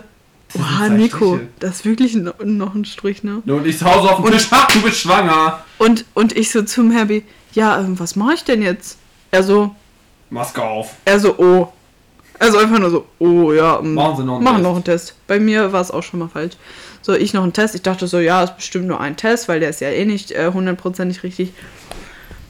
Oha, 0.57 0.89
Nico, 0.89 1.35
Striche. 1.35 1.47
das 1.59 1.75
ist 1.77 1.85
wirklich 1.85 2.13
no, 2.15 2.33
noch 2.43 2.75
ein 2.75 2.85
Strich, 2.85 3.23
ne? 3.23 3.41
Und 3.45 3.65
ich 3.65 3.77
zu 3.77 3.85
Hause 3.85 4.09
auf 4.09 4.21
dem 4.21 4.31
Tisch, 4.31 4.47
ach, 4.51 4.67
du 4.67 4.81
bist 4.81 4.97
schwanger. 4.97 5.63
Und, 5.77 6.05
und 6.13 6.35
ich 6.35 6.51
so 6.51 6.63
zum 6.63 6.91
Herbie, 6.91 7.23
ja, 7.53 7.79
ähm, 7.79 7.99
was 7.99 8.15
mache 8.15 8.33
ich 8.33 8.43
denn 8.43 8.61
jetzt? 8.61 8.97
Er 9.29 9.43
so, 9.43 9.75
Maske 10.29 10.61
auf. 10.61 10.95
er 11.05 11.19
so, 11.19 11.35
oh. 11.37 11.71
Also 12.41 12.57
einfach 12.57 12.79
nur 12.79 12.89
so, 12.89 13.05
oh 13.19 13.53
ja, 13.53 13.79
ähm, 13.79 13.93
Machen 13.93 14.17
Sie 14.17 14.23
noch 14.23 14.35
einen 14.35 14.43
machen 14.43 14.55
Test. 14.57 14.63
noch 14.63 14.75
einen 14.75 14.83
Test. 14.83 15.15
Bei 15.27 15.39
mir 15.39 15.71
war 15.71 15.81
es 15.81 15.91
auch 15.91 16.01
schon 16.01 16.19
mal 16.19 16.27
falsch. 16.27 16.55
So, 17.03 17.13
ich 17.13 17.33
noch 17.33 17.43
einen 17.43 17.53
Test. 17.53 17.75
Ich 17.75 17.83
dachte 17.83 18.07
so, 18.07 18.19
ja, 18.19 18.43
ist 18.43 18.55
bestimmt 18.57 18.87
nur 18.87 18.99
ein 18.99 19.15
Test, 19.15 19.47
weil 19.47 19.59
der 19.59 19.69
ist 19.69 19.79
ja 19.79 19.89
eh 19.89 20.05
nicht 20.05 20.31
äh, 20.31 20.51
hundertprozentig 20.51 21.21
richtig. 21.21 21.53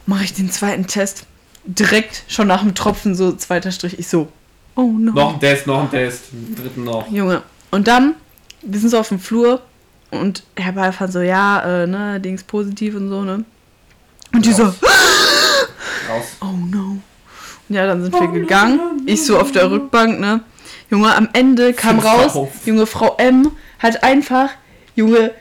Mache 0.06 0.24
ich 0.24 0.32
den 0.32 0.50
zweiten 0.50 0.86
Test. 0.86 1.24
Direkt 1.64 2.24
schon 2.26 2.48
nach 2.48 2.62
dem 2.62 2.74
Tropfen, 2.74 3.14
so 3.14 3.32
zweiter 3.32 3.70
Strich. 3.70 3.98
Ich 3.98 4.08
so, 4.08 4.28
oh 4.76 4.90
no. 4.98 5.12
Noch 5.12 5.34
ein 5.34 5.40
Test, 5.40 5.66
noch 5.66 5.82
ein 5.82 5.90
Test. 5.90 6.24
Dritten 6.56 6.84
noch. 6.84 7.10
Junge. 7.10 7.42
Und 7.70 7.86
dann, 7.86 8.14
wir 8.62 8.80
sind 8.80 8.88
so 8.88 8.98
auf 8.98 9.08
dem 9.08 9.20
Flur 9.20 9.60
und 10.10 10.42
Herr 10.56 10.72
Beifahrt 10.72 11.12
so, 11.12 11.20
ja, 11.20 11.82
äh, 11.82 11.86
ne, 11.86 12.18
Dings 12.18 12.42
positiv 12.44 12.94
und 12.96 13.10
so, 13.10 13.22
ne? 13.22 13.44
Und 14.32 14.44
die 14.46 14.52
so. 14.52 14.64
Raus. 14.64 14.74
oh 16.40 16.56
no. 16.70 16.98
Ja, 17.68 17.86
dann 17.86 18.02
sind 18.02 18.12
wir 18.12 18.28
gegangen. 18.28 19.02
Ich 19.06 19.24
so 19.24 19.38
auf 19.38 19.52
der 19.52 19.70
Rückbank, 19.70 20.20
ne? 20.20 20.40
Junge, 20.90 21.14
am 21.14 21.28
Ende 21.32 21.72
kam 21.72 21.98
raus. 21.98 22.36
Junge, 22.66 22.86
Frau 22.86 23.16
M 23.16 23.50
hat 23.78 24.04
einfach, 24.04 24.50
Junge, 24.94 25.32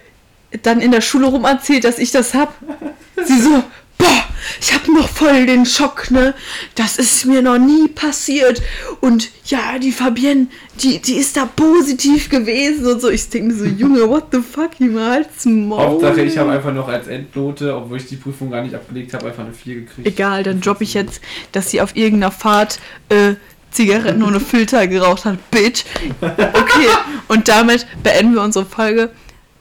dann 0.63 0.79
in 0.79 0.91
der 0.91 1.01
Schule 1.01 1.27
rum 1.27 1.45
erzählt, 1.45 1.83
dass 1.83 1.99
ich 1.99 2.11
das 2.11 2.33
hab. 2.33 2.53
Sie 3.25 3.39
so, 3.39 3.63
boah, 4.01 4.25
ich 4.59 4.73
hab 4.73 4.87
noch 4.87 5.07
voll 5.07 5.45
den 5.45 5.65
Schock, 5.65 6.11
ne? 6.11 6.33
Das 6.75 6.97
ist 6.97 7.25
mir 7.25 7.41
noch 7.41 7.57
nie 7.57 7.87
passiert. 7.87 8.61
Und 8.99 9.29
ja, 9.45 9.77
die 9.79 9.91
Fabienne, 9.91 10.47
die, 10.81 10.99
die 10.99 11.15
ist 11.15 11.37
da 11.37 11.45
positiv 11.45 12.29
gewesen 12.29 12.85
und 12.85 13.01
so. 13.01 13.09
Ich 13.09 13.29
denke 13.29 13.53
mir 13.53 13.59
so, 13.59 13.65
Junge, 13.65 14.09
what 14.09 14.25
the 14.31 14.39
fuck, 14.39 14.71
Junge, 14.79 15.05
halt's 15.05 15.45
Maul. 15.45 15.79
Hauptsache, 15.79 16.21
ich 16.21 16.37
habe 16.37 16.51
einfach 16.51 16.73
noch 16.73 16.87
als 16.87 17.07
Endnote, 17.07 17.75
obwohl 17.75 17.97
ich 17.97 18.07
die 18.07 18.15
Prüfung 18.15 18.51
gar 18.51 18.63
nicht 18.63 18.75
abgelegt 18.75 19.13
habe, 19.13 19.27
einfach 19.27 19.43
eine 19.43 19.53
4 19.53 19.75
gekriegt. 19.75 20.07
Egal, 20.07 20.43
dann 20.43 20.61
droppe 20.61 20.83
ich 20.83 20.93
jetzt, 20.93 21.21
dass 21.51 21.71
sie 21.71 21.81
auf 21.81 21.95
irgendeiner 21.95 22.31
Fahrt 22.31 22.79
äh, 23.09 23.35
Zigaretten 23.69 24.21
ohne 24.23 24.39
Filter 24.39 24.85
geraucht 24.87 25.25
hat. 25.25 25.37
Bitch. 25.49 25.85
Okay, 26.19 26.87
und 27.29 27.47
damit 27.47 27.87
beenden 28.03 28.33
wir 28.33 28.41
unsere 28.41 28.65
Folge. 28.65 29.11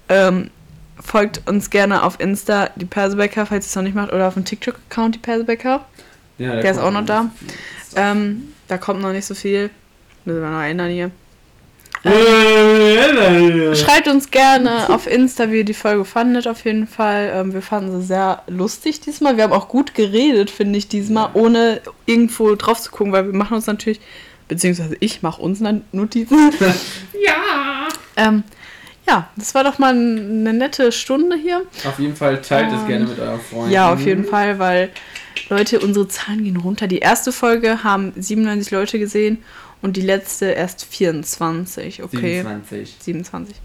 Ähm, 0.09 0.51
folgt 1.11 1.43
uns 1.49 1.71
gerne 1.71 2.05
auf 2.05 2.21
Insta, 2.21 2.71
die 2.77 2.85
Persebecker, 2.85 3.45
falls 3.45 3.67
ihr 3.67 3.71
es 3.71 3.75
noch 3.75 3.83
nicht 3.83 3.97
macht, 3.97 4.13
oder 4.13 4.29
auf 4.29 4.35
dem 4.35 4.45
TikTok-Account, 4.45 5.17
die 5.17 5.19
Persebecker. 5.19 5.85
Ja, 6.39 6.61
Der 6.61 6.71
ist 6.71 6.77
kommt 6.77 6.87
auch 6.87 7.01
noch 7.01 7.05
da. 7.05 7.31
Ähm, 7.97 8.53
da 8.69 8.79
kommt 8.79 9.03
noch 9.03 9.11
nicht 9.11 9.27
so 9.27 9.35
viel. 9.35 9.71
Müssen 10.25 10.41
wir 10.41 10.51
noch 10.51 10.61
erinnern 10.61 10.91
hier. 10.91 11.11
Äh, 12.05 13.75
Schreibt 13.75 14.07
uns 14.07 14.31
gerne 14.31 14.89
auf 14.89 15.09
Insta, 15.09 15.51
wie 15.51 15.59
ihr 15.59 15.65
die 15.65 15.75
Folge 15.75 16.05
fandet, 16.05 16.47
auf 16.47 16.65
jeden 16.65 16.87
Fall. 16.87 17.33
Ähm, 17.35 17.55
wir 17.55 17.63
fanden 17.63 18.01
sie 18.01 18.07
sehr 18.07 18.45
lustig 18.47 19.01
diesmal. 19.01 19.37
Wir 19.37 19.45
haben 19.45 19.53
auch 19.53 19.69
gut 19.69 19.95
geredet, 19.95 20.49
finde 20.49 20.79
ich, 20.79 20.87
diesmal, 20.87 21.31
ohne 21.35 21.81
irgendwo 22.07 22.55
drauf 22.55 22.81
zu 22.81 22.93
gucken, 22.93 23.13
weil 23.13 23.27
wir 23.27 23.35
machen 23.37 23.55
uns 23.55 23.67
natürlich, 23.67 24.01
beziehungsweise 24.47 24.97
ich 25.01 25.23
mache 25.23 25.43
uns 25.43 25.61
Notizen. 25.91 26.53
ja. 27.21 27.89
Ähm, 28.17 28.45
ja, 29.11 29.29
das 29.35 29.55
war 29.57 29.65
doch 29.65 29.79
mal 29.79 29.91
eine 29.91 30.53
nette 30.53 30.93
Stunde 30.93 31.37
hier. 31.37 31.63
Auf 31.85 31.99
jeden 31.99 32.15
Fall 32.15 32.41
teilt 32.41 32.73
es 32.73 32.87
gerne 32.87 33.07
mit 33.07 33.19
euren 33.19 33.41
Freunden. 33.41 33.73
Ja, 33.73 33.93
auf 33.93 34.01
jeden 34.07 34.25
Fall, 34.25 34.59
weil 34.61 34.91
Leute, 35.49 35.81
unsere 35.81 36.07
Zahlen 36.07 36.45
gehen 36.45 36.57
runter. 36.57 36.87
Die 36.87 37.01
erste 37.01 37.33
Folge 37.33 37.83
haben 37.83 38.13
97 38.17 38.71
Leute 38.71 38.99
gesehen 39.01 39.39
und 39.83 39.97
die 39.97 40.03
letzte 40.03 40.47
erst 40.47 40.85
24. 40.85 42.05
Okay. 42.05 42.43
27. 42.43 42.97
27. 43.01 43.57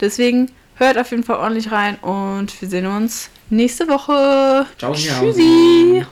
Deswegen 0.00 0.50
hört 0.74 0.98
auf 0.98 1.12
jeden 1.12 1.22
Fall 1.22 1.36
ordentlich 1.36 1.70
rein 1.70 1.96
und 1.96 2.60
wir 2.60 2.68
sehen 2.68 2.86
uns 2.86 3.30
nächste 3.50 3.86
Woche. 3.86 4.66
Ciao, 4.78 4.94
Tschüssi. 4.94 6.04